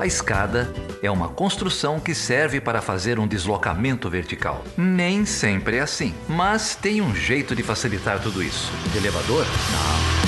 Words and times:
A 0.00 0.06
escada 0.06 0.72
é 1.02 1.10
uma 1.10 1.28
construção 1.28 2.00
que 2.00 2.14
serve 2.14 2.58
para 2.58 2.80
fazer 2.80 3.18
um 3.18 3.28
deslocamento 3.28 4.08
vertical. 4.08 4.64
Nem 4.74 5.26
sempre 5.26 5.76
é 5.76 5.80
assim, 5.80 6.14
mas 6.26 6.74
tem 6.74 7.02
um 7.02 7.14
jeito 7.14 7.54
de 7.54 7.62
facilitar 7.62 8.18
tudo 8.18 8.42
isso. 8.42 8.72
elevador? 8.96 9.44
Não. 9.44 10.20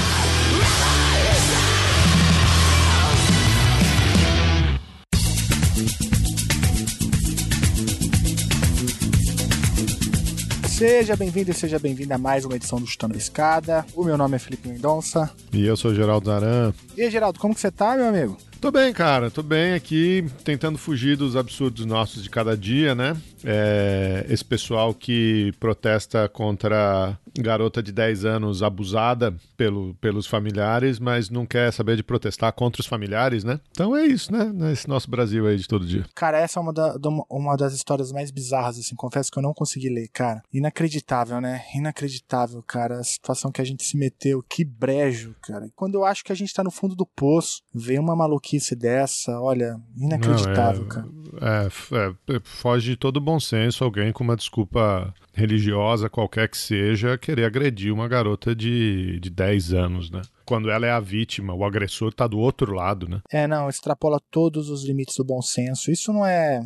Seja 10.68 11.16
bem-vindo 11.16 11.50
e 11.50 11.54
seja 11.54 11.78
bem-vinda 11.78 12.16
a 12.16 12.18
mais 12.18 12.44
uma 12.44 12.56
edição 12.56 12.78
do 12.78 12.86
Chutando 12.86 13.14
a 13.14 13.16
Escada. 13.16 13.86
O 13.94 14.04
meu 14.04 14.18
nome 14.18 14.36
é 14.36 14.38
Felipe 14.38 14.68
Mendonça. 14.68 15.30
E 15.50 15.64
eu 15.64 15.78
sou 15.78 15.94
Geraldo 15.94 16.26
Zaran. 16.26 16.74
E 16.94 17.00
aí, 17.00 17.10
Geraldo, 17.10 17.40
como 17.40 17.54
que 17.54 17.60
você 17.62 17.70
tá, 17.70 17.96
meu 17.96 18.08
amigo? 18.08 18.36
Tô 18.62 18.70
bem, 18.70 18.92
cara. 18.92 19.28
Tô 19.28 19.42
bem 19.42 19.74
aqui, 19.74 20.24
tentando 20.44 20.78
fugir 20.78 21.16
dos 21.16 21.34
absurdos 21.34 21.84
nossos 21.84 22.22
de 22.22 22.30
cada 22.30 22.56
dia, 22.56 22.94
né? 22.94 23.20
É, 23.44 24.24
esse 24.28 24.44
pessoal 24.44 24.94
que 24.94 25.52
protesta 25.58 26.28
contra 26.28 27.18
garota 27.36 27.82
de 27.82 27.90
10 27.90 28.24
anos 28.24 28.62
abusada 28.62 29.34
pelo, 29.56 29.94
pelos 29.94 30.28
familiares, 30.28 31.00
mas 31.00 31.28
não 31.28 31.44
quer 31.44 31.72
saber 31.72 31.96
de 31.96 32.04
protestar 32.04 32.52
contra 32.52 32.80
os 32.80 32.86
familiares, 32.86 33.42
né? 33.42 33.58
Então 33.72 33.96
é 33.96 34.06
isso, 34.06 34.30
né? 34.30 34.44
Nesse 34.54 34.88
nosso 34.88 35.10
Brasil 35.10 35.44
aí 35.44 35.56
de 35.56 35.66
todo 35.66 35.84
dia. 35.84 36.06
Cara, 36.14 36.38
essa 36.38 36.60
é 36.60 36.62
uma, 36.62 36.72
da, 36.72 36.94
uma 37.28 37.56
das 37.56 37.74
histórias 37.74 38.12
mais 38.12 38.30
bizarras, 38.30 38.78
assim. 38.78 38.94
Confesso 38.94 39.28
que 39.28 39.38
eu 39.40 39.42
não 39.42 39.52
consegui 39.52 39.88
ler, 39.88 40.06
cara. 40.12 40.40
Inacreditável, 40.52 41.40
né? 41.40 41.64
Inacreditável, 41.74 42.62
cara. 42.62 43.00
A 43.00 43.04
situação 43.04 43.50
que 43.50 43.60
a 43.60 43.64
gente 43.64 43.82
se 43.82 43.96
meteu. 43.96 44.40
Que 44.48 44.64
brejo, 44.64 45.34
cara. 45.42 45.68
Quando 45.74 45.96
eu 45.96 46.04
acho 46.04 46.22
que 46.22 46.30
a 46.30 46.36
gente 46.36 46.54
tá 46.54 46.62
no 46.62 46.70
fundo 46.70 46.94
do 46.94 47.04
poço, 47.04 47.60
vem 47.74 47.98
uma 47.98 48.14
maluquice 48.14 48.51
maluquice 48.52 48.76
dessa, 48.76 49.40
olha, 49.40 49.80
inacreditável, 49.96 50.82
Não, 50.82 50.86
é, 50.86 50.88
cara. 50.88 51.08
É, 51.40 52.34
é, 52.36 52.40
foge 52.44 52.90
de 52.90 52.96
todo 52.96 53.20
bom 53.20 53.40
senso 53.40 53.84
alguém 53.84 54.12
com 54.12 54.22
uma 54.22 54.36
desculpa 54.36 55.14
religiosa, 55.32 56.10
qualquer 56.10 56.48
que 56.48 56.58
seja, 56.58 57.16
querer 57.16 57.46
agredir 57.46 57.92
uma 57.92 58.06
garota 58.06 58.54
de, 58.54 59.18
de 59.20 59.30
10 59.30 59.72
anos, 59.72 60.10
né? 60.10 60.20
Quando 60.44 60.70
ela 60.70 60.84
é 60.84 60.90
a 60.90 61.00
vítima, 61.00 61.54
o 61.54 61.64
agressor 61.64 62.12
tá 62.12 62.26
do 62.26 62.38
outro 62.38 62.74
lado, 62.74 63.08
né? 63.08 63.22
É, 63.30 63.46
não, 63.46 63.68
extrapola 63.68 64.20
todos 64.30 64.68
os 64.68 64.84
limites 64.84 65.16
do 65.16 65.24
bom 65.24 65.40
senso. 65.40 65.90
Isso 65.90 66.12
não 66.12 66.26
é. 66.26 66.60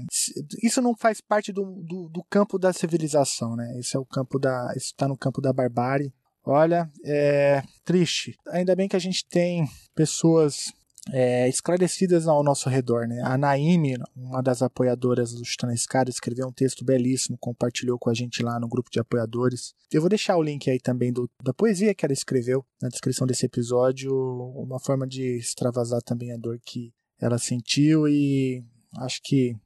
Isso 0.62 0.82
não 0.82 0.96
faz 0.96 1.20
parte 1.20 1.52
do, 1.52 1.64
do, 1.84 2.08
do 2.08 2.24
campo 2.28 2.58
da 2.58 2.72
civilização, 2.72 3.54
né? 3.54 3.78
Isso 3.78 3.96
é 3.96 4.00
o 4.00 4.04
campo 4.04 4.38
da. 4.38 4.72
Isso 4.76 4.92
tá 4.96 5.06
no 5.06 5.16
campo 5.16 5.40
da 5.40 5.52
barbárie. 5.52 6.12
Olha, 6.44 6.88
é 7.04 7.62
triste. 7.84 8.36
Ainda 8.48 8.76
bem 8.76 8.88
que 8.88 8.94
a 8.94 9.00
gente 9.00 9.26
tem 9.28 9.68
pessoas 9.96 10.72
é, 11.12 11.48
esclarecidas 11.48 12.26
ao 12.26 12.42
nosso 12.42 12.68
redor. 12.68 13.06
Né? 13.06 13.20
A 13.22 13.36
Naime, 13.36 13.96
uma 14.14 14.42
das 14.42 14.62
apoiadoras 14.62 15.32
do 15.32 15.44
Chutando 15.44 15.72
Escada, 15.72 16.10
escreveu 16.10 16.46
um 16.46 16.52
texto 16.52 16.84
belíssimo, 16.84 17.38
compartilhou 17.38 17.98
com 17.98 18.10
a 18.10 18.14
gente 18.14 18.42
lá 18.42 18.58
no 18.58 18.68
grupo 18.68 18.90
de 18.90 18.98
apoiadores. 18.98 19.74
Eu 19.92 20.00
vou 20.00 20.10
deixar 20.10 20.36
o 20.36 20.42
link 20.42 20.68
aí 20.70 20.80
também 20.80 21.12
do, 21.12 21.28
da 21.42 21.52
poesia 21.52 21.94
que 21.94 22.04
ela 22.04 22.12
escreveu 22.12 22.64
na 22.80 22.88
descrição 22.88 23.26
desse 23.26 23.46
episódio, 23.46 24.12
uma 24.56 24.80
forma 24.80 25.06
de 25.06 25.38
extravasar 25.38 26.02
também 26.02 26.32
a 26.32 26.36
dor 26.36 26.58
que 26.64 26.92
ela 27.20 27.38
sentiu 27.38 28.06
e 28.08 28.62
acho 28.98 29.20
que 29.22 29.56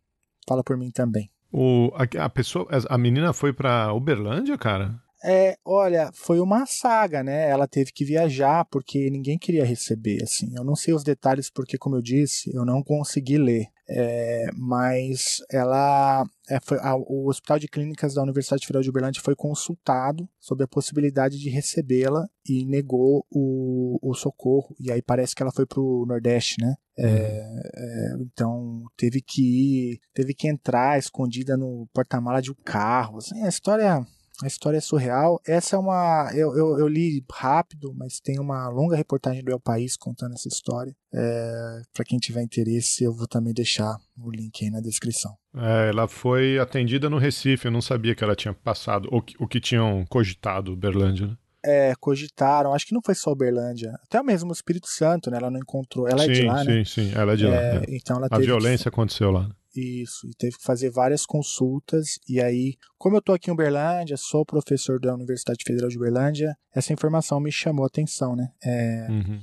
fala 0.49 0.63
por 0.63 0.77
mim 0.77 0.91
também. 0.91 1.31
O, 1.53 1.91
a, 1.95 2.25
a 2.25 2.29
pessoa, 2.29 2.69
a 2.89 2.97
menina 2.97 3.33
foi 3.33 3.53
para 3.53 3.93
Uberlândia, 3.93 4.57
cara? 4.57 5.01
É, 5.23 5.59
olha, 5.65 6.11
foi 6.15 6.41
uma 6.41 6.65
saga, 6.65 7.23
né? 7.23 7.49
Ela 7.49 7.69
teve 7.69 7.93
que 7.93 8.05
viajar 8.05 8.65
porque 8.65 9.11
ninguém 9.11 9.39
queria 9.39 9.65
receber, 9.65 10.23
assim. 10.23 10.51
Eu 10.57 10.65
não 10.65 10.75
sei 10.75 10.95
os 10.95 11.05
detalhes 11.05 11.51
porque, 11.51 11.77
como 11.77 11.97
eu 11.97 12.03
disse, 12.03 12.51
eu 12.55 12.65
não 12.65 12.83
consegui 12.83 13.37
ler. 13.37 13.67
É, 13.93 14.47
mas 14.57 15.39
ela, 15.51 16.25
é, 16.49 16.61
foi, 16.61 16.79
a, 16.81 16.95
o 16.95 17.29
Hospital 17.29 17.59
de 17.59 17.67
Clínicas 17.67 18.15
da 18.15 18.23
Universidade 18.23 18.65
Federal 18.65 18.83
de 18.83 18.89
Uberlândia 18.89 19.21
foi 19.21 19.35
consultado 19.35 20.29
sobre 20.39 20.65
a 20.65 20.69
possibilidade 20.69 21.39
de 21.39 21.51
recebê-la 21.51 22.27
e 22.49 22.65
negou 22.65 23.27
o, 23.31 23.99
o 24.01 24.15
socorro. 24.15 24.75
E 24.79 24.93
aí 24.93 25.03
parece 25.03 25.35
que 25.35 25.43
ela 25.43 25.53
foi 25.53 25.67
para 25.67 25.81
o 25.81 26.07
Nordeste, 26.07 26.57
né? 26.63 26.77
É, 26.97 27.09
uhum. 27.09 27.61
É, 27.75 28.17
então 28.23 28.85
teve 28.97 29.21
que 29.21 29.43
ir, 29.43 30.01
teve 30.15 30.35
que 30.35 30.49
entrar 30.49 30.99
escondida 30.99 31.57
no 31.57 31.89
porta-mala 31.93 32.41
de 32.41 32.53
um 32.53 32.57
carro. 32.65 33.19
Assim, 33.19 33.43
a 33.43 33.49
história 33.49 34.07
a 34.43 34.47
história 34.47 34.79
é 34.79 34.81
surreal. 34.81 35.41
Essa 35.47 35.77
é 35.77 35.79
uma. 35.79 36.31
Eu, 36.35 36.57
eu, 36.57 36.79
eu, 36.79 36.89
li 36.89 37.25
rápido, 37.33 37.93
mas 37.95 38.21
tem 38.21 38.39
uma 38.39 38.69
longa 38.69 38.97
reportagem 38.97 39.43
do 39.43 39.51
El 39.51 39.61
País 39.61 39.97
contando 39.97 40.35
essa 40.35 40.49
história. 40.49 40.95
É, 41.13 41.83
para 41.93 42.05
quem 42.05 42.19
tiver 42.19 42.43
interesse, 42.43 43.05
eu 43.05 43.13
vou 43.13 43.27
também 43.27 43.53
deixar 43.53 43.97
o 44.19 44.31
link 44.31 44.65
aí 44.65 44.71
na 44.71 44.81
descrição. 44.81 45.35
É, 45.57 45.89
ela 45.91 46.07
foi 46.07 46.59
atendida 46.59 47.11
no 47.11 47.19
Recife, 47.19 47.67
eu 47.67 47.73
não 47.73 47.83
sabia 47.83 48.15
que 48.15 48.23
ela 48.23 48.37
tinha 48.37 48.55
passado, 48.55 49.09
o 49.11 49.21
que, 49.21 49.35
que 49.49 49.61
tinham 49.61 50.05
cogitado, 50.09 50.77
Berlândia, 50.77 51.27
né? 51.27 51.37
É, 51.63 51.95
cogitaram, 52.01 52.73
acho 52.73 52.87
que 52.87 52.95
não 52.95 53.03
foi 53.05 53.15
só 53.15 53.33
Uberlândia, 53.33 53.93
até 54.03 54.23
mesmo 54.23 54.49
o 54.49 54.53
Espírito 54.53 54.89
Santo, 54.89 55.31
né? 55.31 55.37
Ela 55.37 55.51
não 55.51 55.61
encontrou. 55.61 56.09
Ela 56.09 56.23
sim, 56.23 56.31
é 56.31 56.33
de 56.33 56.43
lá, 56.43 56.59
sim, 56.61 56.67
né? 56.67 56.85
Sim, 56.85 56.85
sim, 56.85 57.13
ela 57.15 57.33
é 57.35 57.37
de 57.37 57.47
é, 57.47 57.51
lá. 57.51 57.57
É. 57.57 57.85
Então 57.89 58.17
ela 58.17 58.29
A 58.31 58.39
violência 58.39 58.85
que... 58.85 58.89
aconteceu 58.89 59.31
lá. 59.31 59.51
Isso, 59.75 60.27
e 60.27 60.35
teve 60.35 60.57
que 60.57 60.65
fazer 60.65 60.91
várias 60.91 61.25
consultas. 61.25 62.19
E 62.29 62.41
aí, 62.41 62.75
como 62.99 63.17
eu 63.17 63.23
tô 63.23 63.33
aqui 63.33 63.51
em 63.51 63.53
Uberlândia, 63.53 64.17
sou 64.17 64.45
professor 64.45 64.99
da 64.99 65.15
Universidade 65.15 65.63
Federal 65.65 65.89
de 65.89 65.97
Uberlândia, 65.97 66.57
essa 66.75 66.93
informação 66.93 67.39
me 67.39 67.53
chamou 67.53 67.85
a 67.85 67.87
atenção, 67.87 68.35
né? 68.35 68.49
É 68.63 69.07
uhum. 69.09 69.41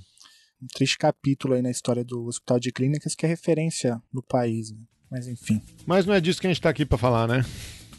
um 0.62 0.68
triste 0.74 0.98
capítulo 0.98 1.54
aí 1.54 1.62
na 1.62 1.72
história 1.72 2.04
do 2.04 2.26
Hospital 2.26 2.60
de 2.60 2.72
Clínicas 2.72 3.16
que 3.16 3.26
é 3.26 3.30
referência 3.30 4.02
no 4.14 4.22
país, 4.22 4.72
né? 4.72 4.80
Mas 5.10 5.28
enfim. 5.28 5.62
Mas 5.86 6.06
não 6.06 6.14
é 6.14 6.20
disso 6.20 6.42
que 6.42 6.48
a 6.48 6.50
gente 6.50 6.62
tá 6.62 6.70
aqui 6.70 6.86
para 6.86 6.98
falar, 6.98 7.28
né? 7.28 7.46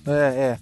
É, 0.07 0.53
é. 0.53 0.59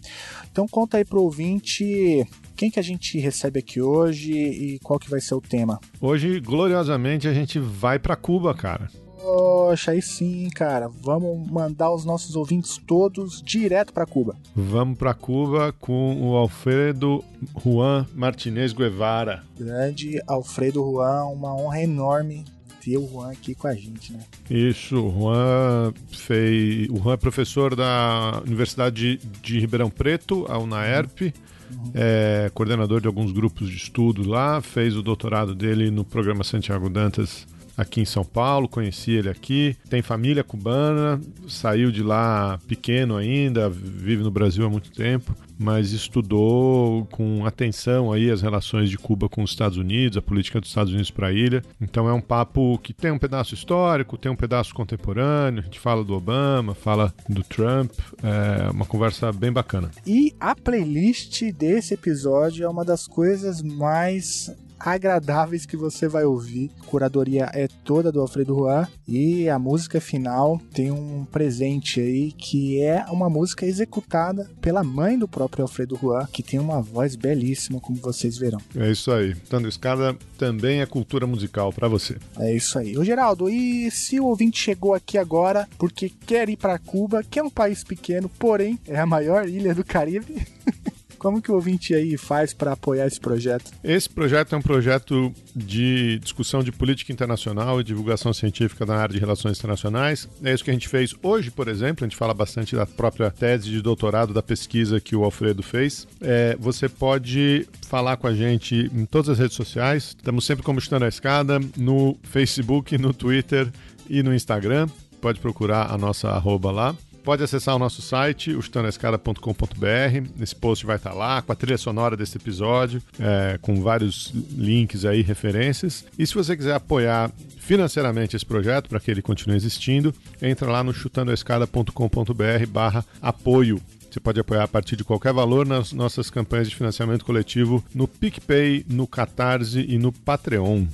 Então 0.51 0.67
conta 0.67 0.97
aí 0.97 1.05
pro 1.05 1.23
ouvinte 1.23 2.27
quem 2.57 2.71
que 2.71 2.81
a 2.81 2.83
gente 2.83 3.19
recebe 3.19 3.61
aqui 3.61 3.81
hoje 3.81 4.33
e 4.33 4.79
qual 4.81 4.99
que 4.99 5.11
vai 5.11 5.21
ser 5.21 5.35
o 5.35 5.41
tema. 5.41 5.81
Hoje, 6.01 6.41
gloriosamente, 6.41 7.29
a 7.29 7.35
gente 7.35 7.59
vai 7.59 7.99
para 7.99 8.17
Cuba, 8.17 8.55
cara. 8.55 8.89
Poxa, 9.27 9.91
aí 9.91 10.01
sim, 10.01 10.49
cara. 10.51 10.89
Vamos 11.03 11.51
mandar 11.51 11.93
os 11.93 12.05
nossos 12.05 12.37
ouvintes 12.37 12.79
todos 12.87 13.43
direto 13.43 13.93
para 13.93 14.07
Cuba. 14.07 14.37
Vamos 14.55 14.97
para 14.97 15.13
Cuba 15.15 15.75
com 15.81 16.31
o 16.31 16.37
Alfredo 16.37 17.25
Juan 17.61 18.07
Martinez 18.15 18.73
Guevara. 18.73 19.43
Grande 19.59 20.23
Alfredo 20.29 20.81
Juan, 20.81 21.25
uma 21.25 21.57
honra 21.57 21.83
enorme 21.83 22.45
ter 22.81 22.99
o 22.99 23.09
Juan 23.09 23.33
aqui 23.33 23.53
com 23.53 23.67
a 23.67 23.75
gente, 23.75 24.13
né? 24.13 24.21
Isso, 24.49 24.97
o 24.97 25.11
Juan 25.11 25.93
fez. 26.09 26.89
O 26.89 26.97
Juan 26.99 27.15
é 27.15 27.17
professor 27.17 27.75
da 27.75 28.41
Universidade 28.47 29.17
de, 29.17 29.27
de 29.43 29.59
Ribeirão 29.59 29.91
Preto, 29.91 30.47
a 30.49 30.57
UNAERP. 30.57 31.35
Uhum. 31.69 31.91
É 31.97 32.49
coordenador 32.55 33.01
de 33.01 33.09
alguns 33.09 33.33
grupos 33.33 33.69
de 33.69 33.77
estudo 33.77 34.29
lá, 34.29 34.61
fez 34.61 34.97
o 34.97 35.03
doutorado 35.03 35.53
dele 35.53 35.91
no 35.91 36.05
programa 36.05 36.45
Santiago 36.45 36.89
Dantas 36.89 37.45
aqui 37.77 38.01
em 38.01 38.05
São 38.05 38.25
Paulo, 38.25 38.69
conheci 38.69 39.13
ele 39.13 39.29
aqui. 39.29 39.77
Tem 39.89 40.03
família 40.03 40.43
cubana, 40.43 41.21
saiu 41.47 41.91
de 41.91 42.03
lá 42.03 42.59
pequeno 42.67 43.17
ainda, 43.17 43.69
vive 43.69 44.23
no 44.23 44.31
Brasil 44.31 44.65
há 44.65 44.71
muito 44.71 44.91
tempo, 44.91 45.37
mas 45.59 45.93
estudou 45.93 47.07
com 47.07 47.45
atenção 47.45 48.13
aí 48.13 48.31
as 48.31 48.43
relações 48.43 48.91
de 48.91 48.99
Cuba 48.99 49.29
com 49.29 49.43
os 49.43 49.51
Estados 49.51 49.79
Unidos, 49.79 50.17
a 50.17 50.23
política 50.23 50.61
dos 50.61 50.71
Estados 50.71 50.93
Unidos 50.93 51.11
para 51.11 51.29
a 51.29 51.33
ilha. 51.33 51.63
Então 51.81 52.09
é 52.09 52.13
um 52.13 52.21
papo 52.21 52.79
que 52.79 52.93
tem 52.93 53.11
um 53.11 53.19
pedaço 53.19 53.55
histórico, 53.55 54.17
tem 54.17 54.31
um 54.31 54.37
pedaço 54.37 54.75
contemporâneo, 54.75 55.61
a 55.61 55.65
gente 55.65 55.81
fala 55.81 56.05
do 56.05 56.15
Obama, 56.15 56.75
fala 56.75 57.13
do 57.29 57.43
Trump, 57.43 57.93
é 58.23 58.71
uma 58.71 58.85
conversa 58.85 59.33
bem 59.33 59.53
bacana. 59.53 59.91
E 60.07 60.35
a 60.41 60.55
playlist 60.55 61.43
desse 61.53 61.95
episódio 61.95 62.65
é 62.65 62.69
uma 62.69 62.85
das 62.85 63.07
coisas 63.07 63.63
mais 63.63 64.51
agradáveis 64.79 65.67
que 65.67 65.77
você 65.77 66.09
vai 66.09 66.25
ouvir. 66.25 66.71
A 66.81 66.85
curadoria 66.87 67.51
é 67.53 67.69
toda 67.85 68.13
do 68.13 68.21
Alfredo 68.21 68.55
Juan 68.55 68.87
e 69.07 69.49
a 69.49 69.59
música 69.59 70.01
final 70.01 70.61
tem 70.73 70.91
um 70.91 71.25
presente 71.25 72.01
aí 72.01 72.33
que 72.33 72.81
é 72.83 73.05
uma 73.11 73.29
música 73.29 73.67
executada 73.67 74.51
pela 74.61 74.83
mãe 74.83 75.19
do 75.19 75.29
próprio 75.29 75.63
Alfredo 75.63 75.99
Juan, 76.01 76.27
que 76.33 76.43
tem 76.43 76.59
uma 76.59 76.81
voz 76.81 77.17
belíssima, 77.17 77.81
como 77.81 77.99
vocês 77.99 78.37
verão. 78.39 78.61
É 78.75 78.91
isso 78.91 79.11
aí. 79.13 79.35
Tando 79.49 79.69
Escada 79.69 80.17
também 80.39 80.81
é 80.81 80.87
cultura 80.87 81.27
musical 81.27 81.73
para 81.73 81.89
você. 81.89 82.17
É 82.39 82.55
isso 82.55 82.79
aí. 82.79 82.97
Ô 82.97 83.05
Geraldo, 83.05 83.49
e 83.49 83.91
se 83.91 84.21
o 84.21 84.27
ouvinte 84.27 84.61
chegou 84.61 84.95
aqui 84.95 85.19
agora 85.19 85.69
porque 85.79 86.09
quer 86.09 86.49
ir 86.49 86.57
para 86.57 86.79
Cuba, 86.79 87.23
que 87.23 87.39
é 87.39 87.43
um 87.43 87.51
país 87.51 87.83
pequeno, 87.83 88.29
porém 88.29 88.79
é 88.87 88.99
a 88.99 89.07
maior 89.07 89.49
ilha 89.49 89.75
do 89.75 89.85
Caribe? 89.85 90.47
Como 91.19 91.41
que 91.41 91.51
o 91.51 91.55
ouvinte 91.55 91.95
aí 91.95 92.17
faz 92.17 92.53
para 92.53 92.73
apoiar 92.73 93.07
esse 93.07 93.21
projeto? 93.21 93.71
Esse 93.83 94.09
projeto 94.09 94.55
é 94.55 94.59
um 94.59 94.63
projeto 94.63 95.33
de 95.55 96.19
discussão 96.19 96.63
de 96.63 96.73
política 96.73 97.13
internacional 97.13 97.81
e 97.81 97.85
divulgação 97.85 98.33
científica 98.33 98.85
na 98.85 98.97
área 98.97 99.15
de 99.15 99.21
relações 99.21 99.59
internacionais. 99.59 100.29
É 100.43 100.53
isso 100.53 100.65
que 100.65 100.71
a 100.71 100.73
gente 100.73 100.89
fez 100.89 101.15
hoje, 101.23 101.51
por 101.51 101.69
exemplo. 101.69 102.05
A 102.05 102.09
gente 102.09 102.17
fala 102.17 102.35
bastante 102.35 102.77
da 102.77 102.87
própria 102.87 103.31
tese 103.31 103.71
de 103.71 103.81
doutorado 103.81 104.33
da 104.33 104.43
pesquisa 104.43 105.01
que 105.01 105.17
o 105.17 105.25
Alfredo 105.25 105.63
fez. 105.63 106.07
É, 106.21 106.57
você 106.59 106.89
pode 106.89 107.67
falar 107.87 108.17
com 108.17 108.27
a 108.27 108.35
gente 108.35 108.91
em 108.95 109.05
todas 109.05 109.29
as 109.31 109.39
redes 109.39 109.57
sociais. 109.57 110.15
Estamos 110.17 110.45
sempre 110.45 110.65
como 110.65 110.79
Estando 110.79 111.05
a 111.05 111.09
Escada, 111.09 111.61
no 111.77 112.17
Facebook, 112.23 112.97
no 112.99 113.13
Twitter 113.13 113.69
e 114.09 114.23
no 114.23 114.35
Instagram. 114.35 114.89
pode 115.21 115.41
procurar 115.41 115.93
a 115.93 115.99
nossa 115.99 116.29
arroba 116.29 116.71
lá. 116.71 116.95
Pode 117.27 117.43
acessar 117.43 117.75
o 117.75 117.79
nosso 117.81 118.01
site, 118.03 118.53
chutanescada.com.br. 118.63 120.31
Esse 120.41 120.55
post 120.55 120.87
vai 120.87 120.95
estar 120.95 121.13
lá 121.13 121.43
com 121.43 121.51
a 121.51 121.57
trilha 121.57 121.77
sonora 121.77 122.17
desse 122.17 122.37
episódio, 122.37 123.03
é, 123.19 123.59
com 123.61 123.83
vários 123.83 124.33
links 124.57 125.05
aí, 125.05 125.23
referências. 125.23 126.05
E 126.17 126.25
se 126.25 126.33
você 126.33 126.57
quiser 126.57 126.77
apoiar 126.77 127.33
financeiramente 127.59 128.37
esse 128.37 128.47
projeto 128.47 128.89
para 128.89 129.01
que 129.01 129.11
ele 129.11 129.23
continue 129.23 129.57
existindo, 129.57 130.15
entra 130.41 130.71
lá 130.71 130.85
no 130.85 130.95
chutandoescada.com.br 130.95 132.67
barra 132.69 133.05
apoio. 133.21 133.83
Você 134.09 134.21
pode 134.21 134.39
apoiar 134.39 134.63
a 134.63 134.69
partir 134.69 134.95
de 134.95 135.03
qualquer 135.03 135.33
valor 135.33 135.67
nas 135.67 135.93
nossas 135.93 136.31
campanhas 136.31 136.71
de 136.71 136.77
financiamento 136.77 137.25
coletivo 137.25 137.85
no 137.93 138.07
PicPay, 138.07 138.87
no 138.89 139.05
Catarse 139.05 139.81
e 139.81 139.99
no 139.99 140.13
Patreon. 140.13 140.87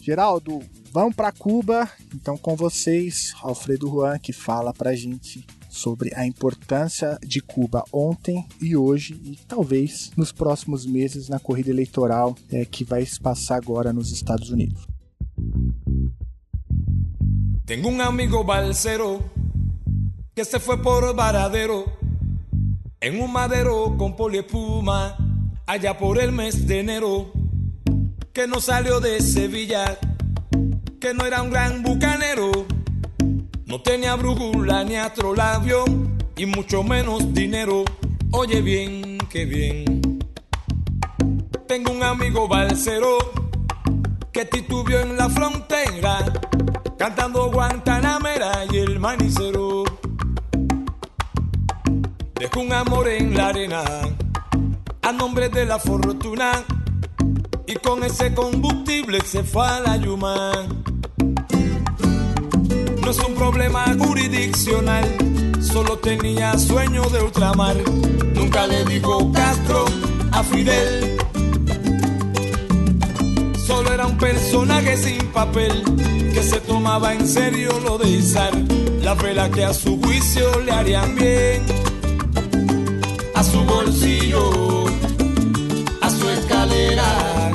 Geraldo, 0.00 0.62
vamos 0.92 1.14
para 1.14 1.32
Cuba. 1.32 1.90
Então, 2.14 2.36
com 2.36 2.56
vocês, 2.56 3.32
Alfredo 3.42 3.88
Juan, 3.88 4.18
que 4.18 4.32
fala 4.32 4.72
para 4.72 4.94
gente 4.94 5.46
sobre 5.68 6.12
a 6.14 6.26
importância 6.26 7.18
de 7.22 7.40
Cuba 7.40 7.84
ontem 7.92 8.44
e 8.60 8.76
hoje 8.76 9.14
e 9.24 9.38
talvez 9.46 10.10
nos 10.16 10.32
próximos 10.32 10.84
meses 10.84 11.28
na 11.28 11.38
corrida 11.38 11.70
eleitoral 11.70 12.34
é, 12.50 12.64
que 12.64 12.84
vai 12.84 13.06
se 13.06 13.20
passar 13.20 13.56
agora 13.56 13.92
nos 13.92 14.10
Estados 14.10 14.50
Unidos. 14.50 14.86
Tengo 17.64 17.88
un 17.88 18.00
amigo 18.00 18.42
balsero 18.42 19.22
que 20.34 20.44
se 20.44 20.58
fue 20.58 20.82
por 20.82 21.14
Varadero 21.14 21.84
en 23.00 23.22
un 23.22 23.32
madero 23.32 23.96
con 23.96 24.16
poliespuma 24.16 25.16
allá 25.66 25.96
por 25.96 26.18
el 26.18 26.32
mes 26.32 26.66
de 26.66 26.80
enero 26.80 27.32
que 28.32 28.46
no 28.46 28.60
salió 28.60 29.00
de 29.00 29.20
Sevilla, 29.20 29.98
que 31.00 31.14
no 31.14 31.24
era 31.24 31.40
un 31.40 31.50
gran 31.50 31.82
bucanero, 31.82 32.66
no 33.64 33.80
tenía 33.80 34.16
brújula 34.16 34.84
ni 34.84 34.96
astrolabio 34.96 35.84
y 36.36 36.44
mucho 36.44 36.82
menos 36.82 37.32
dinero. 37.32 37.84
Oye 38.32 38.60
bien, 38.60 39.16
qué 39.30 39.46
bien. 39.46 40.18
Tengo 41.66 41.92
un 41.92 42.02
amigo 42.02 42.46
balsero 42.46 43.16
que 44.30 44.44
titubió 44.44 45.00
en 45.00 45.16
la 45.16 45.30
frontera, 45.30 46.18
cantando 46.98 47.50
Guantanamera 47.50 48.66
y 48.70 48.76
el 48.76 49.00
manicero. 49.00 49.84
Dejó 52.34 52.60
un 52.60 52.72
amor 52.74 53.08
en 53.08 53.34
la 53.34 53.48
arena, 53.48 53.82
a 55.00 55.12
nombre 55.12 55.48
de 55.48 55.64
la 55.64 55.78
fortuna 55.78 56.62
y 57.66 57.74
con 57.76 58.04
ese 58.04 58.34
combustible 58.34 59.20
se 59.22 59.44
fue 59.44 59.66
a 59.66 59.80
la 59.80 59.96
Yuma. 59.96 60.52
No 63.10 63.16
es 63.16 63.26
un 63.26 63.34
problema 63.34 63.86
jurisdiccional, 63.98 65.04
solo 65.60 65.98
tenía 65.98 66.56
sueño 66.56 67.02
de 67.10 67.20
ultramar. 67.20 67.74
Nunca 68.34 68.68
le 68.68 68.84
dijo 68.84 69.32
Castro 69.32 69.84
a 70.30 70.44
Fidel. 70.44 71.16
Solo 73.66 73.92
era 73.92 74.06
un 74.06 74.16
personaje 74.16 74.96
sin 74.96 75.26
papel 75.32 75.82
que 76.32 76.40
se 76.40 76.60
tomaba 76.60 77.12
en 77.12 77.26
serio 77.26 77.80
lo 77.80 77.98
de 77.98 78.10
izar 78.10 78.52
la 79.02 79.14
vela 79.14 79.50
que 79.50 79.64
a 79.64 79.74
su 79.74 80.00
juicio 80.00 80.60
le 80.60 80.70
harían 80.70 81.16
bien 81.16 81.62
a 83.34 83.42
su 83.42 83.60
bolsillo, 83.64 84.84
a 86.00 86.10
su 86.10 86.28
escalera 86.28 87.50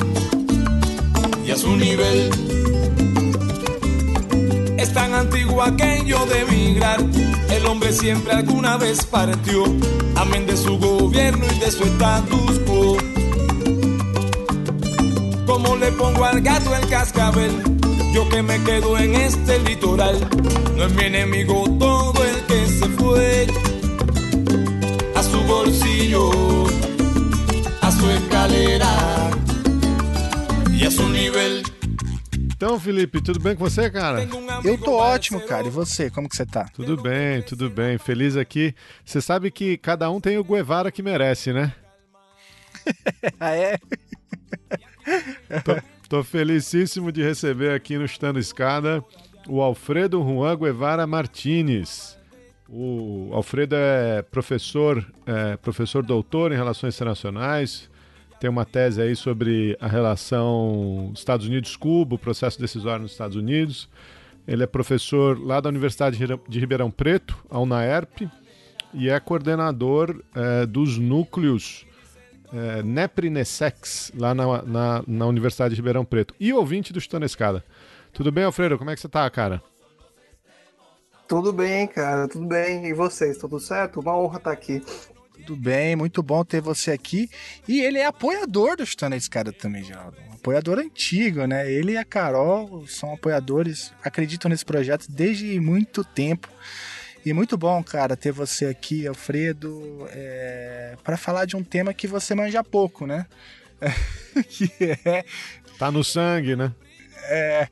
y 1.46 1.50
a 1.50 1.56
su 1.56 1.74
nivel. 1.76 2.45
Tan 4.96 5.12
antiguo 5.12 5.62
aquello 5.62 6.24
de 6.24 6.40
emigrar, 6.40 6.98
el 7.50 7.66
hombre 7.66 7.92
siempre 7.92 8.32
alguna 8.32 8.78
vez 8.78 9.04
partió, 9.04 9.64
amén 10.14 10.46
de 10.46 10.56
su 10.56 10.78
gobierno 10.78 11.44
y 11.54 11.58
de 11.58 11.70
su 11.70 11.84
estatus 11.84 12.58
quo. 12.60 12.96
Como 15.44 15.76
le 15.76 15.92
pongo 15.92 16.24
al 16.24 16.40
gato 16.40 16.74
el 16.74 16.88
cascabel, 16.88 17.52
yo 18.14 18.26
que 18.30 18.40
me 18.42 18.58
quedo 18.64 18.96
en 18.96 19.16
este 19.16 19.58
litoral, 19.58 20.18
no 20.78 20.84
es 20.84 20.94
mi 20.94 21.04
enemigo 21.04 21.64
todo 21.78 22.24
el 22.24 22.36
que 22.46 22.66
se 22.66 22.88
fue 22.96 23.46
a 25.14 25.22
su 25.22 25.42
bolsillo, 25.42 26.30
a 27.82 27.92
su 27.92 28.10
escalera 28.12 29.30
e 30.72 30.86
a 30.86 30.90
seu 30.90 31.06
nível. 31.10 31.75
Então, 32.56 32.80
Felipe, 32.80 33.20
tudo 33.20 33.38
bem 33.38 33.54
com 33.54 33.68
você, 33.68 33.90
cara? 33.90 34.26
Eu 34.64 34.78
tô 34.78 34.94
ótimo, 34.94 35.42
cara. 35.42 35.66
E 35.66 35.70
você, 35.70 36.08
como 36.08 36.26
que 36.26 36.34
você 36.34 36.46
tá? 36.46 36.64
Tudo 36.72 36.96
bem, 36.96 37.42
tudo 37.42 37.68
bem. 37.68 37.98
Feliz 37.98 38.34
aqui. 38.34 38.74
Você 39.04 39.20
sabe 39.20 39.50
que 39.50 39.76
cada 39.76 40.10
um 40.10 40.18
tem 40.18 40.38
o 40.38 40.44
Guevara 40.44 40.90
que 40.90 41.02
merece, 41.02 41.52
né? 41.52 41.74
ah, 43.38 43.54
é? 43.54 43.76
tô, 45.62 45.82
tô 46.08 46.24
felicíssimo 46.24 47.12
de 47.12 47.22
receber 47.22 47.74
aqui 47.74 47.98
no 47.98 48.06
Estando 48.06 48.38
Escada 48.38 49.04
o 49.46 49.60
Alfredo 49.60 50.22
Juan 50.22 50.56
Guevara 50.56 51.06
Martinez. 51.06 52.16
O 52.68 53.30
Alfredo 53.34 53.76
é 53.76 54.22
professor, 54.22 55.06
é, 55.26 55.58
professor 55.58 56.02
doutor 56.02 56.52
em 56.52 56.56
Relações 56.56 56.94
Internacionais, 56.94 57.90
tem 58.40 58.50
uma 58.50 58.64
tese 58.64 59.00
aí 59.00 59.16
sobre 59.16 59.76
a 59.80 59.86
relação 59.86 61.10
Estados 61.14 61.46
Unidos-Cuba, 61.46 62.16
o 62.16 62.18
processo 62.18 62.60
decisório 62.60 63.02
nos 63.02 63.12
Estados 63.12 63.36
Unidos. 63.36 63.88
Ele 64.46 64.62
é 64.62 64.66
professor 64.66 65.38
lá 65.38 65.60
da 65.60 65.68
Universidade 65.68 66.18
de 66.48 66.60
Ribeirão 66.60 66.90
Preto, 66.90 67.36
a 67.50 67.58
UNAERP, 67.58 68.28
e 68.94 69.08
é 69.08 69.18
coordenador 69.18 70.22
é, 70.34 70.64
dos 70.66 70.98
núcleos 70.98 71.86
é, 72.52 72.82
NEPRINESEX, 72.82 74.12
lá 74.16 74.34
na, 74.34 74.62
na, 74.62 75.04
na, 75.06 75.26
Universidade 75.26 75.74
de 75.74 75.80
Ribeirão 75.80 76.04
Preto. 76.04 76.34
E 76.38 76.52
ouvinte 76.52 76.92
do 76.92 77.00
Chutando 77.00 77.26
Escada. 77.26 77.64
Tudo 78.12 78.30
bem, 78.30 78.44
Alfredo? 78.44 78.78
Como 78.78 78.90
é 78.90 78.94
que 78.94 79.00
você 79.00 79.08
tá, 79.08 79.28
cara? 79.28 79.62
Tudo 81.26 81.52
bem, 81.52 81.88
cara, 81.88 82.28
tudo 82.28 82.46
bem. 82.46 82.86
E 82.86 82.94
vocês, 82.94 83.36
tudo 83.36 83.58
certo? 83.58 84.00
Uma 84.00 84.16
honra 84.16 84.38
estar 84.38 84.52
aqui. 84.52 84.80
Tudo 85.46 85.62
bem, 85.62 85.94
muito 85.94 86.24
bom 86.24 86.44
ter 86.44 86.60
você 86.60 86.90
aqui. 86.90 87.30
E 87.68 87.80
ele 87.80 87.98
é 87.98 88.06
apoiador 88.06 88.76
do 88.76 88.84
Chutando 88.84 89.14
a 89.14 89.16
Escada 89.16 89.52
também, 89.52 89.84
Geraldo. 89.84 90.16
Um 90.28 90.34
apoiador 90.34 90.80
antigo, 90.80 91.46
né? 91.46 91.70
Ele 91.70 91.92
e 91.92 91.96
a 91.96 92.04
Carol 92.04 92.84
são 92.88 93.14
apoiadores, 93.14 93.92
acreditam 94.02 94.48
nesse 94.48 94.64
projeto 94.64 95.06
desde 95.08 95.60
muito 95.60 96.02
tempo. 96.02 96.48
E 97.24 97.32
muito 97.32 97.56
bom, 97.56 97.80
cara, 97.84 98.16
ter 98.16 98.32
você 98.32 98.66
aqui, 98.66 99.06
Alfredo, 99.06 100.08
é... 100.10 100.96
para 101.04 101.16
falar 101.16 101.44
de 101.44 101.54
um 101.54 101.62
tema 101.62 101.94
que 101.94 102.08
você 102.08 102.34
manja 102.34 102.64
pouco, 102.64 103.06
né? 103.06 103.24
que 104.50 104.68
é. 104.80 105.24
Tá 105.78 105.92
no 105.92 106.02
sangue, 106.02 106.56
né? 106.56 106.74
É. 107.28 107.68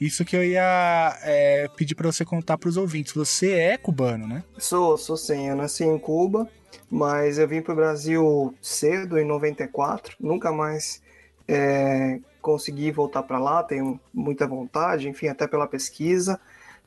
Isso 0.00 0.24
que 0.24 0.34
eu 0.34 0.42
ia 0.42 1.18
é, 1.22 1.68
pedir 1.76 1.94
para 1.94 2.10
você 2.10 2.24
contar 2.24 2.56
para 2.56 2.70
os 2.70 2.78
ouvintes. 2.78 3.12
Você 3.12 3.52
é 3.52 3.76
cubano, 3.76 4.26
né? 4.26 4.42
Sou, 4.56 4.96
sou 4.96 5.18
sim. 5.18 5.48
Eu 5.50 5.56
nasci 5.56 5.84
em 5.84 5.98
Cuba 5.98 6.48
mas 6.90 7.38
eu 7.38 7.46
vim 7.46 7.62
para 7.62 7.72
o 7.72 7.76
Brasil 7.76 8.54
cedo, 8.60 9.18
em 9.18 9.24
94, 9.24 10.16
nunca 10.18 10.50
mais 10.50 11.00
é, 11.46 12.18
consegui 12.42 12.90
voltar 12.90 13.22
para 13.22 13.38
lá, 13.38 13.62
tenho 13.62 14.00
muita 14.12 14.46
vontade, 14.46 15.08
enfim, 15.08 15.28
até 15.28 15.46
pela 15.46 15.68
pesquisa, 15.68 16.40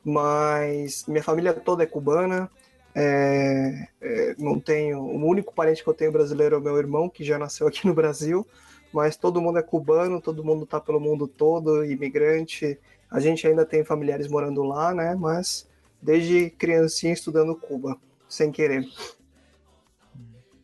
mas 0.04 1.06
minha 1.08 1.24
família 1.24 1.54
toda 1.54 1.84
é 1.84 1.86
cubana, 1.86 2.52
é, 2.94 3.88
é, 4.02 4.36
não 4.38 4.60
tenho, 4.60 5.00
o 5.00 5.26
único 5.26 5.54
parente 5.54 5.82
que 5.82 5.90
eu 5.90 5.94
tenho 5.94 6.12
brasileiro 6.12 6.56
é 6.56 6.58
o 6.58 6.62
meu 6.62 6.78
irmão, 6.78 7.08
que 7.08 7.24
já 7.24 7.40
nasceu 7.40 7.68
aqui 7.68 7.88
no 7.88 7.94
Brasil, 7.94 8.46
mas 8.92 9.16
todo 9.16 9.42
mundo 9.42 9.60
é 9.60 9.64
cubano, 9.64 10.20
todo 10.22 10.44
mundo 10.44 10.66
está 10.66 10.82
pelo 10.82 11.00
mundo 11.00 11.28
todo, 11.28 11.86
imigrante, 11.86 12.78
a 13.10 13.20
gente 13.22 13.48
ainda 13.48 13.66
tem 13.66 13.86
familiares 13.86 14.28
morando 14.28 14.64
lá, 14.64 14.94
né, 14.94 15.16
mas 15.16 15.66
desde 16.02 16.50
criancinha 16.50 17.14
estudando 17.14 17.56
Cuba, 17.56 17.98
sem 18.28 18.52
querer. 18.52 18.86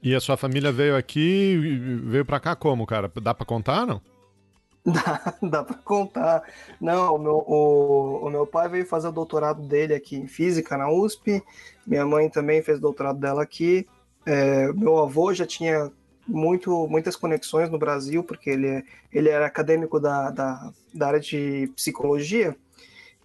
E 0.02 0.16
a 0.16 0.20
sua 0.20 0.38
família 0.38 0.72
veio 0.72 0.96
aqui, 0.96 1.58
veio 2.04 2.26
para 2.26 2.40
cá 2.40 2.56
como, 2.56 2.86
cara? 2.86 3.12
Dá 3.22 3.34
para 3.34 3.46
contar, 3.46 3.86
não? 3.86 4.02
Dá, 4.86 5.36
dá 5.44 5.64
para 5.64 5.76
contar. 5.78 6.44
Não, 6.80 7.16
o 7.16 7.18
meu, 7.20 7.36
o, 7.46 8.28
o 8.28 8.30
meu 8.30 8.48
pai 8.48 8.70
veio 8.70 8.86
fazer 8.86 9.10
o 9.10 9.12
doutorado 9.12 9.62
dele 9.62 9.94
aqui 9.94 10.16
em 10.16 10.26
física 10.26 10.78
na 10.78 10.90
USP. 10.90 11.44
Minha 11.86 12.06
mãe 12.06 12.30
também 12.30 12.64
fez 12.64 12.78
o 12.78 12.82
doutorado 12.82 13.20
dela 13.20 13.44
aqui. 13.44 13.86
É, 14.26 14.72
meu 14.72 14.98
avô 14.98 15.34
já 15.34 15.46
tinha 15.46 15.92
muito, 16.26 16.88
muitas 16.88 17.16
conexões 17.16 17.70
no 17.70 17.78
Brasil, 17.78 18.24
porque 18.24 18.50
ele, 18.50 18.84
ele 19.12 19.30
era 19.30 19.46
acadêmico 19.46 20.00
da, 20.00 20.32
da, 20.32 20.72
da 20.94 21.08
área 21.08 21.20
de 21.20 21.72
psicologia. 21.76 22.56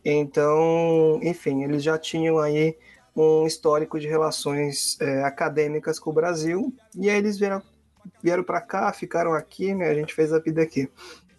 Então, 0.04 1.20
enfim, 1.22 1.62
eles 1.62 1.82
já 1.82 1.96
tinham 1.96 2.38
aí 2.38 2.76
um 3.16 3.46
histórico 3.46 3.98
de 3.98 4.08
relações 4.08 5.00
é, 5.00 5.22
acadêmicas 5.22 5.98
com 5.98 6.10
o 6.10 6.12
Brasil, 6.12 6.74
e 6.96 7.08
aí 7.08 7.16
eles 7.16 7.38
vieram, 7.38 7.62
vieram 8.22 8.42
para 8.42 8.60
cá, 8.60 8.92
ficaram 8.92 9.34
aqui, 9.34 9.74
né? 9.74 9.88
A 9.88 9.94
gente 9.94 10.12
fez 10.12 10.32
a 10.32 10.38
vida 10.38 10.62
aqui. 10.62 10.88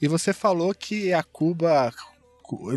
E 0.01 0.07
você 0.07 0.33
falou 0.33 0.73
que 0.73 1.13
a 1.13 1.23
Cuba 1.23 1.93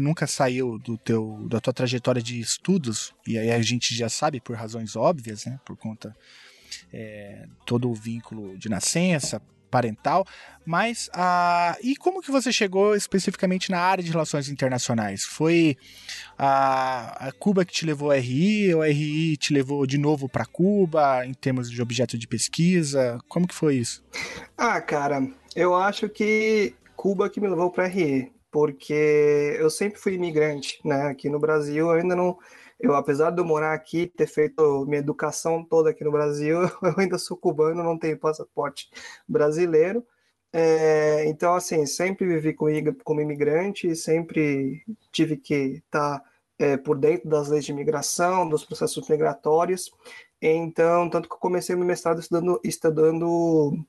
nunca 0.01 0.27
saiu 0.27 0.79
do 0.79 0.97
teu, 0.97 1.47
da 1.49 1.61
tua 1.61 1.73
trajetória 1.73 2.23
de 2.23 2.41
estudos, 2.41 3.15
e 3.27 3.39
aí 3.39 3.51
a 3.51 3.61
gente 3.63 3.95
já 3.95 4.09
sabe 4.09 4.41
por 4.41 4.57
razões 4.57 4.97
óbvias, 4.97 5.45
né? 5.45 5.61
Por 5.65 5.77
conta 5.77 6.17
é, 6.93 7.47
todo 7.67 7.91
o 7.91 7.95
vínculo 7.95 8.57
de 8.57 8.69
nascença, 8.69 9.43
parental, 9.69 10.27
mas 10.65 11.09
a 11.15 11.77
e 11.83 11.97
como 11.97 12.21
que 12.21 12.31
você 12.31 12.53
chegou 12.53 12.95
especificamente 12.95 13.71
na 13.71 13.79
área 13.79 14.03
de 14.03 14.11
relações 14.11 14.49
internacionais? 14.49 15.25
Foi 15.25 15.77
a, 16.37 17.29
a 17.29 17.33
Cuba 17.33 17.65
que 17.65 17.73
te 17.73 17.87
levou 17.87 18.11
a 18.11 18.17
RI 18.17 18.75
ou 18.75 18.83
a 18.83 18.87
RI 18.87 19.37
te 19.37 19.53
levou 19.53 19.87
de 19.87 19.99
novo 19.99 20.29
para 20.29 20.45
Cuba 20.45 21.25
em 21.25 21.35
termos 21.35 21.71
de 21.71 21.81
objeto 21.81 22.19
de 22.19 22.27
pesquisa? 22.27 23.19
Como 23.29 23.47
que 23.47 23.55
foi 23.55 23.77
isso? 23.77 24.05
Ah, 24.57 24.81
cara, 24.81 25.27
eu 25.55 25.75
acho 25.75 26.09
que 26.09 26.75
Cuba 26.97 27.31
que 27.31 27.41
me 27.41 27.49
levou 27.49 27.71
para 27.71 27.87
RI, 27.87 28.33
porque 28.51 29.57
eu 29.59 29.71
sempre 29.71 30.01
fui 30.01 30.15
imigrante, 30.15 30.81
né? 30.85 31.09
Aqui 31.09 31.29
no 31.29 31.39
Brasil 31.39 31.87
eu 31.87 31.93
ainda 31.93 32.17
não 32.17 32.37
eu, 32.81 32.95
apesar 32.95 33.31
de 33.31 33.41
eu 33.41 33.45
morar 33.45 33.73
aqui, 33.75 34.07
ter 34.07 34.27
feito 34.27 34.85
minha 34.87 35.01
educação 35.01 35.65
toda 35.65 35.91
aqui 35.91 36.05
no 36.05 36.13
Brasil, 36.13 36.59
eu 36.83 36.95
ainda 36.97 37.19
sou 37.19 37.37
cubano, 37.37 37.83
não 37.83 37.99
tenho 37.99 38.19
passaporte 38.19 38.91
brasileiro. 39.27 40.07
É, 40.53 41.25
então, 41.27 41.55
assim, 41.55 41.85
sempre 41.87 42.27
vivi 42.27 42.55
como 42.55 43.21
imigrante, 43.21 43.95
sempre 43.95 44.83
tive 45.13 45.37
que 45.37 45.83
estar 45.85 46.21
tá, 46.21 46.25
é, 46.59 46.77
por 46.77 46.97
dentro 46.97 47.29
das 47.29 47.49
leis 47.49 47.65
de 47.65 47.73
imigração, 47.73 48.49
dos 48.49 48.65
processos 48.65 49.09
migratórios. 49.09 49.91
Então, 50.41 51.11
tanto 51.11 51.29
que 51.29 51.35
eu 51.35 51.39
comecei 51.39 51.75
meu 51.75 51.85
mestrado 51.85 52.21
estudando, 52.21 52.61
estudando 52.65 53.85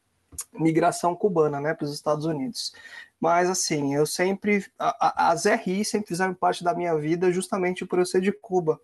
migração 0.53 1.15
cubana, 1.15 1.59
né, 1.61 1.73
para 1.73 1.85
os 1.85 1.93
Estados 1.93 2.25
Unidos. 2.25 2.73
Mas 3.19 3.49
assim, 3.49 3.95
eu 3.95 4.05
sempre. 4.05 4.65
As 4.77 5.45
RI 5.45 5.83
sempre 5.83 6.07
fizeram 6.07 6.33
parte 6.33 6.63
da 6.63 6.73
minha 6.73 6.95
vida 6.95 7.31
justamente 7.31 7.85
por 7.85 7.99
eu 7.99 8.05
ser 8.05 8.21
de 8.21 8.31
Cuba. 8.31 8.79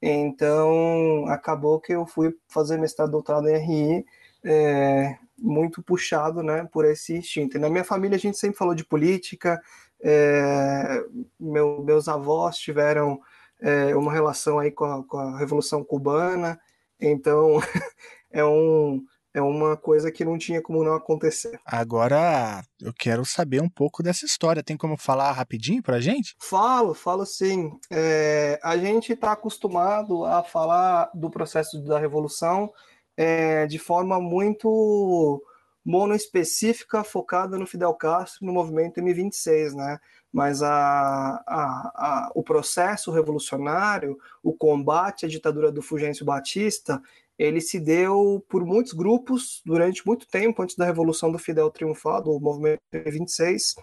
Então, 0.00 1.26
acabou 1.28 1.80
que 1.80 1.92
eu 1.92 2.06
fui 2.06 2.34
fazer 2.48 2.78
mestrado 2.78 3.10
doutorado 3.10 3.48
em 3.48 3.56
RI, 3.56 4.06
é, 4.44 5.16
muito 5.36 5.82
puxado 5.82 6.42
né, 6.42 6.68
por 6.72 6.84
esse 6.84 7.14
instinto. 7.16 7.56
E 7.56 7.60
na 7.60 7.68
minha 7.68 7.84
família 7.84 8.16
a 8.16 8.20
gente 8.20 8.38
sempre 8.38 8.56
falou 8.56 8.74
de 8.74 8.84
política, 8.84 9.60
é, 10.00 11.04
meu, 11.38 11.82
meus 11.82 12.08
avós 12.08 12.58
tiveram 12.58 13.20
é, 13.60 13.94
uma 13.96 14.12
relação 14.12 14.58
aí 14.58 14.70
com 14.70 14.84
a, 14.84 15.04
com 15.04 15.18
a 15.18 15.38
Revolução 15.38 15.82
Cubana, 15.84 16.60
então 17.00 17.58
é 18.30 18.44
um 18.44 19.04
é 19.38 19.42
uma 19.42 19.76
coisa 19.76 20.10
que 20.10 20.24
não 20.24 20.36
tinha 20.36 20.60
como 20.60 20.84
não 20.84 20.94
acontecer. 20.94 21.58
Agora 21.64 22.62
eu 22.80 22.92
quero 22.92 23.24
saber 23.24 23.62
um 23.62 23.68
pouco 23.68 24.02
dessa 24.02 24.26
história. 24.26 24.62
Tem 24.62 24.76
como 24.76 24.96
falar 24.96 25.32
rapidinho 25.32 25.82
pra 25.82 26.00
gente? 26.00 26.34
Falo, 26.40 26.92
falo 26.92 27.24
sim. 27.24 27.72
É, 27.90 28.58
a 28.62 28.76
gente 28.76 29.12
está 29.12 29.32
acostumado 29.32 30.24
a 30.24 30.42
falar 30.42 31.10
do 31.14 31.30
processo 31.30 31.82
da 31.84 31.98
revolução 31.98 32.70
é, 33.16 33.66
de 33.66 33.78
forma 33.78 34.20
muito 34.20 35.42
monoespecífica, 35.84 37.02
focada 37.02 37.56
no 37.56 37.66
Fidel 37.66 37.94
Castro, 37.94 38.44
no 38.44 38.52
movimento 38.52 39.00
M26, 39.00 39.72
né? 39.74 39.98
Mas 40.30 40.62
a, 40.62 40.70
a, 40.70 41.46
a, 41.46 42.30
o 42.34 42.42
processo 42.42 43.10
revolucionário, 43.10 44.18
o 44.42 44.52
combate 44.52 45.24
à 45.24 45.28
ditadura 45.28 45.72
do 45.72 45.80
Fulgêncio 45.80 46.26
Batista, 46.26 47.00
ele 47.38 47.60
se 47.60 47.78
deu 47.78 48.44
por 48.48 48.64
muitos 48.66 48.92
grupos 48.92 49.62
durante 49.64 50.04
muito 50.04 50.26
tempo, 50.26 50.62
antes 50.62 50.74
da 50.74 50.84
Revolução 50.84 51.30
do 51.30 51.38
Fidel 51.38 51.70
triunfar, 51.70 52.20
do 52.20 52.40
movimento 52.40 52.80
26, 52.92 53.76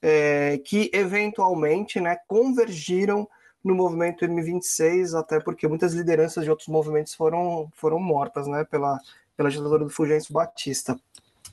é, 0.00 0.58
que 0.64 0.90
eventualmente 0.92 2.00
né, 2.00 2.16
convergiram 2.26 3.28
no 3.62 3.74
movimento 3.74 4.24
M26, 4.24 5.18
até 5.18 5.38
porque 5.38 5.68
muitas 5.68 5.92
lideranças 5.92 6.44
de 6.44 6.50
outros 6.50 6.68
movimentos 6.68 7.14
foram, 7.14 7.70
foram 7.74 7.98
mortas 7.98 8.46
né, 8.46 8.64
pela, 8.64 8.98
pela 9.36 9.50
ditadura 9.50 9.84
do 9.84 9.90
Fulgêncio 9.90 10.32
Batista. 10.32 10.98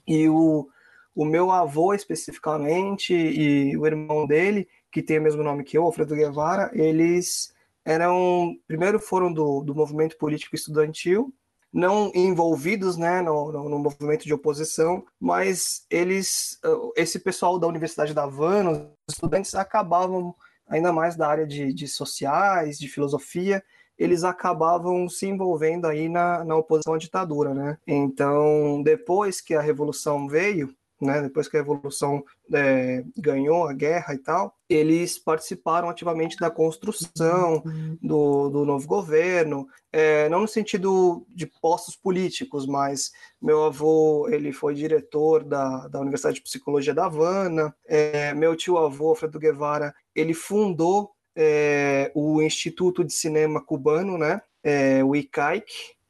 E 0.08 0.30
o, 0.30 0.70
o 1.14 1.26
meu 1.26 1.52
avô, 1.52 1.94
especificamente, 1.94 3.14
e 3.14 3.78
o 3.78 3.86
irmão 3.86 4.26
dele, 4.26 4.68
que 4.90 5.02
tem 5.02 5.20
o 5.20 5.22
mesmo 5.22 5.44
nome 5.44 5.64
que 5.64 5.78
eu, 5.78 5.84
Alfredo 5.84 6.16
Guevara, 6.16 6.72
eles 6.74 7.54
eram 7.84 8.56
primeiro 8.68 9.00
foram 9.00 9.34
do, 9.34 9.62
do 9.62 9.74
movimento 9.74 10.18
político 10.18 10.56
estudantil 10.56 11.34
não 11.74 12.12
envolvidos 12.14 12.98
né, 12.98 13.22
no, 13.22 13.52
no, 13.52 13.70
no, 13.70 13.80
movimento 13.80 14.26
de 14.26 14.34
oposição, 14.34 15.06
mas 15.20 15.86
eles, 15.90 16.60
uh, 16.66 16.92
esse 16.96 17.20
pessoal 17.20 17.58
da 17.58 17.68
Universidade 17.68 18.14
da 18.14 18.24
Havana, 18.24 18.72
os 19.08 19.16
estudantes 19.16 19.56
acabavam, 19.56 20.36
ainda 20.68 20.92
mais 20.92 21.16
da 21.16 21.28
área 21.28 21.48
de, 21.48 21.74
de 21.74 21.88
sociais, 21.88 22.78
de 22.78 22.90
filosofia, 22.90 23.64
eles 23.98 24.24
acabavam 24.24 25.08
se 25.08 25.28
envolvendo 25.28 25.86
aí 25.86 26.10
na, 26.10 26.44
na 26.44 26.56
oposição 26.56 26.96
à 26.96 26.98
ditadura, 26.98 27.54
né? 27.54 27.78
Então, 27.86 28.82
depois 28.84 29.40
que 29.40 29.54
a 29.54 29.62
Revolução 29.62 30.28
veio, 30.28 30.76
né, 31.00 31.22
depois 31.22 31.48
que 31.48 31.56
a 31.56 31.60
Revolução 31.60 32.24
é, 32.54 33.04
ganhou 33.18 33.68
a 33.68 33.74
guerra 33.74 34.14
e 34.14 34.18
tal, 34.18 34.56
eles 34.74 35.18
participaram 35.18 35.90
ativamente 35.90 36.38
da 36.38 36.50
construção 36.50 37.64
do, 38.02 38.50
do 38.50 38.66
novo 38.66 38.88
governo, 38.88 39.68
é, 39.92 40.30
não 40.30 40.42
no 40.42 40.48
sentido 40.48 41.26
de 41.30 41.46
postos 41.46 41.96
políticos, 41.96 42.66
mas 42.66 43.12
meu 43.42 43.64
avô 43.64 44.28
ele 44.30 44.52
foi 44.52 44.74
diretor 44.74 45.44
da, 45.44 45.88
da 45.88 46.00
Universidade 46.00 46.36
de 46.36 46.44
Psicologia 46.44 46.94
da 46.94 47.06
Havana, 47.06 47.76
é, 47.86 48.34
meu 48.34 48.56
tio 48.56 48.78
avô, 48.78 49.10
Alfredo 49.10 49.40
Guevara, 49.40 49.94
ele 50.16 50.34
fundou 50.34 51.12
é, 51.36 52.12
o 52.16 52.42
Instituto 52.42 53.04
de 53.04 53.14
Cinema 53.14 53.64
Cubano, 53.64 54.18
né, 54.18 54.42
é, 54.64 55.04
o 55.04 55.16
ICAIC, 55.16 55.66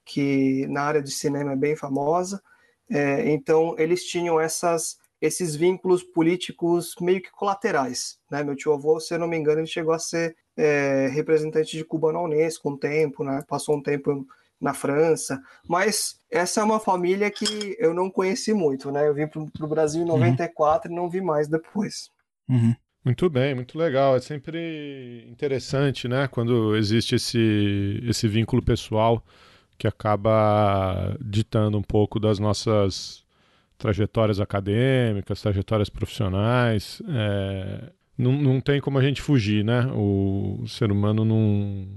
que 0.05 0.67
na 0.67 0.83
área 0.83 1.01
de 1.01 1.11
cinema 1.11 1.53
é 1.53 1.55
bem 1.55 1.75
famosa, 1.75 2.41
é, 2.91 3.29
então, 3.31 3.73
eles 3.77 4.03
tinham 4.03 4.37
essas, 4.37 4.97
esses 5.21 5.55
vínculos 5.55 6.03
políticos 6.03 6.95
meio 6.99 7.21
que 7.21 7.31
colaterais. 7.31 8.17
Né? 8.29 8.43
Meu 8.43 8.55
tio 8.55 8.73
avô, 8.73 8.99
se 8.99 9.13
eu 9.13 9.19
não 9.19 9.27
me 9.27 9.37
engano, 9.37 9.59
ele 9.59 9.67
chegou 9.67 9.93
a 9.93 9.99
ser 9.99 10.35
é, 10.57 11.07
representante 11.13 11.77
de 11.77 11.85
Cuba 11.85 12.11
na 12.11 12.21
Unesco 12.21 12.69
um 12.69 12.77
tempo, 12.77 13.23
né? 13.23 13.43
passou 13.47 13.77
um 13.77 13.81
tempo 13.81 14.25
na 14.59 14.73
França, 14.73 15.41
mas 15.67 16.19
essa 16.29 16.61
é 16.61 16.63
uma 16.63 16.79
família 16.79 17.31
que 17.31 17.75
eu 17.79 17.93
não 17.95 18.11
conheci 18.11 18.53
muito, 18.53 18.91
né? 18.91 19.07
Eu 19.07 19.13
vim 19.15 19.25
para 19.25 19.65
o 19.65 19.67
Brasil 19.67 20.03
em 20.03 20.05
94 20.05 20.87
uhum. 20.87 20.95
e 20.95 21.01
não 21.01 21.09
vi 21.09 21.19
mais 21.19 21.47
depois. 21.47 22.11
Uhum. 22.47 22.75
Muito 23.03 23.27
bem, 23.27 23.55
muito 23.55 23.75
legal. 23.75 24.15
É 24.15 24.19
sempre 24.19 25.25
interessante, 25.27 26.07
né? 26.07 26.27
Quando 26.27 26.75
existe 26.75 27.15
esse, 27.15 27.99
esse 28.07 28.27
vínculo 28.27 28.61
pessoal 28.61 29.25
que 29.79 29.87
acaba 29.87 31.17
ditando 31.19 31.79
um 31.79 31.81
pouco 31.81 32.19
das 32.19 32.37
nossas 32.37 33.23
trajetórias 33.81 34.39
acadêmicas, 34.39 35.41
trajetórias 35.41 35.89
profissionais. 35.89 37.01
É, 37.09 37.91
não, 38.17 38.31
não 38.33 38.61
tem 38.61 38.79
como 38.79 38.99
a 38.99 39.01
gente 39.01 39.21
fugir, 39.21 39.65
né? 39.65 39.87
O, 39.93 40.63
ser 40.67 40.91
humano 40.91 41.25
não 41.25 41.87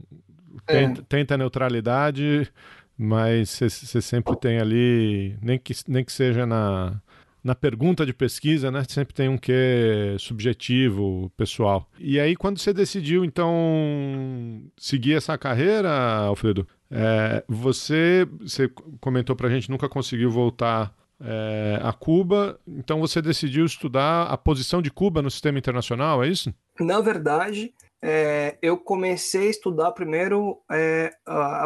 tenta, 0.66 1.00
é. 1.02 1.04
tenta 1.06 1.36
neutralidade, 1.36 2.50
mas 2.96 3.50
você 3.50 4.00
sempre 4.00 4.34
tem 4.36 4.58
ali, 4.58 5.36
nem 5.42 5.58
que, 5.58 5.74
nem 5.86 6.02
que 6.02 6.12
seja 6.12 6.46
na, 6.46 7.00
na 7.42 7.54
pergunta 7.54 8.06
de 8.06 8.14
pesquisa, 8.14 8.70
né, 8.70 8.82
sempre 8.88 9.12
tem 9.12 9.28
um 9.28 9.36
quê 9.36 10.16
subjetivo, 10.18 11.30
pessoal. 11.36 11.86
E 11.98 12.18
aí, 12.18 12.34
quando 12.34 12.58
você 12.58 12.72
decidiu, 12.72 13.24
então, 13.24 14.62
seguir 14.78 15.14
essa 15.14 15.36
carreira, 15.36 15.90
Alfredo, 15.90 16.66
é, 16.90 17.44
você, 17.46 18.26
você 18.40 18.70
comentou 19.00 19.36
para 19.36 19.48
a 19.48 19.50
gente 19.50 19.70
nunca 19.70 19.88
conseguiu 19.88 20.30
voltar 20.30 20.94
é, 21.24 21.80
a 21.82 21.92
Cuba, 21.92 22.58
então 22.66 23.00
você 23.00 23.22
decidiu 23.22 23.64
estudar 23.64 24.24
a 24.24 24.36
posição 24.36 24.82
de 24.82 24.90
Cuba 24.90 25.22
no 25.22 25.30
sistema 25.30 25.58
internacional, 25.58 26.22
é 26.22 26.28
isso? 26.28 26.52
Na 26.78 27.00
verdade, 27.00 27.72
é, 28.06 28.58
eu 28.60 28.76
comecei 28.76 29.46
a 29.46 29.50
estudar 29.50 29.92
primeiro 29.92 30.60
é, 30.70 31.10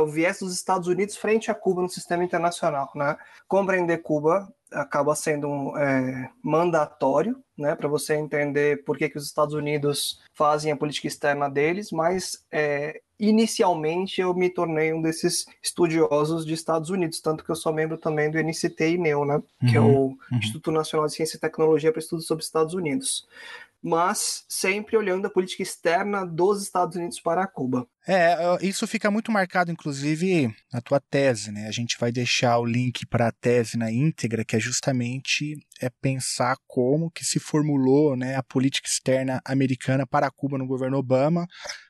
o 0.01 0.07
viés 0.07 0.39
dos 0.39 0.55
Estados 0.55 0.87
Unidos 0.87 1.17
frente 1.17 1.51
a 1.51 1.55
Cuba 1.55 1.83
no 1.83 1.89
sistema 1.89 2.23
internacional. 2.23 2.89
Né? 2.95 3.17
Compreender 3.49 3.99
Cuba 3.99 4.49
acaba 4.71 5.17
sendo 5.17 5.77
é, 5.77 6.31
mandatório 6.41 7.43
né, 7.59 7.75
para 7.75 7.89
você 7.89 8.15
entender 8.15 8.85
por 8.85 8.97
que, 8.97 9.09
que 9.09 9.19
os 9.19 9.25
Estados 9.25 9.53
Unidos 9.53 10.23
fazem 10.33 10.71
a 10.71 10.77
política 10.77 11.09
externa 11.09 11.51
deles, 11.51 11.91
mas 11.91 12.45
é, 12.53 13.01
inicialmente 13.19 14.21
eu 14.21 14.33
me 14.35 14.49
tornei 14.49 14.93
um 14.93 15.03
desses 15.03 15.47
estudiosos 15.63 16.47
de 16.47 16.55
Estados 16.55 16.91
Unidos, 16.91 17.21
tanto 17.21 17.45
que 17.45 17.51
eu 17.51 17.57
sou 17.57 17.73
membro 17.73 17.99
também 17.99 18.31
do 18.31 18.39
NCT 18.39 18.95
INEU, 18.95 19.25
né, 19.25 19.37
uhum, 19.37 19.69
que 19.69 19.77
é 19.77 19.81
o 19.81 19.85
uhum. 19.85 20.19
Instituto 20.33 20.71
Nacional 20.71 21.07
de 21.07 21.15
Ciência 21.15 21.37
e 21.37 21.41
Tecnologia 21.41 21.91
para 21.91 22.01
Estudos 22.01 22.27
sobre 22.27 22.45
Estados 22.45 22.75
Unidos. 22.75 23.27
Mas 23.83 24.45
sempre 24.49 24.97
olhando 24.97 25.27
a 25.27 25.31
política 25.31 25.63
externa 25.63 26.27
dos 26.27 26.63
Estados 26.63 26.97
Unidos 26.97 27.21
para 27.21 27.47
Cuba. 27.47 27.87
É, 28.07 28.37
isso 28.63 28.87
fica 28.87 29.11
muito 29.11 29.31
marcado, 29.31 29.71
inclusive, 29.71 30.53
na 30.73 30.81
tua 30.81 30.99
tese, 30.99 31.53
né? 31.53 31.69
A 31.69 31.71
gente 31.71 31.97
vai 32.01 32.11
deixar 32.11 32.59
o 32.59 32.65
link 32.65 33.07
para 33.07 33.29
a 33.29 33.33
tese 33.33 33.77
na 33.77 33.93
íntegra, 33.93 34.45
que 34.45 34.57
é 34.57 34.61
justamente 34.61 35.55
é 35.81 35.91
pensar 36.01 36.57
como 36.67 37.11
que 37.11 37.25
se 37.25 37.39
formulou 37.39 38.17
né, 38.17 38.35
a 38.35 38.43
política 38.43 38.89
externa 38.89 39.41
americana 39.45 40.07
para 40.07 40.31
Cuba 40.31 40.57
no 40.57 40.67
governo 40.67 40.97
Obama. 40.97 41.47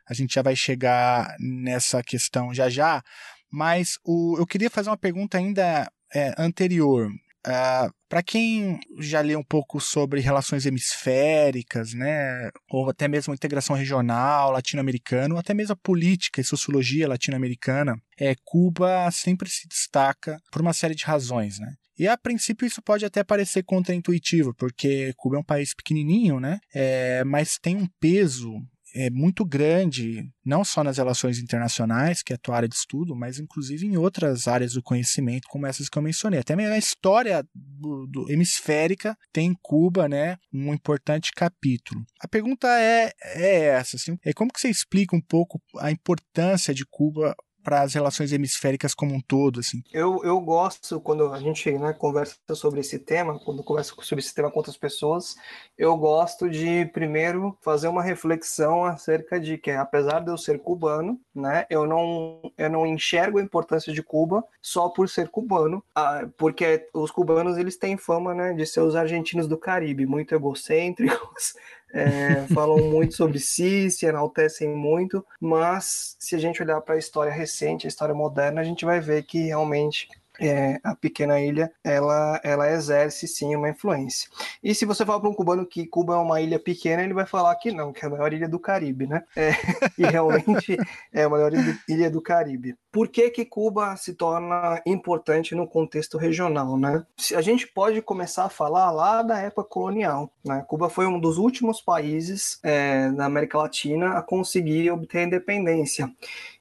A 0.08 0.12
gente 0.12 0.34
já 0.34 0.42
vai 0.42 0.56
chegar 0.56 1.36
nessa 1.38 2.02
questão 2.02 2.52
já 2.52 2.68
já, 2.68 3.02
mas 3.50 3.98
o, 4.04 4.36
eu 4.38 4.46
queria 4.46 4.70
fazer 4.70 4.90
uma 4.90 4.96
pergunta 4.96 5.38
ainda 5.38 5.90
é, 6.12 6.34
anterior. 6.36 7.10
Uh, 7.46 7.50
ah, 7.50 7.90
para 8.08 8.22
quem 8.22 8.80
já 8.98 9.20
lê 9.20 9.36
um 9.36 9.42
pouco 9.42 9.80
sobre 9.80 10.20
relações 10.20 10.66
hemisféricas, 10.66 11.94
né, 11.94 12.50
ou 12.70 12.88
até 12.90 13.06
mesmo 13.06 13.34
integração 13.34 13.76
regional 13.76 14.50
latino-americana, 14.50 15.34
ou 15.34 15.40
até 15.40 15.54
mesmo 15.54 15.76
política 15.76 16.40
e 16.40 16.44
sociologia 16.44 17.08
latino-americana, 17.08 17.94
é, 18.18 18.34
Cuba 18.44 19.10
sempre 19.10 19.48
se 19.48 19.68
destaca 19.68 20.38
por 20.50 20.62
uma 20.62 20.72
série 20.72 20.94
de 20.94 21.04
razões, 21.04 21.58
né? 21.58 21.74
E 21.98 22.06
a 22.06 22.16
princípio 22.16 22.64
isso 22.64 22.80
pode 22.80 23.04
até 23.04 23.24
parecer 23.24 23.64
contraintuitivo, 23.64 24.54
porque 24.54 25.12
Cuba 25.16 25.36
é 25.36 25.40
um 25.40 25.44
país 25.44 25.74
pequenininho, 25.74 26.38
né? 26.38 26.58
É, 26.72 27.24
mas 27.24 27.58
tem 27.60 27.76
um 27.76 27.88
peso 28.00 28.54
é 28.94 29.10
muito 29.10 29.44
grande, 29.44 30.30
não 30.44 30.64
só 30.64 30.82
nas 30.82 30.98
relações 30.98 31.38
internacionais, 31.38 32.22
que 32.22 32.32
é 32.32 32.36
a 32.36 32.38
tua 32.38 32.56
área 32.56 32.68
de 32.68 32.74
estudo, 32.74 33.14
mas 33.14 33.38
inclusive 33.38 33.86
em 33.86 33.96
outras 33.96 34.48
áreas 34.48 34.72
do 34.72 34.82
conhecimento, 34.82 35.48
como 35.48 35.66
essas 35.66 35.88
que 35.88 35.98
eu 35.98 36.02
mencionei. 36.02 36.40
Até 36.40 36.56
mesmo 36.56 36.74
a 36.74 36.78
história 36.78 37.46
do, 37.54 38.06
do 38.06 38.30
hemisférica 38.30 39.16
tem 39.32 39.50
em 39.50 39.56
Cuba, 39.60 40.08
né, 40.08 40.36
um 40.52 40.72
importante 40.72 41.32
capítulo. 41.32 42.04
A 42.20 42.28
pergunta 42.28 42.68
é, 42.68 43.12
é 43.22 43.64
essa, 43.66 43.96
assim, 43.96 44.16
é 44.24 44.32
como 44.32 44.52
que 44.52 44.60
você 44.60 44.68
explica 44.68 45.16
um 45.16 45.20
pouco 45.20 45.60
a 45.78 45.90
importância 45.90 46.74
de 46.74 46.84
Cuba 46.86 47.34
para 47.68 47.82
as 47.82 47.92
relações 47.92 48.32
hemisféricas 48.32 48.94
como 48.94 49.14
um 49.14 49.20
todo, 49.20 49.60
assim? 49.60 49.82
Eu, 49.92 50.24
eu 50.24 50.40
gosto, 50.40 50.98
quando 51.00 51.30
a 51.30 51.38
gente 51.38 51.70
né, 51.72 51.92
conversa 51.92 52.34
sobre 52.54 52.80
esse 52.80 52.98
tema, 52.98 53.38
quando 53.38 53.62
conversa 53.62 53.94
sobre 54.00 54.24
esse 54.24 54.34
tema 54.34 54.50
com 54.50 54.58
outras 54.58 54.78
pessoas, 54.78 55.36
eu 55.76 55.94
gosto 55.94 56.48
de, 56.48 56.86
primeiro, 56.86 57.54
fazer 57.60 57.88
uma 57.88 58.02
reflexão 58.02 58.86
acerca 58.86 59.38
de 59.38 59.58
que, 59.58 59.70
apesar 59.70 60.20
de 60.20 60.30
eu 60.30 60.38
ser 60.38 60.60
cubano, 60.60 61.20
né, 61.34 61.66
eu 61.68 61.86
não, 61.86 62.40
eu 62.56 62.70
não 62.70 62.86
enxergo 62.86 63.38
a 63.38 63.42
importância 63.42 63.92
de 63.92 64.02
Cuba 64.02 64.42
só 64.62 64.88
por 64.88 65.06
ser 65.06 65.28
cubano, 65.28 65.84
ah, 65.94 66.26
porque 66.38 66.88
os 66.94 67.10
cubanos, 67.10 67.58
eles 67.58 67.76
têm 67.76 67.98
fama, 67.98 68.34
né, 68.34 68.54
de 68.54 68.64
ser 68.64 68.80
os 68.80 68.96
argentinos 68.96 69.46
do 69.46 69.58
Caribe, 69.58 70.06
muito 70.06 70.34
egocêntricos, 70.34 71.52
é, 71.92 72.46
falam 72.52 72.78
muito 72.78 73.14
sobre 73.14 73.38
si, 73.38 73.90
se 73.90 74.06
enaltecem 74.06 74.68
muito, 74.68 75.24
mas 75.40 76.16
se 76.18 76.34
a 76.34 76.38
gente 76.38 76.62
olhar 76.62 76.80
para 76.80 76.94
a 76.94 76.98
história 76.98 77.32
recente, 77.32 77.86
a 77.86 77.88
história 77.88 78.14
moderna, 78.14 78.60
a 78.60 78.64
gente 78.64 78.84
vai 78.84 79.00
ver 79.00 79.22
que 79.24 79.46
realmente 79.46 80.08
é, 80.40 80.80
a 80.84 80.94
pequena 80.94 81.40
ilha 81.40 81.70
ela, 81.82 82.40
ela 82.44 82.70
exerce 82.70 83.26
sim 83.26 83.54
uma 83.54 83.68
influência. 83.68 84.30
E 84.62 84.74
se 84.74 84.84
você 84.84 85.04
falar 85.04 85.20
para 85.20 85.28
um 85.28 85.34
cubano 85.34 85.66
que 85.66 85.86
Cuba 85.86 86.14
é 86.14 86.18
uma 86.18 86.40
ilha 86.40 86.58
pequena, 86.58 87.02
ele 87.02 87.14
vai 87.14 87.26
falar 87.26 87.54
que 87.56 87.72
não, 87.72 87.92
que 87.92 88.04
é 88.04 88.08
a 88.08 88.10
maior 88.10 88.32
ilha 88.32 88.48
do 88.48 88.58
Caribe, 88.58 89.06
né? 89.06 89.24
É, 89.36 89.50
e 89.98 90.04
realmente 90.04 90.76
é 91.12 91.24
a 91.24 91.28
maior 91.28 91.52
ilha 91.88 92.10
do 92.10 92.22
Caribe. 92.22 92.76
Por 92.90 93.08
que, 93.08 93.30
que 93.30 93.44
Cuba 93.44 93.96
se 93.96 94.14
torna 94.14 94.80
importante 94.86 95.54
no 95.54 95.66
contexto 95.66 96.16
regional, 96.16 96.76
né? 96.76 97.04
A 97.34 97.40
gente 97.40 97.66
pode 97.66 98.00
começar 98.02 98.44
a 98.44 98.48
falar 98.48 98.90
lá 98.90 99.22
da 99.22 99.38
época 99.38 99.64
colonial. 99.64 100.32
Né? 100.44 100.64
Cuba 100.66 100.88
foi 100.88 101.06
um 101.06 101.20
dos 101.20 101.38
últimos 101.38 101.80
países 101.80 102.58
é, 102.62 103.10
da 103.10 103.26
América 103.26 103.58
Latina 103.58 104.18
a 104.18 104.22
conseguir 104.22 104.90
obter 104.90 105.18
a 105.18 105.22
independência. 105.24 106.10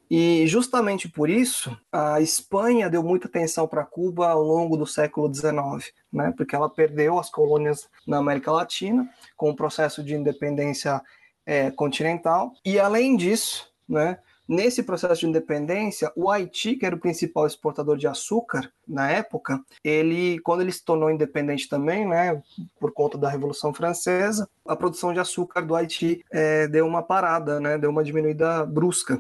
E 0.10 0.48
justamente 0.48 1.10
por 1.10 1.30
isso, 1.30 1.78
a 1.92 2.22
Espanha 2.22 2.90
deu 2.90 3.04
muita 3.04 3.28
atenção 3.28 3.68
para 3.68 3.86
Cuba 3.86 4.30
ao 4.30 4.42
longo 4.42 4.78
do 4.78 4.88
século 4.88 5.34
XIX, 5.34 5.94
né? 6.12 6.34
porque 6.36 6.56
ela 6.56 6.70
perdeu 6.70 7.20
as 7.20 7.30
colônias 7.30 7.90
na 8.08 8.18
América 8.18 8.52
Latina 8.52 9.10
com 9.36 9.50
o 9.50 9.56
processo 9.56 10.04
de 10.04 10.16
independência 10.16 11.02
é, 11.46 11.72
continental. 11.72 12.54
E 12.64 12.80
além 12.80 13.18
disso, 13.18 13.70
né, 13.88 14.18
nesse 14.48 14.82
processo 14.82 15.22
de 15.22 15.28
independência, 15.28 16.12
o 16.16 16.30
Haiti, 16.30 16.76
que 16.76 16.86
era 16.86 16.96
o 16.96 17.00
principal 17.00 17.46
exportador 17.46 17.98
de 17.98 18.08
açúcar 18.08 18.72
na 18.88 19.10
época, 19.10 19.62
ele, 19.84 20.40
quando 20.40 20.62
ele 20.62 20.72
se 20.72 20.84
tornou 20.84 21.12
independente 21.12 21.68
também, 21.68 22.08
né, 22.08 22.42
por 22.80 22.94
conta 22.94 23.18
da 23.18 23.30
Revolução 23.30 23.74
Francesa, 23.74 24.48
a 24.66 24.76
produção 24.76 25.14
de 25.14 25.20
açúcar 25.20 25.62
do 25.62 25.76
Haiti 25.76 26.24
é, 26.32 26.68
deu 26.68 26.86
uma 26.86 27.04
parada, 27.04 27.60
né, 27.60 27.78
deu 27.78 27.90
uma 27.90 28.04
diminuída 28.04 28.66
brusca. 28.66 29.20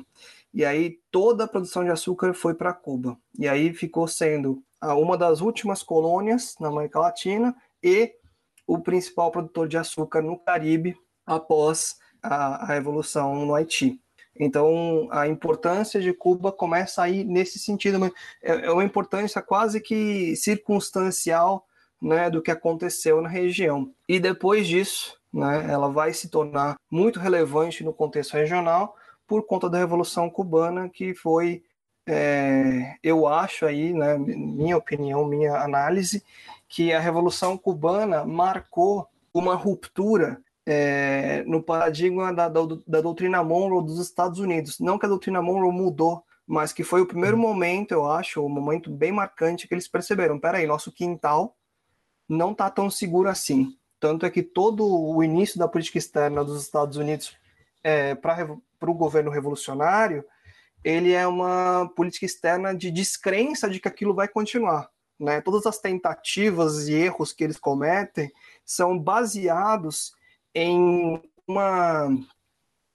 E 0.57 0.65
aí 0.65 0.97
toda 1.11 1.43
a 1.43 1.47
produção 1.47 1.83
de 1.83 1.91
açúcar 1.91 2.33
foi 2.33 2.55
para 2.55 2.73
Cuba. 2.73 3.15
E 3.37 3.47
aí 3.47 3.71
ficou 3.75 4.07
sendo 4.07 4.63
uma 4.81 5.15
das 5.15 5.39
últimas 5.39 5.83
colônias 5.83 6.55
na 6.59 6.69
América 6.69 6.99
Latina 6.99 7.55
e 7.83 8.11
o 8.65 8.79
principal 8.79 9.29
produtor 9.29 9.67
de 9.67 9.77
açúcar 9.77 10.23
no 10.23 10.35
Caribe 10.35 10.97
após 11.23 11.97
a, 12.23 12.63
a 12.63 12.65
Revolução 12.73 13.45
no 13.45 13.53
Haiti. 13.53 14.01
Então, 14.35 15.07
a 15.11 15.27
importância 15.27 16.01
de 16.01 16.11
Cuba 16.11 16.51
começa 16.51 17.03
aí 17.03 17.23
nesse 17.23 17.59
sentido. 17.59 18.03
É, 18.41 18.65
é 18.65 18.71
uma 18.71 18.83
importância 18.83 19.43
quase 19.43 19.79
que 19.79 20.35
circunstancial 20.35 21.67
né, 22.01 22.31
do 22.31 22.41
que 22.41 22.49
aconteceu 22.49 23.21
na 23.21 23.29
região. 23.29 23.93
E 24.09 24.19
depois 24.19 24.67
disso, 24.67 25.19
né, 25.31 25.67
ela 25.69 25.87
vai 25.87 26.13
se 26.13 26.29
tornar 26.29 26.77
muito 26.89 27.19
relevante 27.19 27.83
no 27.83 27.93
contexto 27.93 28.33
regional, 28.33 28.95
por 29.27 29.45
conta 29.45 29.69
da 29.69 29.77
Revolução 29.77 30.29
Cubana, 30.29 30.89
que 30.89 31.13
foi, 31.13 31.63
é, 32.07 32.95
eu 33.03 33.27
acho 33.27 33.65
aí, 33.65 33.93
né, 33.93 34.17
minha 34.17 34.77
opinião, 34.77 35.25
minha 35.25 35.61
análise, 35.61 36.23
que 36.67 36.93
a 36.93 36.99
Revolução 36.99 37.57
Cubana 37.57 38.25
marcou 38.25 39.07
uma 39.33 39.53
ruptura 39.53 40.41
é, 40.65 41.43
no 41.45 41.61
paradigma 41.61 42.33
da, 42.33 42.49
da, 42.49 42.61
da, 42.85 43.01
doutrina 43.01 43.43
Monroe 43.43 43.85
dos 43.85 43.99
Estados 43.99 44.39
Unidos. 44.39 44.79
Não 44.79 44.97
que 44.97 45.05
a 45.05 45.09
doutrina 45.09 45.41
Monroe 45.41 45.71
mudou, 45.71 46.23
mas 46.45 46.73
que 46.73 46.83
foi 46.83 47.01
o 47.01 47.05
primeiro 47.05 47.37
momento, 47.37 47.91
eu 47.91 48.09
acho, 48.09 48.43
um 48.43 48.49
momento 48.49 48.89
bem 48.89 49.11
marcante 49.11 49.67
que 49.67 49.73
eles 49.73 49.87
perceberam, 49.87 50.39
peraí, 50.39 50.65
nosso 50.65 50.91
quintal 50.91 51.55
não 52.27 52.51
está 52.51 52.69
tão 52.69 52.89
seguro 52.89 53.29
assim. 53.29 53.77
Tanto 53.99 54.25
é 54.25 54.29
que 54.29 54.43
todo 54.43 54.85
o 54.85 55.23
início 55.23 55.57
da 55.57 55.67
política 55.67 55.97
externa 55.97 56.43
dos 56.43 56.61
Estados 56.61 56.97
Unidos 56.97 57.35
é, 57.83 58.15
para 58.15 58.57
o 58.81 58.93
governo 58.93 59.31
revolucionário, 59.31 60.23
ele 60.83 61.13
é 61.13 61.25
uma 61.27 61.91
política 61.95 62.25
externa 62.25 62.73
de 62.75 62.91
descrença 62.91 63.69
de 63.69 63.79
que 63.79 63.87
aquilo 63.87 64.13
vai 64.13 64.27
continuar. 64.27 64.89
Né? 65.19 65.41
Todas 65.41 65.65
as 65.65 65.79
tentativas 65.79 66.87
e 66.87 66.93
erros 66.93 67.33
que 67.33 67.43
eles 67.43 67.57
cometem 67.57 68.31
são 68.63 68.97
baseados 68.97 70.13
em 70.53 71.21
uma, 71.47 72.07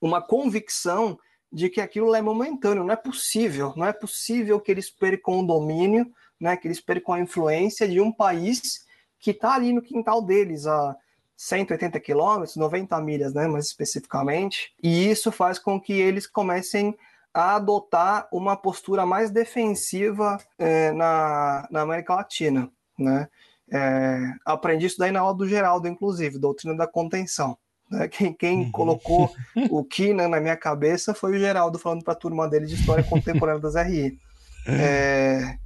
uma 0.01 0.23
convicção 0.23 1.19
de 1.53 1.69
que 1.69 1.81
aquilo 1.81 2.15
é 2.15 2.23
momentâneo, 2.23 2.85
não 2.85 2.95
é 2.95 2.97
possível, 2.97 3.75
não 3.77 3.85
é 3.85 3.93
possível 3.93 4.59
que 4.61 4.71
eles 4.71 4.89
percam 4.89 5.41
o 5.41 5.47
domínio, 5.47 6.11
né, 6.41 6.57
que 6.57 6.67
eles 6.67 6.81
percam 6.81 7.15
a 7.15 7.21
influência 7.21 7.87
de 7.87 8.01
um 8.01 8.11
país 8.11 8.87
que 9.19 9.33
está 9.33 9.55
ali 9.55 9.73
no 9.73 9.83
quintal 9.83 10.23
deles, 10.23 10.67
a 10.67 10.97
180 11.43 11.99
quilômetros, 11.99 12.55
90 12.55 13.01
milhas, 13.01 13.35
né, 13.35 13.49
mais 13.49 13.67
especificamente, 13.67 14.73
e 14.81 15.11
isso 15.11 15.33
faz 15.33 15.59
com 15.59 15.81
que 15.81 15.93
eles 15.93 16.25
comecem 16.25 16.97
a 17.35 17.57
adotar 17.57 18.29
uma 18.31 18.57
postura 18.57 19.05
mais 19.05 19.29
defensiva 19.31 20.39
é, 20.57 20.93
na, 20.93 21.67
na 21.69 21.81
América 21.81 22.15
Latina, 22.15 22.71
né? 22.97 23.27
É, 23.73 24.35
aprendi 24.45 24.87
isso 24.87 24.99
daí 24.99 25.11
na 25.11 25.21
aula 25.21 25.35
do 25.35 25.49
Geraldo, 25.49 25.89
inclusive, 25.89 26.39
doutrina 26.39 26.77
da 26.77 26.87
contenção. 26.87 27.57
Né? 27.91 28.07
Quem, 28.07 28.33
quem 28.33 28.59
uhum. 28.59 28.71
colocou 28.71 29.35
o 29.71 29.83
Kina 29.83 30.29
na 30.29 30.39
minha 30.39 30.57
cabeça 30.57 31.13
foi 31.13 31.33
o 31.33 31.39
Geraldo 31.39 31.79
falando 31.79 32.05
para 32.05 32.13
a 32.13 32.17
turma 32.17 32.47
dele 32.47 32.67
de 32.67 32.75
história 32.75 33.03
contemporânea 33.03 33.61
das 33.61 33.75
RI. 33.75 34.17
É, 34.65 35.59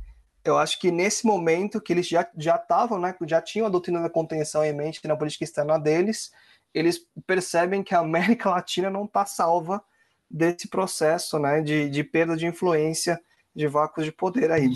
eu 0.47 0.59
acho 0.59 0.79
que 0.79 0.91
nesse 0.91 1.27
momento 1.27 1.81
que 1.81 1.93
eles 1.93 2.07
já 2.07 2.27
já 2.37 2.57
estavam, 2.57 2.99
né, 2.99 3.15
já 3.27 3.43
tinham 3.43 3.67
a 3.67 3.71
doutrina 3.71 4.01
da 4.01 4.09
contenção 4.09 4.65
em 4.65 4.73
mente 4.73 5.07
na 5.07 5.17
política 5.17 5.45
externa 5.45 5.79
deles, 5.79 6.31
eles 6.73 7.07
percebem 7.27 7.83
que 7.83 7.95
a 7.95 8.01
América 8.01 8.51
Latina 8.51 8.91
não 8.91 9.05
está 9.05 9.27
salva 9.27 9.83
desse 10.31 10.69
processo, 10.69 11.39
né, 11.39 11.61
de, 11.61 11.89
de 11.89 12.05
perda 12.05 12.37
de 12.37 12.47
influência, 12.47 13.21
de 13.55 13.67
vácuos 13.67 14.05
de 14.05 14.13
poder 14.13 14.51
aí. 14.51 14.71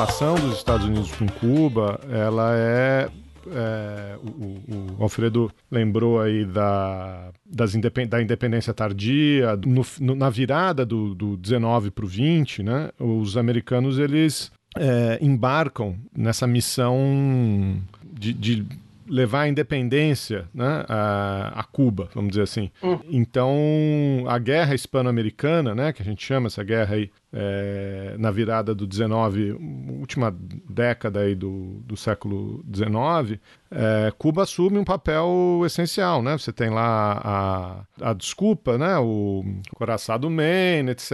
Relação 0.00 0.34
dos 0.34 0.56
Estados 0.56 0.86
Unidos 0.86 1.12
com 1.12 1.26
Cuba, 1.26 2.00
ela 2.10 2.56
é 2.56 3.10
é, 3.52 4.16
o, 4.22 4.96
o, 4.98 5.02
Alfredo 5.02 5.50
lembrou 5.70 6.20
aí 6.20 6.44
da, 6.44 7.30
das 7.44 7.74
independ, 7.74 8.08
da 8.08 8.22
independência 8.22 8.72
tardia, 8.72 9.56
no, 9.56 9.84
no, 10.00 10.14
na 10.14 10.30
virada 10.30 10.86
do, 10.86 11.14
do 11.14 11.36
19 11.36 11.90
para 11.90 12.04
o 12.04 12.08
20, 12.08 12.62
né, 12.62 12.90
os 12.98 13.36
americanos 13.36 13.98
eles 13.98 14.50
é, 14.76 15.18
embarcam 15.20 15.96
nessa 16.16 16.46
missão 16.46 17.76
de, 18.02 18.32
de 18.32 18.66
levar 19.06 19.42
a 19.42 19.48
independência 19.48 20.46
né, 20.54 20.84
a, 20.88 21.60
a, 21.60 21.64
Cuba, 21.64 22.08
vamos 22.14 22.30
dizer 22.30 22.42
assim. 22.42 22.70
Hum. 22.82 22.98
Então, 23.10 24.24
a 24.28 24.38
guerra 24.38 24.74
hispano-americana, 24.74 25.74
né, 25.74 25.92
que 25.92 26.00
a 26.00 26.04
gente 26.04 26.24
chama 26.24 26.46
essa 26.46 26.62
guerra 26.62 26.94
aí, 26.94 27.10
é, 27.32 28.16
na 28.18 28.30
virada 28.30 28.74
do 28.74 28.86
19, 28.86 29.52
última 30.00 30.34
década 30.68 31.20
aí 31.20 31.34
do, 31.34 31.80
do 31.84 31.96
século 31.96 32.62
19, 32.64 33.40
é, 33.70 34.12
Cuba 34.18 34.42
assume 34.42 34.78
um 34.78 34.84
papel 34.84 35.62
essencial, 35.64 36.22
né? 36.22 36.36
Você 36.36 36.52
tem 36.52 36.70
lá 36.70 37.20
a, 37.22 38.10
a 38.10 38.12
desculpa, 38.12 38.76
né? 38.76 38.98
O 38.98 39.44
coraçado 39.74 40.28
Maine, 40.28 40.90
etc. 40.90 41.12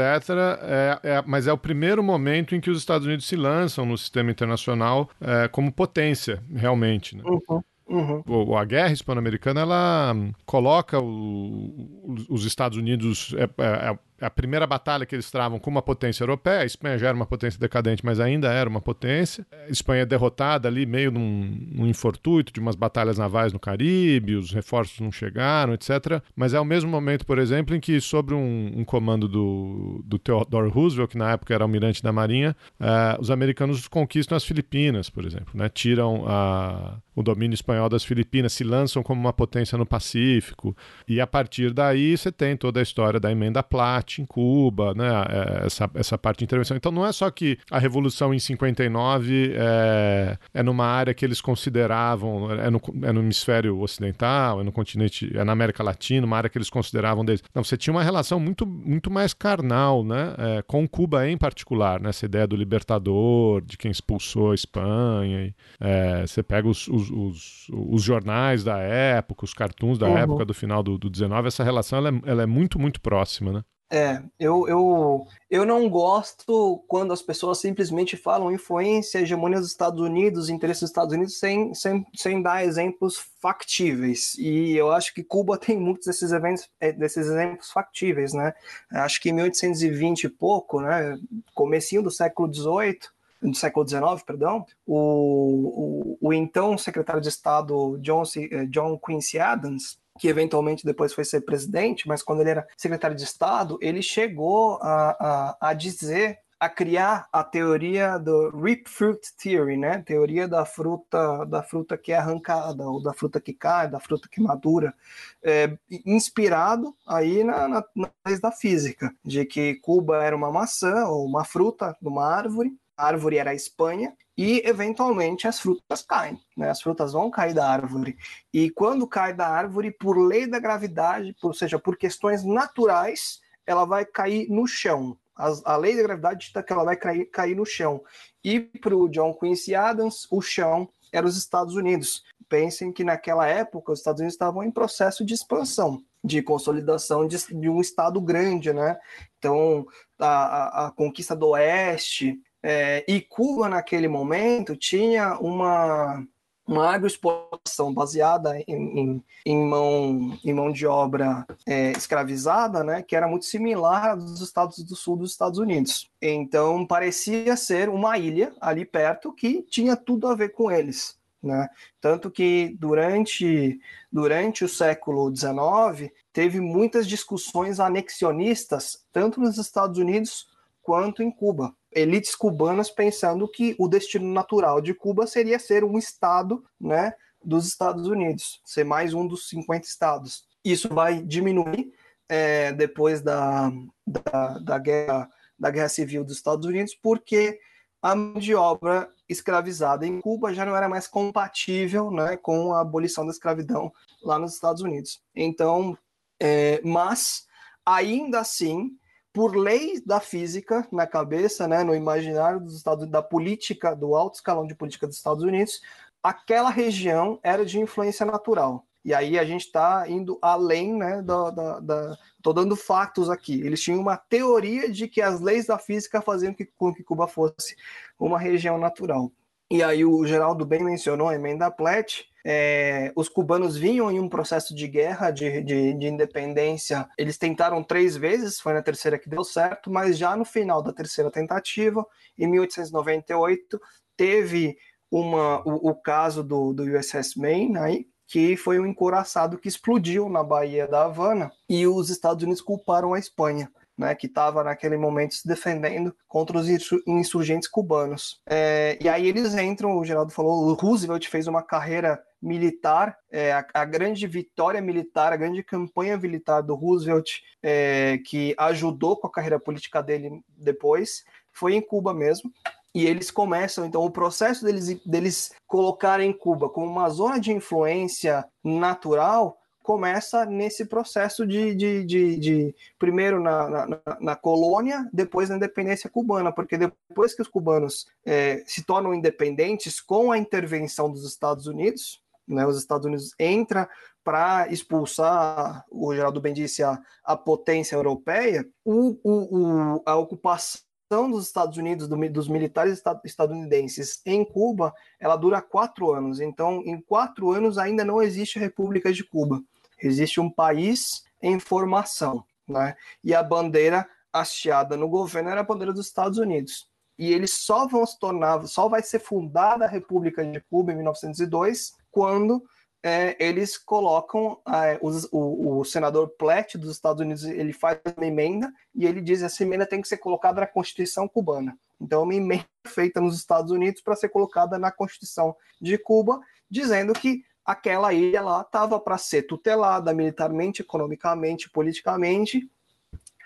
É, 0.62 1.00
é, 1.02 1.24
mas 1.26 1.46
é 1.46 1.52
o 1.52 1.58
primeiro 1.58 2.02
momento 2.02 2.54
em 2.54 2.60
que 2.60 2.70
os 2.70 2.78
Estados 2.78 3.06
Unidos 3.06 3.26
se 3.26 3.36
lançam 3.36 3.84
no 3.84 3.98
sistema 3.98 4.30
internacional 4.30 5.10
é, 5.20 5.48
como 5.48 5.70
potência, 5.70 6.42
realmente. 6.54 7.16
Né? 7.16 7.22
Uhum. 7.26 7.62
Uhum. 7.88 8.56
A 8.56 8.64
guerra 8.64 8.92
hispano-americana 8.92 9.60
ela 9.60 10.12
coloca 10.44 10.98
o, 10.98 11.88
os 12.28 12.44
Estados 12.44 12.76
Unidos 12.76 13.32
é, 13.38 13.44
é, 13.62 13.98
a 14.20 14.30
primeira 14.30 14.66
batalha 14.66 15.04
que 15.04 15.14
eles 15.14 15.30
travam 15.30 15.58
com 15.58 15.70
uma 15.70 15.82
potência 15.82 16.22
europeia. 16.22 16.60
A 16.60 16.64
Espanha 16.64 16.98
já 16.98 17.08
era 17.08 17.16
uma 17.16 17.26
potência 17.26 17.60
decadente, 17.60 18.04
mas 18.04 18.18
ainda 18.18 18.48
era 18.52 18.68
uma 18.68 18.80
potência. 18.80 19.46
A 19.66 19.70
Espanha 19.70 20.02
é 20.02 20.06
derrotada 20.06 20.68
ali, 20.68 20.86
meio 20.86 21.10
num, 21.10 21.68
num 21.72 21.86
infortuito 21.86 22.52
de 22.52 22.60
umas 22.60 22.74
batalhas 22.74 23.18
navais 23.18 23.52
no 23.52 23.58
Caribe, 23.58 24.36
os 24.36 24.52
reforços 24.52 25.00
não 25.00 25.12
chegaram, 25.12 25.74
etc. 25.74 26.22
Mas 26.34 26.54
é 26.54 26.60
o 26.60 26.64
mesmo 26.64 26.90
momento, 26.90 27.26
por 27.26 27.38
exemplo, 27.38 27.74
em 27.74 27.80
que, 27.80 28.00
sobre 28.00 28.34
um, 28.34 28.72
um 28.76 28.84
comando 28.84 29.28
do, 29.28 30.02
do 30.04 30.18
Theodore 30.18 30.70
Roosevelt, 30.70 31.10
que 31.10 31.18
na 31.18 31.32
época 31.32 31.54
era 31.54 31.64
almirante 31.64 32.02
da 32.02 32.12
Marinha, 32.12 32.56
uh, 32.80 33.20
os 33.20 33.30
americanos 33.30 33.86
conquistam 33.88 34.36
as 34.36 34.44
Filipinas, 34.44 35.10
por 35.10 35.24
exemplo, 35.24 35.50
né? 35.54 35.68
tiram 35.68 36.24
a, 36.26 36.98
o 37.14 37.22
domínio 37.22 37.54
espanhol 37.54 37.88
das 37.88 38.04
Filipinas, 38.04 38.52
se 38.52 38.64
lançam 38.64 39.02
como 39.02 39.20
uma 39.20 39.32
potência 39.32 39.76
no 39.76 39.86
Pacífico. 39.86 40.76
E 41.06 41.20
a 41.20 41.26
partir 41.26 41.72
daí 41.72 42.16
você 42.16 42.32
tem 42.32 42.56
toda 42.56 42.80
a 42.80 42.82
história 42.82 43.20
da 43.20 43.30
emenda 43.30 43.62
Platt 43.62 44.05
em 44.20 44.26
Cuba, 44.26 44.94
né? 44.94 45.06
É, 45.28 45.66
essa, 45.66 45.90
essa 45.94 46.18
parte 46.18 46.38
de 46.38 46.44
intervenção. 46.44 46.76
Então 46.76 46.92
não 46.92 47.06
é 47.06 47.12
só 47.12 47.30
que 47.30 47.58
a 47.70 47.78
Revolução 47.78 48.32
em 48.32 48.38
59 48.38 49.52
é, 49.54 50.38
é 50.54 50.62
numa 50.62 50.86
área 50.86 51.14
que 51.14 51.24
eles 51.24 51.40
consideravam, 51.40 52.50
é 52.52 52.70
no, 52.70 52.80
é 53.02 53.12
no 53.12 53.20
hemisfério 53.20 53.78
ocidental, 53.80 54.60
é 54.60 54.64
no 54.64 54.72
continente, 54.72 55.30
é 55.36 55.44
na 55.44 55.52
América 55.52 55.82
Latina, 55.82 56.26
uma 56.26 56.36
área 56.36 56.50
que 56.50 56.58
eles 56.58 56.70
consideravam 56.70 57.24
deles. 57.24 57.42
Não, 57.54 57.62
você 57.62 57.76
tinha 57.76 57.92
uma 57.92 58.02
relação 58.02 58.38
muito, 58.38 58.66
muito 58.66 59.10
mais 59.10 59.34
carnal, 59.34 60.04
né? 60.04 60.34
É, 60.38 60.62
com 60.62 60.86
Cuba 60.88 61.28
em 61.28 61.36
particular, 61.36 62.00
né? 62.00 62.10
Essa 62.10 62.26
ideia 62.26 62.46
do 62.46 62.56
libertador, 62.56 63.60
de 63.62 63.76
quem 63.76 63.90
expulsou 63.90 64.52
a 64.52 64.54
Espanha. 64.54 65.46
E, 65.46 65.54
é, 65.80 66.26
você 66.26 66.42
pega 66.42 66.68
os, 66.68 66.88
os, 66.88 67.10
os, 67.10 67.66
os, 67.70 68.02
jornais 68.02 68.64
da 68.64 68.78
época, 68.78 69.44
os 69.44 69.52
cartoons 69.52 69.98
da 69.98 70.06
uhum. 70.06 70.18
época 70.18 70.44
do 70.44 70.54
final 70.54 70.82
do, 70.82 70.98
do 70.98 71.10
19, 71.10 71.48
essa 71.48 71.64
relação 71.64 71.98
ela 71.98 72.08
é, 72.10 72.30
ela 72.30 72.42
é 72.42 72.46
muito, 72.46 72.78
muito 72.78 73.00
próxima, 73.00 73.52
né? 73.52 73.62
É, 73.88 74.20
eu, 74.38 74.66
eu, 74.66 75.26
eu 75.48 75.64
não 75.64 75.88
gosto 75.88 76.82
quando 76.88 77.12
as 77.12 77.22
pessoas 77.22 77.60
simplesmente 77.60 78.16
falam 78.16 78.50
influência, 78.50 79.20
hegemonia 79.20 79.60
dos 79.60 79.70
Estados 79.70 80.00
Unidos, 80.00 80.48
interesse 80.48 80.80
dos 80.80 80.90
Estados 80.90 81.14
Unidos, 81.14 81.38
sem, 81.38 81.72
sem, 81.72 82.04
sem 82.14 82.42
dar 82.42 82.64
exemplos 82.64 83.16
factíveis. 83.40 84.34
E 84.38 84.76
eu 84.76 84.90
acho 84.90 85.14
que 85.14 85.22
Cuba 85.22 85.56
tem 85.58 85.78
muitos 85.78 86.06
desses, 86.06 86.32
eventos, 86.32 86.68
é, 86.80 86.90
desses 86.92 87.26
exemplos 87.28 87.70
factíveis, 87.70 88.32
né? 88.32 88.52
Acho 88.90 89.20
que 89.20 89.30
em 89.30 89.34
1820 89.34 90.24
e 90.24 90.28
pouco, 90.28 90.80
né, 90.80 91.16
comecinho 91.54 92.02
do 92.02 92.10
século 92.10 92.52
XVIII, 92.52 92.98
do 93.40 93.54
século 93.54 93.86
XIX, 93.88 94.22
perdão, 94.26 94.66
o, 94.84 96.16
o, 96.20 96.28
o 96.28 96.32
então 96.32 96.76
secretário 96.76 97.22
de 97.22 97.28
Estado 97.28 97.98
John, 98.00 98.24
eh, 98.36 98.66
John 98.66 98.98
Quincy 98.98 99.38
Adams, 99.38 99.98
que 100.18 100.28
eventualmente 100.28 100.84
depois 100.84 101.12
foi 101.12 101.24
ser 101.24 101.42
presidente, 101.42 102.08
mas 102.08 102.22
quando 102.22 102.40
ele 102.40 102.50
era 102.50 102.66
secretário 102.76 103.16
de 103.16 103.24
Estado, 103.24 103.78
ele 103.80 104.02
chegou 104.02 104.78
a, 104.82 105.56
a, 105.60 105.70
a 105.70 105.74
dizer 105.74 106.38
a 106.58 106.68
criar 106.68 107.28
a 107.30 107.44
teoria 107.44 108.18
do 108.18 108.48
Rip 108.50 108.88
Fruit 108.88 109.20
Theory, 109.36 109.76
né? 109.76 110.02
Teoria 110.02 110.48
da 110.48 110.64
fruta, 110.64 111.44
da 111.44 111.62
fruta 111.62 111.98
que 111.98 112.12
é 112.12 112.16
arrancada, 112.16 112.88
ou 112.88 113.02
da 113.02 113.12
fruta 113.12 113.40
que 113.40 113.52
cai, 113.52 113.90
da 113.90 114.00
fruta 114.00 114.26
que 114.30 114.40
madura, 114.40 114.94
é, 115.42 115.76
inspirado 116.04 116.96
aí 117.06 117.44
na, 117.44 117.68
na, 117.68 117.84
na 117.94 118.10
da 118.40 118.50
física, 118.50 119.14
de 119.24 119.44
que 119.44 119.74
Cuba 119.76 120.24
era 120.24 120.34
uma 120.34 120.50
maçã 120.50 121.04
ou 121.06 121.26
uma 121.26 121.44
fruta 121.44 121.94
numa 122.00 122.26
árvore, 122.26 122.70
a 122.70 122.85
árvore 122.96 123.36
era 123.38 123.50
a 123.50 123.54
Espanha, 123.54 124.14
e 124.36 124.62
eventualmente 124.66 125.48
as 125.48 125.58
frutas 125.58 126.02
caem, 126.02 126.38
né? 126.56 126.70
As 126.70 126.82
frutas 126.82 127.12
vão 127.12 127.30
cair 127.30 127.54
da 127.54 127.68
árvore. 127.68 128.18
E 128.52 128.70
quando 128.70 129.06
cai 129.06 129.32
da 129.32 129.48
árvore, 129.48 129.90
por 129.90 130.18
lei 130.18 130.46
da 130.46 130.58
gravidade, 130.58 131.34
ou 131.42 131.54
seja, 131.54 131.78
por 131.78 131.96
questões 131.96 132.44
naturais, 132.44 133.40
ela 133.66 133.84
vai 133.84 134.04
cair 134.04 134.48
no 134.50 134.66
chão. 134.66 135.16
A, 135.34 135.52
a 135.64 135.76
lei 135.76 135.96
da 135.96 136.02
gravidade 136.02 136.46
dita 136.46 136.62
que 136.62 136.72
ela 136.72 136.84
vai 136.84 136.96
cair, 136.96 137.26
cair 137.26 137.56
no 137.56 137.64
chão. 137.64 138.02
E 138.44 138.60
para 138.60 138.94
o 138.96 139.08
John 139.08 139.34
Quincy 139.34 139.74
Adams, 139.74 140.26
o 140.30 140.40
chão 140.40 140.88
era 141.12 141.26
os 141.26 141.36
Estados 141.36 141.74
Unidos. 141.74 142.22
Pensem 142.48 142.92
que 142.92 143.04
naquela 143.04 143.46
época 143.46 143.92
os 143.92 143.98
Estados 143.98 144.20
Unidos 144.20 144.34
estavam 144.34 144.62
em 144.62 144.70
processo 144.70 145.24
de 145.24 145.34
expansão, 145.34 146.02
de 146.22 146.42
consolidação 146.42 147.26
de, 147.26 147.38
de 147.38 147.68
um 147.68 147.80
estado 147.80 148.20
grande, 148.20 148.72
né? 148.72 148.98
Então, 149.38 149.86
a, 150.18 150.26
a, 150.26 150.86
a 150.86 150.90
conquista 150.90 151.34
do 151.34 151.48
Oeste, 151.48 152.40
é, 152.68 153.04
e 153.06 153.20
Cuba, 153.20 153.68
naquele 153.68 154.08
momento, 154.08 154.74
tinha 154.74 155.38
uma, 155.38 156.26
uma 156.66 156.90
agroexportação 156.90 157.94
baseada 157.94 158.58
em, 158.58 158.64
em, 158.66 159.24
em, 159.46 159.64
mão, 159.64 160.36
em 160.44 160.52
mão 160.52 160.72
de 160.72 160.84
obra 160.84 161.46
é, 161.64 161.92
escravizada, 161.92 162.82
né, 162.82 163.02
que 163.02 163.14
era 163.14 163.28
muito 163.28 163.44
similar 163.44 164.06
à 164.06 164.14
dos 164.16 164.40
estados 164.40 164.82
do 164.82 164.96
sul 164.96 165.16
dos 165.16 165.30
Estados 165.30 165.60
Unidos. 165.60 166.10
Então, 166.20 166.84
parecia 166.84 167.56
ser 167.56 167.88
uma 167.88 168.18
ilha 168.18 168.52
ali 168.60 168.84
perto 168.84 169.32
que 169.32 169.62
tinha 169.62 169.94
tudo 169.94 170.26
a 170.26 170.34
ver 170.34 170.48
com 170.48 170.68
eles. 170.68 171.16
Né? 171.40 171.68
Tanto 172.00 172.32
que 172.32 172.74
durante, 172.80 173.78
durante 174.10 174.64
o 174.64 174.68
século 174.68 175.32
XIX 175.32 176.12
teve 176.32 176.60
muitas 176.60 177.06
discussões 177.06 177.78
anexionistas, 177.78 179.04
tanto 179.12 179.38
nos 179.38 179.56
Estados 179.56 180.00
Unidos 180.00 180.48
quanto 180.82 181.22
em 181.22 181.30
Cuba 181.30 181.72
elites 181.96 182.36
cubanas 182.36 182.90
pensando 182.90 183.48
que 183.48 183.74
o 183.78 183.88
destino 183.88 184.30
natural 184.30 184.82
de 184.82 184.92
Cuba 184.92 185.26
seria 185.26 185.58
ser 185.58 185.82
um 185.82 185.96
estado, 185.96 186.62
né, 186.78 187.14
dos 187.42 187.66
Estados 187.66 188.06
Unidos, 188.06 188.60
ser 188.64 188.84
mais 188.84 189.14
um 189.14 189.26
dos 189.26 189.48
50 189.48 189.86
estados. 189.86 190.44
Isso 190.62 190.92
vai 190.92 191.22
diminuir 191.22 191.90
é, 192.28 192.72
depois 192.72 193.22
da, 193.22 193.72
da, 194.06 194.58
da, 194.58 194.78
guerra, 194.78 195.30
da 195.58 195.70
guerra 195.70 195.88
civil 195.88 196.22
dos 196.22 196.36
Estados 196.36 196.66
Unidos, 196.66 196.94
porque 196.94 197.58
a 198.02 198.14
mão 198.14 198.34
de 198.34 198.54
obra 198.54 199.10
escravizada 199.28 200.06
em 200.06 200.20
Cuba 200.20 200.52
já 200.52 200.66
não 200.66 200.76
era 200.76 200.88
mais 200.88 201.06
compatível 201.06 202.10
né, 202.10 202.36
com 202.36 202.74
a 202.74 202.80
abolição 202.80 203.24
da 203.24 203.32
escravidão 203.32 203.90
lá 204.22 204.38
nos 204.38 204.54
Estados 204.54 204.82
Unidos. 204.82 205.22
Então, 205.34 205.96
é, 206.38 206.80
mas 206.84 207.46
ainda 207.84 208.40
assim, 208.40 208.90
por 209.36 209.54
lei 209.54 210.00
da 210.00 210.18
física 210.18 210.88
na 210.90 211.06
cabeça, 211.06 211.68
né, 211.68 211.84
no 211.84 211.94
imaginário 211.94 212.58
dos 212.58 212.74
Estados 212.74 213.06
da 213.06 213.20
política, 213.20 213.94
do 213.94 214.16
alto 214.16 214.36
escalão 214.36 214.66
de 214.66 214.74
política 214.74 215.06
dos 215.06 215.18
Estados 215.18 215.44
Unidos, 215.44 215.82
aquela 216.22 216.70
região 216.70 217.38
era 217.42 217.62
de 217.62 217.78
influência 217.78 218.24
natural. 218.24 218.86
E 219.04 219.12
aí 219.12 219.38
a 219.38 219.44
gente 219.44 219.66
está 219.66 220.08
indo 220.08 220.38
além, 220.40 220.96
né, 220.96 221.20
da, 221.20 221.50
da, 221.50 221.80
da, 221.80 222.18
Tô 222.42 222.54
dando 222.54 222.74
fatos 222.74 223.28
aqui. 223.28 223.60
Eles 223.60 223.82
tinham 223.82 224.00
uma 224.00 224.16
teoria 224.16 224.90
de 224.90 225.06
que 225.06 225.20
as 225.20 225.38
leis 225.38 225.66
da 225.66 225.76
física 225.76 226.22
faziam 226.22 226.54
que, 226.54 226.64
com 226.64 226.94
que 226.94 227.04
Cuba 227.04 227.28
fosse 227.28 227.76
uma 228.18 228.38
região 228.38 228.78
natural. 228.78 229.30
E 229.70 229.82
aí 229.82 230.02
o 230.02 230.24
Geraldo 230.24 230.64
bem 230.64 230.82
mencionou 230.82 231.28
a 231.28 231.34
emenda 231.34 231.70
Platt, 231.70 232.24
é, 232.48 233.12
os 233.16 233.28
cubanos 233.28 233.76
vinham 233.76 234.08
em 234.08 234.20
um 234.20 234.28
processo 234.28 234.72
de 234.72 234.86
guerra, 234.86 235.32
de, 235.32 235.60
de, 235.62 235.94
de, 235.94 236.06
independência. 236.06 237.08
Eles 237.18 237.36
tentaram 237.36 237.82
três 237.82 238.16
vezes, 238.16 238.60
foi 238.60 238.72
na 238.72 238.80
terceira 238.80 239.18
que 239.18 239.28
deu 239.28 239.42
certo, 239.42 239.90
mas 239.90 240.16
já 240.16 240.36
no 240.36 240.44
final 240.44 240.80
da 240.80 240.92
terceira 240.92 241.28
tentativa, 241.28 242.06
em 242.38 242.46
1898, 242.46 243.80
teve 244.16 244.76
uma, 245.10 245.60
o, 245.66 245.90
o 245.90 245.94
caso 245.96 246.44
do, 246.44 246.72
do 246.72 246.84
USS 246.84 247.34
Maine, 247.36 247.78
aí, 247.78 248.06
que 248.28 248.56
foi 248.56 248.78
um 248.78 248.86
encoraçado 248.86 249.58
que 249.58 249.66
explodiu 249.66 250.28
na 250.28 250.44
Baía 250.44 250.86
da 250.86 251.04
Havana 251.04 251.50
e 251.68 251.84
os 251.84 252.10
Estados 252.10 252.44
Unidos 252.44 252.62
culparam 252.62 253.12
a 253.12 253.18
Espanha. 253.18 253.68
Né, 253.96 254.14
que 254.14 254.26
estava 254.26 254.62
naquele 254.62 254.96
momento 254.96 255.34
se 255.34 255.48
defendendo 255.48 256.14
contra 256.28 256.58
os 256.58 256.68
insurgentes 257.06 257.68
cubanos. 257.68 258.40
É, 258.46 258.98
e 259.00 259.08
aí 259.08 259.26
eles 259.26 259.54
entram, 259.54 259.96
o 259.96 260.04
Geraldo 260.04 260.32
falou, 260.32 260.68
o 260.68 260.74
Roosevelt 260.74 261.26
fez 261.28 261.46
uma 261.46 261.62
carreira 261.62 262.22
militar, 262.40 263.16
é, 263.30 263.52
a, 263.52 263.66
a, 263.72 263.84
grande 263.84 264.26
vitória 264.26 264.80
militar, 264.80 265.32
a 265.32 265.36
grande 265.36 265.62
campanha 265.62 266.16
militar 266.16 266.60
do 266.60 266.74
Roosevelt, 266.74 267.40
é, 267.62 268.18
que 268.26 268.54
ajudou 268.58 269.16
com 269.16 269.26
a 269.26 269.32
carreira 269.32 269.58
política 269.58 270.02
dele 270.02 270.42
depois, 270.48 271.24
foi 271.50 271.74
em 271.74 271.80
Cuba 271.80 272.12
mesmo. 272.12 272.52
E 272.94 273.04
eles 273.04 273.30
começam, 273.30 273.84
então, 273.84 274.02
o 274.02 274.10
processo 274.10 274.64
deles, 274.64 275.02
deles 275.04 275.52
colocarem 275.66 276.32
Cuba 276.32 276.68
como 276.68 276.86
uma 276.86 277.10
zona 277.10 277.38
de 277.38 277.52
influência 277.52 278.42
natural 278.64 279.58
começa 279.86 280.44
nesse 280.44 280.84
processo 280.84 281.46
de, 281.46 281.72
de, 281.72 282.04
de, 282.04 282.36
de 282.36 282.74
primeiro 282.98 283.40
na, 283.40 283.86
na, 283.86 284.00
na, 284.20 284.34
colônia, 284.34 285.08
depois 285.12 285.48
na 285.48 285.54
independência 285.54 286.10
cubana, 286.10 286.50
porque 286.50 286.76
depois 286.76 287.34
que 287.34 287.40
os 287.40 287.46
cubanos 287.46 288.08
é, 288.24 288.64
se 288.66 288.82
tornam 288.82 289.14
independentes 289.14 290.00
com 290.00 290.32
a 290.32 290.38
intervenção 290.38 291.08
dos 291.08 291.24
Estados 291.24 291.68
Unidos, 291.68 292.20
né, 292.48 292.66
os 292.66 292.76
Estados 292.76 293.06
Unidos 293.06 293.32
entram 293.38 293.86
para 294.24 294.66
expulsar, 294.72 295.84
o 295.88 296.12
Geraldo 296.12 296.40
bem 296.40 296.52
disse, 296.52 296.82
a, 296.82 297.00
a 297.24 297.36
potência 297.36 297.94
europeia, 297.94 298.68
o, 298.84 299.16
o, 299.22 299.56
o, 299.56 300.02
a 300.04 300.16
ocupação 300.16 300.84
dos 301.30 301.46
Estados 301.46 301.78
Unidos, 301.78 302.08
do, 302.08 302.16
dos 302.28 302.48
militares 302.48 303.00
estadunidenses 303.24 304.20
em 304.26 304.44
Cuba, 304.44 304.92
ela 305.20 305.36
dura 305.36 305.62
quatro 305.62 306.12
anos. 306.12 306.40
Então, 306.40 306.82
em 306.84 307.00
quatro 307.00 307.52
anos 307.52 307.78
ainda 307.78 308.04
não 308.04 308.20
existe 308.20 308.58
a 308.58 308.62
República 308.62 309.12
de 309.12 309.22
Cuba. 309.22 309.62
Existe 310.02 310.40
um 310.40 310.50
país 310.50 311.24
em 311.40 311.58
formação, 311.58 312.44
né? 312.68 312.96
E 313.22 313.34
a 313.34 313.42
bandeira 313.42 314.08
hasteada 314.32 314.96
no 314.96 315.08
governo 315.08 315.50
era 315.50 315.60
a 315.60 315.64
bandeira 315.64 315.92
dos 315.92 316.06
Estados 316.06 316.38
Unidos. 316.38 316.88
E 317.18 317.32
eles 317.32 317.52
só 317.52 317.86
vão 317.86 318.04
se 318.04 318.18
tornar, 318.18 318.66
só 318.66 318.88
vai 318.88 319.02
ser 319.02 319.20
fundada 319.20 319.86
a 319.86 319.88
República 319.88 320.44
de 320.44 320.60
Cuba 320.60 320.92
em 320.92 320.96
1902, 320.96 321.94
quando 322.10 322.62
é, 323.02 323.36
eles 323.38 323.78
colocam 323.78 324.60
é, 324.68 324.98
o, 325.00 325.78
o, 325.78 325.84
senador 325.84 326.28
Platt 326.36 326.76
dos 326.76 326.90
Estados 326.90 327.20
Unidos 327.20 327.44
ele 327.44 327.72
faz 327.72 328.00
uma 328.16 328.26
emenda 328.26 328.72
e 328.94 329.06
ele 329.06 329.20
diz 329.20 329.38
que 329.38 329.44
essa 329.44 329.62
emenda 329.62 329.86
tem 329.86 330.02
que 330.02 330.08
ser 330.08 330.16
colocada 330.16 330.60
na 330.60 330.66
Constituição 330.66 331.28
cubana. 331.28 331.78
Então, 332.00 332.24
uma 332.24 332.34
emenda 332.34 332.66
feita 332.86 333.20
nos 333.20 333.36
Estados 333.36 333.70
Unidos 333.70 334.02
para 334.02 334.16
ser 334.16 334.28
colocada 334.28 334.78
na 334.78 334.90
Constituição 334.90 335.56
de 335.80 335.96
Cuba, 335.96 336.40
dizendo 336.70 337.12
que 337.12 337.44
aquela 337.66 338.12
ilha 338.12 338.40
lá 338.40 338.60
estava 338.60 339.00
para 339.00 339.18
ser 339.18 339.42
tutelada 339.42 340.14
militarmente, 340.14 340.82
economicamente, 340.82 341.68
politicamente 341.68 342.70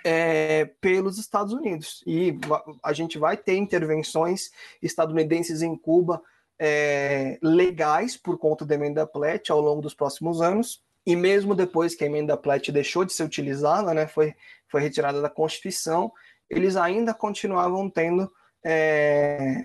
é, 0.05 0.67
pelos 0.81 1.19
Estados 1.19 1.55
Unidos. 1.55 2.05
E 2.07 2.39
a 2.83 2.93
gente 2.93 3.19
vai 3.19 3.37
ter 3.37 3.57
intervenções 3.57 4.51
estadunidenses 4.83 5.63
em 5.63 5.75
Cuba 5.75 6.23
é, 6.59 7.39
legais 7.43 8.19
por 8.19 8.37
conta 8.39 8.67
da 8.67 8.75
emenda 8.75 9.07
Platt 9.07 9.51
ao 9.51 9.61
longo 9.61 9.81
dos 9.81 9.95
próximos 9.95 10.43
anos. 10.43 10.83
E 11.07 11.17
mesmo 11.17 11.55
depois 11.55 11.95
que 11.95 12.05
a 12.05 12.07
emenda 12.07 12.37
Platt 12.37 12.71
deixou 12.71 13.07
de 13.07 13.15
ser 13.15 13.25
utilizada, 13.25 13.95
né, 13.95 14.07
foi, 14.07 14.35
foi 14.69 14.83
retirada 14.83 15.23
da 15.23 15.31
Constituição, 15.31 16.13
eles 16.49 16.77
ainda 16.77 17.15
continuavam 17.15 17.89
tendo 17.89 18.31
é, 18.65 19.65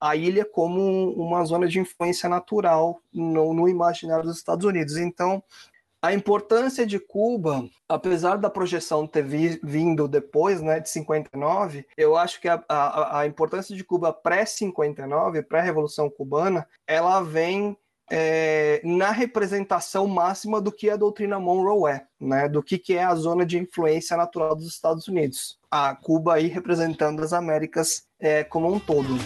a, 0.00 0.16
ilha 0.16 0.44
como 0.44 1.12
uma 1.12 1.44
zona 1.44 1.68
de 1.68 1.78
influência 1.78 2.28
natural 2.28 3.00
no, 3.12 3.54
no, 3.54 3.68
imaginário 3.68 4.24
dos 4.24 4.36
Estados 4.36 4.64
Unidos. 4.64 4.96
Então, 4.96 5.42
a 6.00 6.12
importância 6.12 6.84
de 6.84 6.98
Cuba, 6.98 7.64
apesar 7.88 8.36
da 8.36 8.50
projeção 8.50 9.06
ter 9.06 9.22
vi, 9.22 9.60
vindo 9.62 10.08
depois, 10.08 10.60
né, 10.60 10.80
de 10.80 10.90
59, 10.90 11.86
eu 11.96 12.16
acho 12.16 12.40
que 12.40 12.48
a, 12.48 12.62
a, 12.68 13.20
a 13.20 13.26
importância 13.26 13.76
de 13.76 13.84
Cuba 13.84 14.12
pré-59, 14.12 15.46
pré-revolução 15.46 16.10
cubana, 16.10 16.66
ela 16.88 17.22
vem 17.22 17.76
é, 18.10 18.80
na 18.84 19.10
representação 19.10 20.06
máxima 20.06 20.60
do 20.60 20.70
que 20.70 20.90
a 20.90 20.96
doutrina 20.96 21.40
Monroe 21.40 21.92
é, 21.92 22.06
né, 22.20 22.48
do 22.48 22.62
que, 22.62 22.78
que 22.78 22.94
é 22.94 23.04
a 23.04 23.14
zona 23.14 23.46
de 23.46 23.58
influência 23.58 24.16
natural 24.16 24.54
dos 24.54 24.66
Estados 24.66 25.08
Unidos. 25.08 25.58
A 25.70 25.94
Cuba 25.94 26.34
aí 26.34 26.46
representando 26.46 27.22
as 27.22 27.32
Américas 27.32 28.06
é, 28.22 28.44
como 28.44 28.72
um 28.72 28.78
todo. 28.78 29.18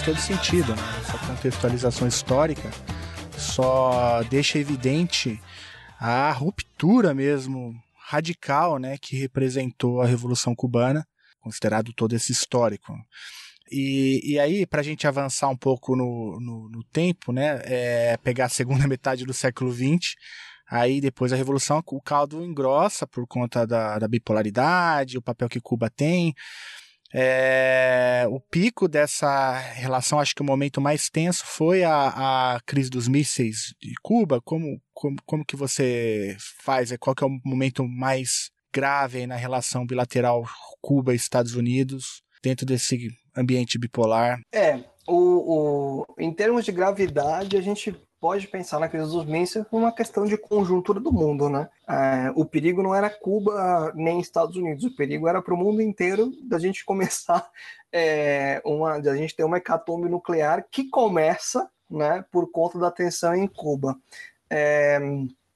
Faz 0.00 0.02
todo 0.02 0.18
sentido, 0.18 0.74
né? 0.74 0.82
Essa 1.00 1.18
contextualização 1.26 2.08
histórica 2.08 2.70
só 3.36 4.22
deixa 4.24 4.58
evidente 4.58 5.40
a 5.98 6.30
ruptura 6.32 7.14
mesmo 7.14 7.74
radical, 8.06 8.78
né, 8.78 8.96
que 8.98 9.16
representou 9.16 10.00
a 10.00 10.06
Revolução 10.06 10.54
Cubana, 10.54 11.06
considerado 11.40 11.92
todo 11.92 12.14
esse 12.14 12.32
histórico. 12.32 12.94
E, 13.70 14.20
e 14.24 14.38
aí, 14.38 14.66
para 14.66 14.80
a 14.80 14.84
gente 14.84 15.06
avançar 15.06 15.48
um 15.48 15.56
pouco 15.56 15.94
no, 15.94 16.38
no, 16.40 16.68
no, 16.68 16.84
tempo, 16.84 17.32
né, 17.32 17.60
é 17.64 18.16
pegar 18.22 18.46
a 18.46 18.50
segunda 18.50 18.86
metade 18.88 19.24
do 19.24 19.34
século 19.34 19.72
XX, 19.72 20.14
aí 20.68 21.00
depois 21.00 21.30
da 21.30 21.36
Revolução, 21.36 21.82
o 21.86 22.00
caldo 22.00 22.42
engrossa 22.42 23.06
por 23.06 23.26
conta 23.26 23.66
da, 23.66 23.98
da 23.98 24.08
bipolaridade, 24.08 25.18
o 25.18 25.22
papel 25.22 25.48
que 25.48 25.60
Cuba 25.60 25.90
tem, 25.90 26.34
é, 27.12 28.24
o 28.28 28.40
pico 28.40 28.86
dessa 28.86 29.58
relação, 29.58 30.20
acho 30.20 30.34
que 30.34 30.42
o 30.42 30.44
momento 30.44 30.80
mais 30.80 31.08
tenso 31.08 31.44
foi 31.44 31.82
a, 31.82 32.54
a 32.54 32.60
crise 32.64 32.88
dos 32.88 33.08
mísseis 33.08 33.74
de 33.80 33.94
Cuba. 34.02 34.40
Como, 34.40 34.80
como, 34.92 35.16
como 35.26 35.44
que 35.44 35.56
você 35.56 36.36
faz? 36.62 36.96
Qual 36.98 37.14
que 37.14 37.24
é 37.24 37.26
o 37.26 37.40
momento 37.44 37.86
mais 37.86 38.50
grave 38.72 39.26
na 39.26 39.36
relação 39.36 39.86
bilateral 39.86 40.44
Cuba-Estados 40.80 41.54
Unidos 41.54 42.22
dentro 42.42 42.64
desse 42.64 43.08
ambiente 43.36 43.78
bipolar? 43.78 44.40
É, 44.52 44.78
o, 45.06 46.04
o, 46.04 46.06
em 46.18 46.32
termos 46.32 46.64
de 46.64 46.72
gravidade, 46.72 47.56
a 47.56 47.60
gente 47.60 47.94
pode 48.20 48.46
pensar 48.46 48.78
na 48.78 48.88
crise 48.88 49.10
dos 49.10 49.24
mísseis 49.24 49.66
como 49.68 49.84
uma 49.84 49.92
questão 49.92 50.26
de 50.26 50.36
conjuntura 50.36 51.00
do 51.00 51.10
mundo, 51.10 51.48
né? 51.48 51.68
É, 51.88 52.30
o 52.36 52.44
perigo 52.44 52.82
não 52.82 52.94
era 52.94 53.08
Cuba 53.08 53.92
nem 53.94 54.20
Estados 54.20 54.56
Unidos, 54.56 54.84
o 54.84 54.94
perigo 54.94 55.26
era 55.26 55.40
para 55.40 55.54
o 55.54 55.56
mundo 55.56 55.80
inteiro 55.80 56.30
da 56.42 56.58
gente 56.58 56.84
começar 56.84 57.50
é, 57.90 58.60
uma, 58.64 59.00
da 59.00 59.16
gente 59.16 59.34
ter 59.34 59.42
uma 59.42 59.56
hecatombe 59.56 60.08
nuclear 60.08 60.66
que 60.70 60.84
começa, 60.90 61.68
né, 61.88 62.24
por 62.30 62.50
conta 62.50 62.78
da 62.78 62.90
tensão 62.90 63.34
em 63.34 63.46
Cuba. 63.46 63.98
É, 64.50 65.00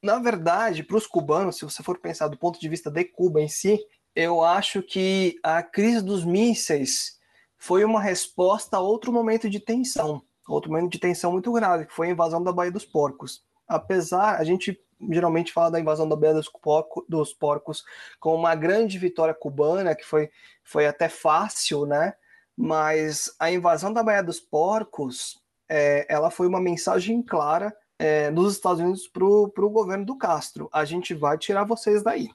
na 0.02 0.18
verdade, 0.18 0.82
para 0.82 0.96
os 0.96 1.06
cubanos, 1.06 1.58
se 1.58 1.64
você 1.64 1.82
for 1.82 1.98
pensar 1.98 2.28
do 2.28 2.38
ponto 2.38 2.58
de 2.58 2.68
vista 2.68 2.90
de 2.90 3.04
Cuba 3.04 3.40
em 3.40 3.48
si, 3.48 3.78
eu 4.16 4.42
acho 4.42 4.82
que 4.82 5.38
a 5.42 5.62
crise 5.62 6.02
dos 6.02 6.24
mísseis 6.24 7.18
foi 7.58 7.84
uma 7.84 8.00
resposta 8.00 8.78
a 8.78 8.80
outro 8.80 9.12
momento 9.12 9.50
de 9.50 9.60
tensão 9.60 10.22
outro 10.46 10.70
momento 10.70 10.92
de 10.92 10.98
tensão 10.98 11.32
muito 11.32 11.52
grave, 11.52 11.86
que 11.86 11.92
foi 11.92 12.08
a 12.08 12.10
invasão 12.10 12.42
da 12.42 12.52
Baía 12.52 12.70
dos 12.70 12.84
Porcos. 12.84 13.42
Apesar, 13.66 14.38
a 14.38 14.44
gente 14.44 14.78
geralmente 15.10 15.52
fala 15.52 15.70
da 15.70 15.80
invasão 15.80 16.08
da 16.08 16.16
Baía 16.16 16.34
dos, 16.34 16.48
Porco, 16.48 17.04
dos 17.08 17.32
Porcos 17.32 17.84
como 18.20 18.36
uma 18.36 18.54
grande 18.54 18.98
vitória 18.98 19.34
cubana, 19.34 19.94
que 19.94 20.04
foi, 20.04 20.30
foi 20.62 20.86
até 20.86 21.08
fácil, 21.08 21.86
né? 21.86 22.14
Mas 22.56 23.34
a 23.38 23.50
invasão 23.50 23.92
da 23.92 24.02
Baía 24.02 24.22
dos 24.22 24.40
Porcos, 24.40 25.40
é, 25.68 26.06
ela 26.08 26.30
foi 26.30 26.46
uma 26.46 26.60
mensagem 26.60 27.22
clara 27.22 27.74
é, 27.98 28.30
dos 28.30 28.52
Estados 28.52 28.80
Unidos 28.80 29.08
para 29.08 29.24
o 29.24 29.70
governo 29.70 30.04
do 30.04 30.16
Castro. 30.16 30.68
A 30.72 30.84
gente 30.84 31.14
vai 31.14 31.38
tirar 31.38 31.64
vocês 31.64 32.02
daí. 32.02 32.28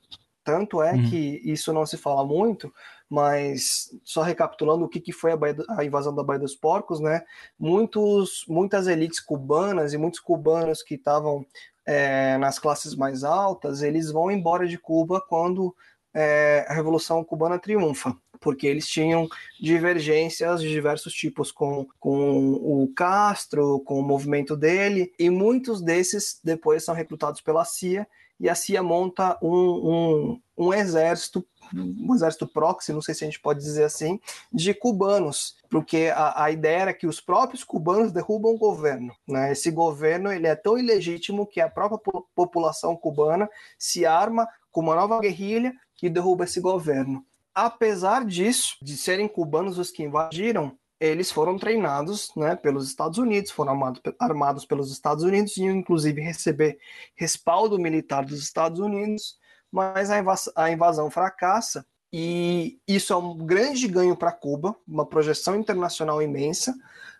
Tanto 0.43 0.81
é 0.81 0.93
uhum. 0.93 1.09
que 1.09 1.41
isso 1.43 1.71
não 1.71 1.85
se 1.85 1.97
fala 1.97 2.25
muito, 2.25 2.73
mas 3.09 3.89
só 4.03 4.21
recapitulando 4.21 4.85
o 4.85 4.89
que, 4.89 4.99
que 4.99 5.11
foi 5.11 5.31
a, 5.31 5.37
Baía, 5.37 5.55
a, 5.69 5.83
invasão 5.83 6.13
da 6.13 6.23
Baía 6.23 6.39
dos 6.39 6.55
Porcos, 6.55 6.99
né? 6.99 7.23
Muitos, 7.57 8.45
muitas 8.47 8.87
elites 8.87 9.19
cubanas 9.19 9.93
e 9.93 9.97
muitos 9.97 10.19
cubanos 10.19 10.83
que 10.83 10.95
estavam 10.95 11.45
é, 11.85 12.37
nas 12.37 12.59
classes 12.59 12.95
mais 12.95 13.23
altas, 13.23 13.81
eles 13.81 14.11
vão 14.11 14.29
embora 14.29 14.67
de 14.67 14.77
Cuba 14.77 15.19
quando 15.19 15.75
é, 16.13 16.65
a 16.67 16.73
Revolução 16.73 17.23
Cubana 17.23 17.57
triunfa. 17.57 18.15
porque 18.39 18.67
eles 18.67 18.87
tinham 18.87 19.27
divergências 19.59 20.61
de 20.61 20.69
diversos 20.69 21.13
tipos 21.13 21.51
com, 21.51 21.87
com 21.99 22.53
o 22.53 22.91
Castro, 22.95 23.81
com 23.81 23.99
o 23.99 24.03
movimento 24.03 24.55
dele, 24.55 25.11
e 25.19 25.29
muitos 25.29 25.81
desses 25.81 26.39
depois 26.43 26.83
são 26.83 26.95
recrutados 26.95 27.41
pela 27.41 27.65
CIA, 27.65 28.07
e 28.39 28.47
a 28.47 28.55
CIA 28.55 28.81
monta 28.81 29.37
um, 29.41 29.51
um, 29.51 30.41
um 30.57 30.73
exército 30.73 31.45
um 31.73 32.13
exército 32.13 32.47
proxy, 32.47 32.93
não 32.93 33.01
sei 33.01 33.13
se 33.13 33.23
a 33.23 33.27
gente 33.27 33.39
pode 33.39 33.59
dizer 33.59 33.83
assim, 33.83 34.19
de 34.51 34.73
cubanos, 34.73 35.55
porque 35.69 36.11
a, 36.13 36.43
a 36.43 36.51
ideia 36.51 36.79
era 36.79 36.93
que 36.93 37.07
os 37.07 37.19
próprios 37.19 37.63
cubanos 37.63 38.11
derrubam 38.11 38.53
o 38.53 38.57
governo. 38.57 39.13
Né? 39.27 39.51
Esse 39.51 39.71
governo 39.71 40.31
ele 40.31 40.47
é 40.47 40.55
tão 40.55 40.77
ilegítimo 40.77 41.45
que 41.45 41.61
a 41.61 41.69
própria 41.69 41.99
população 42.35 42.95
cubana 42.95 43.49
se 43.77 44.05
arma 44.05 44.47
com 44.71 44.81
uma 44.81 44.95
nova 44.95 45.19
guerrilha 45.19 45.73
que 45.95 46.09
derruba 46.09 46.45
esse 46.45 46.59
governo. 46.59 47.25
Apesar 47.53 48.25
disso, 48.25 48.77
de 48.81 48.95
serem 48.95 49.27
cubanos 49.27 49.77
os 49.77 49.91
que 49.91 50.03
invadiram, 50.03 50.77
eles 50.99 51.31
foram 51.31 51.57
treinados 51.57 52.31
né, 52.35 52.55
pelos 52.55 52.87
Estados 52.87 53.17
Unidos, 53.17 53.51
foram 53.51 53.71
armados, 54.19 54.65
pelos 54.65 54.91
Estados 54.91 55.23
Unidos 55.23 55.55
e 55.55 55.63
inclusive 55.63 56.21
receber 56.21 56.77
respaldo 57.15 57.79
militar 57.79 58.25
dos 58.25 58.39
Estados 58.39 58.79
Unidos 58.79 59.38
mas 59.71 60.09
a 60.55 60.71
invasão 60.71 61.09
fracassa 61.09 61.85
e 62.11 62.79
isso 62.87 63.13
é 63.13 63.15
um 63.15 63.37
grande 63.37 63.87
ganho 63.87 64.15
para 64.15 64.31
Cuba, 64.31 64.75
uma 64.87 65.05
projeção 65.05 65.55
internacional 65.55 66.21
imensa, 66.21 66.73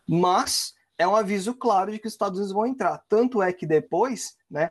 mas 0.08 0.74
é 0.98 1.08
um 1.08 1.16
aviso 1.16 1.54
claro 1.54 1.92
de 1.92 2.00
que 2.00 2.08
os 2.08 2.14
Estados 2.14 2.40
Unidos 2.40 2.54
vão 2.54 2.66
entrar. 2.66 3.02
Tanto 3.08 3.42
é 3.42 3.54
que 3.54 3.66
depois, 3.66 4.36
né, 4.50 4.70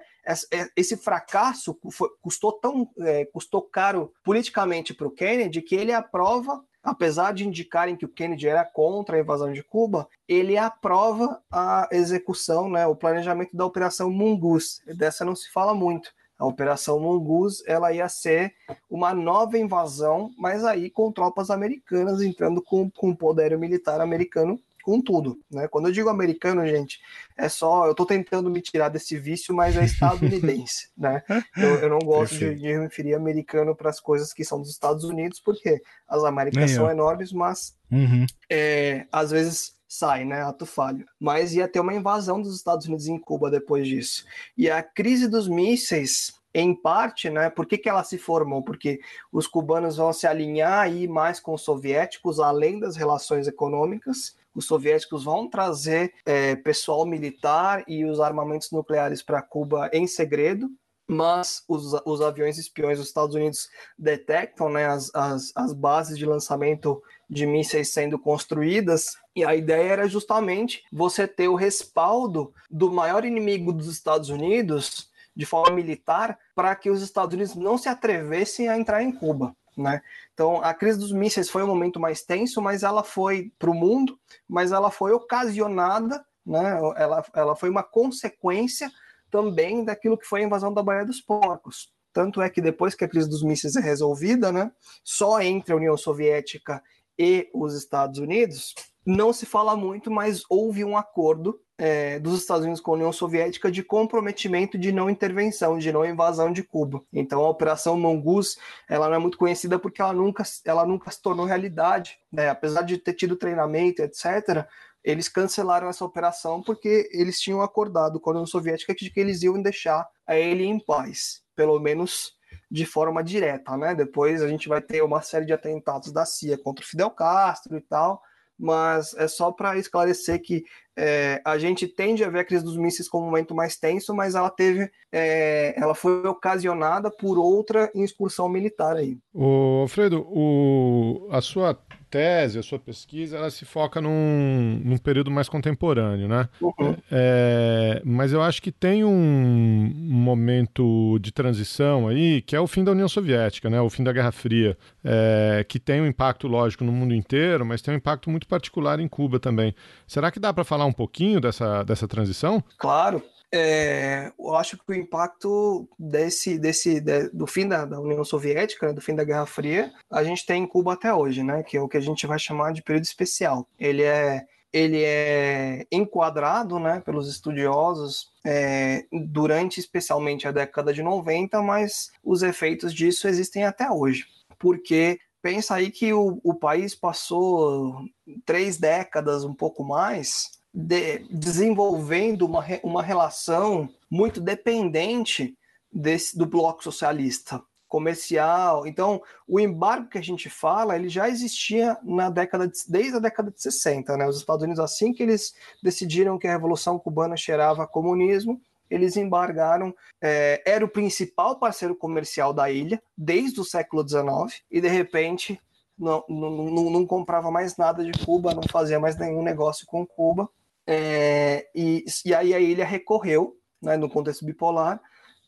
esse 0.76 0.96
fracasso 0.96 1.78
custou 2.20 2.52
tão 2.52 2.90
é, 2.98 3.24
custou 3.26 3.62
caro 3.62 4.12
politicamente 4.24 4.92
para 4.92 5.06
o 5.06 5.10
Kennedy 5.10 5.62
que 5.62 5.76
ele 5.76 5.92
aprova, 5.92 6.62
apesar 6.82 7.32
de 7.32 7.46
indicarem 7.46 7.96
que 7.96 8.04
o 8.04 8.12
Kennedy 8.12 8.48
era 8.48 8.64
contra 8.64 9.16
a 9.16 9.20
invasão 9.20 9.52
de 9.52 9.62
Cuba, 9.62 10.08
ele 10.26 10.58
aprova 10.58 11.40
a 11.50 11.88
execução, 11.92 12.68
né, 12.68 12.86
o 12.86 12.96
planejamento 12.96 13.56
da 13.56 13.64
Operação 13.64 14.10
Mungus. 14.10 14.82
Dessa 14.96 15.24
não 15.24 15.36
se 15.36 15.50
fala 15.50 15.74
muito 15.74 16.10
a 16.38 16.46
Operação 16.46 17.00
Mongoose 17.00 17.62
ela 17.66 17.92
ia 17.92 18.08
ser 18.08 18.54
uma 18.88 19.12
nova 19.12 19.58
invasão, 19.58 20.30
mas 20.38 20.64
aí 20.64 20.88
com 20.88 21.10
tropas 21.10 21.50
americanas 21.50 22.22
entrando 22.22 22.62
com, 22.62 22.90
com 22.90 23.14
poder 23.14 23.58
militar 23.58 24.00
americano 24.00 24.60
com 24.88 25.02
tudo, 25.02 25.38
né? 25.50 25.68
Quando 25.68 25.88
eu 25.88 25.92
digo 25.92 26.08
americano, 26.08 26.66
gente, 26.66 26.98
é 27.36 27.46
só 27.46 27.84
eu 27.84 27.90
estou 27.90 28.06
tentando 28.06 28.48
me 28.48 28.62
tirar 28.62 28.88
desse 28.88 29.18
vício, 29.18 29.54
mas 29.54 29.76
é 29.76 29.84
estadunidense, 29.84 30.88
né? 30.96 31.22
Eu, 31.54 31.74
eu 31.80 31.90
não 31.90 31.98
gosto 31.98 32.38
de, 32.38 32.54
de, 32.54 32.78
referir 32.78 33.14
americano 33.14 33.76
para 33.76 33.90
as 33.90 34.00
coisas 34.00 34.32
que 34.32 34.42
são 34.42 34.58
dos 34.58 34.70
Estados 34.70 35.04
Unidos, 35.04 35.40
porque 35.40 35.82
as 36.08 36.24
Américas 36.24 36.70
são 36.70 36.90
enormes, 36.90 37.32
mas 37.32 37.76
uhum. 37.92 38.24
é, 38.48 39.06
às 39.12 39.30
vezes 39.30 39.77
sai, 39.88 40.24
né? 40.24 40.42
Ato 40.42 40.66
falho. 40.66 41.06
Mas 41.18 41.54
ia 41.54 41.66
ter 41.66 41.80
uma 41.80 41.94
invasão 41.94 42.40
dos 42.40 42.54
Estados 42.54 42.86
Unidos 42.86 43.08
em 43.08 43.18
Cuba 43.18 43.50
depois 43.50 43.88
disso. 43.88 44.24
E 44.56 44.70
a 44.70 44.82
crise 44.82 45.26
dos 45.26 45.48
mísseis, 45.48 46.34
em 46.54 46.74
parte, 46.74 47.30
né? 47.30 47.48
Por 47.50 47.66
que, 47.66 47.78
que 47.78 47.88
ela 47.88 48.04
se 48.04 48.18
formou? 48.18 48.62
Porque 48.62 49.00
os 49.32 49.46
cubanos 49.46 49.96
vão 49.96 50.12
se 50.12 50.26
alinhar 50.26 50.80
aí 50.80 51.08
mais 51.08 51.40
com 51.40 51.54
os 51.54 51.62
soviéticos, 51.62 52.38
além 52.38 52.78
das 52.78 52.96
relações 52.96 53.48
econômicas. 53.48 54.36
Os 54.54 54.66
soviéticos 54.66 55.24
vão 55.24 55.48
trazer 55.48 56.12
é, 56.26 56.56
pessoal 56.56 57.06
militar 57.06 57.84
e 57.86 58.04
os 58.04 58.18
armamentos 58.18 58.70
nucleares 58.72 59.22
para 59.22 59.40
Cuba 59.40 59.88
em 59.92 60.06
segredo, 60.06 60.68
mas 61.08 61.64
os, 61.66 61.94
os 62.04 62.20
aviões 62.20 62.58
espiões 62.58 62.98
dos 62.98 63.08
Estados 63.08 63.34
Unidos 63.34 63.70
detectam 63.98 64.68
né, 64.68 64.86
as, 64.86 65.10
as, 65.14 65.52
as 65.56 65.72
bases 65.72 66.18
de 66.18 66.26
lançamento 66.26 67.02
de 67.28 67.46
mísseis 67.46 67.90
sendo 67.90 68.18
construídas, 68.18 69.16
e 69.34 69.44
a 69.44 69.54
ideia 69.54 69.92
era 69.92 70.08
justamente 70.08 70.82
você 70.92 71.26
ter 71.26 71.48
o 71.48 71.54
respaldo 71.54 72.52
do 72.70 72.92
maior 72.92 73.24
inimigo 73.24 73.72
dos 73.72 73.86
Estados 73.86 74.28
Unidos 74.28 75.10
de 75.34 75.46
forma 75.46 75.74
militar 75.74 76.38
para 76.54 76.74
que 76.74 76.90
os 76.90 77.00
Estados 77.00 77.34
Unidos 77.34 77.54
não 77.54 77.78
se 77.78 77.88
atrevessem 77.88 78.68
a 78.68 78.76
entrar 78.76 79.02
em 79.02 79.12
Cuba. 79.12 79.56
Né? 79.76 80.02
Então, 80.34 80.60
a 80.62 80.74
crise 80.74 80.98
dos 80.98 81.12
mísseis 81.12 81.48
foi 81.48 81.62
um 81.62 81.68
momento 81.68 82.00
mais 82.00 82.22
tenso, 82.22 82.60
mas 82.60 82.82
ela 82.82 83.04
foi 83.04 83.52
para 83.58 83.70
o 83.70 83.74
mundo, 83.74 84.18
mas 84.48 84.72
ela 84.72 84.90
foi 84.90 85.12
ocasionada, 85.12 86.24
né? 86.44 86.80
ela, 86.96 87.24
ela 87.32 87.56
foi 87.56 87.70
uma 87.70 87.84
consequência 87.84 88.90
também 89.30 89.84
daquilo 89.84 90.18
que 90.18 90.26
foi 90.26 90.42
a 90.42 90.44
invasão 90.44 90.72
da 90.72 90.82
Baía 90.82 91.04
dos 91.04 91.20
Porcos. 91.20 91.90
Tanto 92.12 92.40
é 92.40 92.50
que 92.50 92.60
depois 92.60 92.94
que 92.94 93.04
a 93.04 93.08
crise 93.08 93.28
dos 93.28 93.42
mísseis 93.42 93.76
é 93.76 93.80
resolvida, 93.80 94.50
né, 94.50 94.72
só 95.04 95.40
entre 95.40 95.72
a 95.72 95.76
União 95.76 95.96
Soviética 95.96 96.82
e 97.18 97.48
os 97.52 97.74
Estados 97.74 98.18
Unidos, 98.18 98.74
não 99.04 99.32
se 99.32 99.46
fala 99.46 99.76
muito, 99.76 100.10
mas 100.10 100.42
houve 100.48 100.84
um 100.84 100.96
acordo 100.96 101.60
é, 101.78 102.18
dos 102.18 102.40
Estados 102.40 102.64
Unidos 102.64 102.80
com 102.80 102.90
a 102.90 102.94
União 102.94 103.12
Soviética 103.12 103.70
de 103.70 103.82
comprometimento 103.82 104.76
de 104.76 104.90
não 104.90 105.08
intervenção, 105.08 105.78
de 105.78 105.92
não 105.92 106.04
invasão 106.04 106.52
de 106.52 106.62
Cuba. 106.62 107.00
Então 107.12 107.44
a 107.44 107.48
Operação 107.48 107.98
Mongoose 107.98 108.58
ela 108.88 109.08
não 109.08 109.14
é 109.14 109.18
muito 109.18 109.38
conhecida 109.38 109.78
porque 109.78 110.02
ela 110.02 110.12
nunca, 110.12 110.42
ela 110.64 110.84
nunca 110.84 111.10
se 111.10 111.22
tornou 111.22 111.46
realidade. 111.46 112.18
Né? 112.30 112.48
Apesar 112.48 112.82
de 112.82 112.98
ter 112.98 113.14
tido 113.14 113.36
treinamento, 113.36 114.02
etc., 114.02 114.66
eles 115.10 115.28
cancelaram 115.28 115.88
essa 115.88 116.04
operação 116.04 116.62
porque 116.62 117.08
eles 117.12 117.40
tinham 117.40 117.62
acordado 117.62 118.20
com 118.20 118.30
a 118.30 118.32
União 118.32 118.46
Soviética 118.46 118.94
de 118.94 119.10
que 119.10 119.18
eles 119.18 119.42
iam 119.42 119.60
deixar 119.60 120.06
a 120.26 120.36
ele 120.36 120.64
em 120.64 120.78
paz, 120.78 121.42
pelo 121.56 121.78
menos 121.80 122.36
de 122.70 122.84
forma 122.84 123.24
direta, 123.24 123.76
né? 123.76 123.94
Depois 123.94 124.42
a 124.42 124.48
gente 124.48 124.68
vai 124.68 124.82
ter 124.82 125.02
uma 125.02 125.22
série 125.22 125.46
de 125.46 125.52
atentados 125.52 126.12
da 126.12 126.26
CIA 126.26 126.58
contra 126.58 126.84
o 126.84 126.86
Fidel 126.88 127.10
Castro 127.10 127.76
e 127.76 127.80
tal, 127.80 128.20
mas 128.58 129.14
é 129.14 129.28
só 129.28 129.52
para 129.52 129.78
esclarecer 129.78 130.42
que 130.42 130.64
é, 130.96 131.40
a 131.44 131.56
gente 131.56 131.86
tende 131.86 132.24
a 132.24 132.28
ver 132.28 132.40
a 132.40 132.44
crise 132.44 132.64
dos 132.64 132.76
mísseis 132.76 133.08
como 133.08 133.24
um 133.24 133.30
momento 133.30 133.54
mais 133.54 133.76
tenso, 133.76 134.14
mas 134.14 134.34
ela 134.34 134.50
teve, 134.50 134.90
é, 135.12 135.72
ela 135.80 135.94
foi 135.94 136.26
ocasionada 136.26 137.10
por 137.10 137.38
outra 137.38 137.90
incursão 137.94 138.48
militar 138.48 138.96
aí. 138.96 139.16
O 139.32 139.82
Alfredo, 139.82 140.26
o, 140.28 141.28
a 141.30 141.40
sua 141.40 141.78
tese, 142.10 142.58
a 142.58 142.62
sua 142.62 142.78
pesquisa, 142.78 143.36
ela 143.36 143.50
se 143.50 143.64
foca 143.64 144.00
num, 144.00 144.80
num 144.84 144.96
período 144.96 145.30
mais 145.30 145.48
contemporâneo, 145.48 146.28
né? 146.28 146.48
Uhum. 146.60 146.96
É, 147.10 148.02
mas 148.04 148.32
eu 148.32 148.42
acho 148.42 148.62
que 148.62 148.72
tem 148.72 149.04
um 149.04 149.92
momento 149.94 151.18
de 151.20 151.32
transição 151.32 152.08
aí, 152.08 152.42
que 152.42 152.56
é 152.56 152.60
o 152.60 152.66
fim 152.66 152.84
da 152.84 152.92
União 152.92 153.08
Soviética, 153.08 153.68
né? 153.68 153.80
O 153.80 153.90
fim 153.90 154.02
da 154.02 154.12
Guerra 154.12 154.32
Fria, 154.32 154.76
é, 155.04 155.64
que 155.68 155.78
tem 155.78 156.00
um 156.00 156.06
impacto 156.06 156.48
lógico 156.48 156.84
no 156.84 156.92
mundo 156.92 157.14
inteiro, 157.14 157.64
mas 157.64 157.82
tem 157.82 157.94
um 157.94 157.96
impacto 157.96 158.30
muito 158.30 158.46
particular 158.46 159.00
em 159.00 159.08
Cuba 159.08 159.38
também. 159.38 159.74
Será 160.06 160.30
que 160.30 160.40
dá 160.40 160.52
para 160.52 160.64
falar 160.64 160.86
um 160.86 160.92
pouquinho 160.92 161.40
dessa, 161.40 161.82
dessa 161.82 162.08
transição? 162.08 162.62
Claro. 162.78 163.22
É, 163.52 164.30
eu 164.38 164.54
acho 164.54 164.76
que 164.76 164.92
o 164.92 164.94
impacto 164.94 165.88
desse, 165.98 166.58
desse 166.58 167.00
de, 167.00 167.28
do 167.30 167.46
fim 167.46 167.66
da, 167.66 167.84
da 167.84 167.98
União 167.98 168.22
Soviética, 168.24 168.88
né, 168.88 168.92
do 168.92 169.00
fim 169.00 169.14
da 169.14 169.24
Guerra 169.24 169.46
Fria, 169.46 169.92
a 170.10 170.22
gente 170.22 170.44
tem 170.44 170.62
em 170.62 170.66
Cuba 170.66 170.92
até 170.92 171.12
hoje, 171.12 171.42
né? 171.42 171.62
Que 171.62 171.76
é 171.76 171.80
o 171.80 171.88
que 171.88 171.96
a 171.96 172.00
gente 172.00 172.26
vai 172.26 172.38
chamar 172.38 172.72
de 172.72 172.82
período 172.82 173.04
especial. 173.04 173.66
Ele 173.78 174.02
é 174.02 174.46
ele 174.72 175.02
é 175.02 175.86
enquadrado 175.90 176.78
né, 176.78 177.00
pelos 177.00 177.28
estudiosos 177.28 178.30
é, 178.44 179.06
durante 179.10 179.80
especialmente 179.80 180.46
a 180.46 180.52
década 180.52 180.92
de 180.92 181.02
90, 181.02 181.62
mas 181.62 182.10
os 182.22 182.42
efeitos 182.42 182.92
disso 182.92 183.26
existem 183.26 183.64
até 183.64 183.90
hoje. 183.90 184.26
Porque 184.58 185.18
pensa 185.40 185.76
aí 185.76 185.90
que 185.90 186.12
o, 186.12 186.38
o 186.44 186.54
país 186.54 186.94
passou 186.94 188.04
três 188.44 188.76
décadas, 188.76 189.44
um 189.44 189.54
pouco 189.54 189.82
mais, 189.82 190.57
de, 190.72 191.20
desenvolvendo 191.30 192.42
uma, 192.42 192.64
uma 192.82 193.02
relação 193.02 193.88
muito 194.10 194.40
dependente 194.40 195.56
desse, 195.92 196.36
do 196.36 196.46
bloco 196.46 196.82
socialista 196.82 197.62
comercial. 197.88 198.86
Então, 198.86 199.22
o 199.46 199.58
embargo 199.58 200.08
que 200.08 200.18
a 200.18 200.22
gente 200.22 200.50
fala, 200.50 200.94
ele 200.94 201.08
já 201.08 201.28
existia 201.28 201.96
na 202.02 202.28
década 202.28 202.68
de, 202.68 202.78
desde 202.86 203.16
a 203.16 203.20
década 203.20 203.50
de 203.50 203.60
60, 203.60 204.16
né? 204.16 204.28
Os 204.28 204.36
Estados 204.36 204.62
Unidos 204.62 204.80
assim 204.80 205.12
que 205.12 205.22
eles 205.22 205.54
decidiram 205.82 206.38
que 206.38 206.46
a 206.46 206.52
revolução 206.52 206.98
cubana 206.98 207.36
cheirava 207.36 207.82
a 207.82 207.86
comunismo, 207.86 208.60
eles 208.90 209.16
embargaram, 209.16 209.94
é, 210.20 210.62
era 210.64 210.84
o 210.84 210.88
principal 210.88 211.58
parceiro 211.58 211.94
comercial 211.94 212.52
da 212.52 212.70
ilha 212.70 213.02
desde 213.16 213.60
o 213.60 213.64
século 213.64 214.06
XIX 214.06 214.62
e 214.70 214.80
de 214.80 214.88
repente 214.88 215.60
não, 215.98 216.24
não, 216.28 216.50
não, 216.50 216.90
não 216.90 217.06
comprava 217.06 217.50
mais 217.50 217.76
nada 217.76 218.04
de 218.04 218.12
Cuba, 218.24 218.54
não 218.54 218.62
fazia 218.70 219.00
mais 219.00 219.18
nenhum 219.18 219.42
negócio 219.42 219.86
com 219.86 220.06
Cuba 220.06 220.48
é, 220.90 221.68
e, 221.74 222.02
e 222.24 222.34
aí 222.34 222.54
a 222.54 222.58
ilha 222.58 222.86
recorreu, 222.86 223.58
né, 223.80 223.98
no 223.98 224.08
contexto 224.08 224.46
bipolar, 224.46 224.98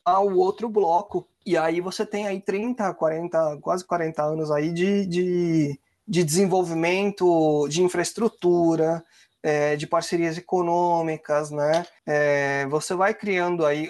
ao 0.04 0.36
outro 0.36 0.68
bloco. 0.68 1.26
E 1.46 1.56
aí 1.56 1.80
você 1.80 2.04
tem 2.04 2.26
aí 2.26 2.42
30, 2.42 2.92
40, 2.92 3.58
quase 3.62 3.82
40 3.86 4.22
anos 4.22 4.50
aí 4.50 4.70
de, 4.70 5.06
de, 5.06 5.80
de 6.06 6.22
desenvolvimento 6.22 7.66
de 7.68 7.82
infraestrutura, 7.82 9.02
é, 9.42 9.76
de 9.76 9.86
parcerias 9.86 10.36
econômicas, 10.36 11.50
né? 11.50 11.86
É, 12.04 12.66
você 12.66 12.94
vai 12.94 13.14
criando 13.14 13.64
aí. 13.64 13.88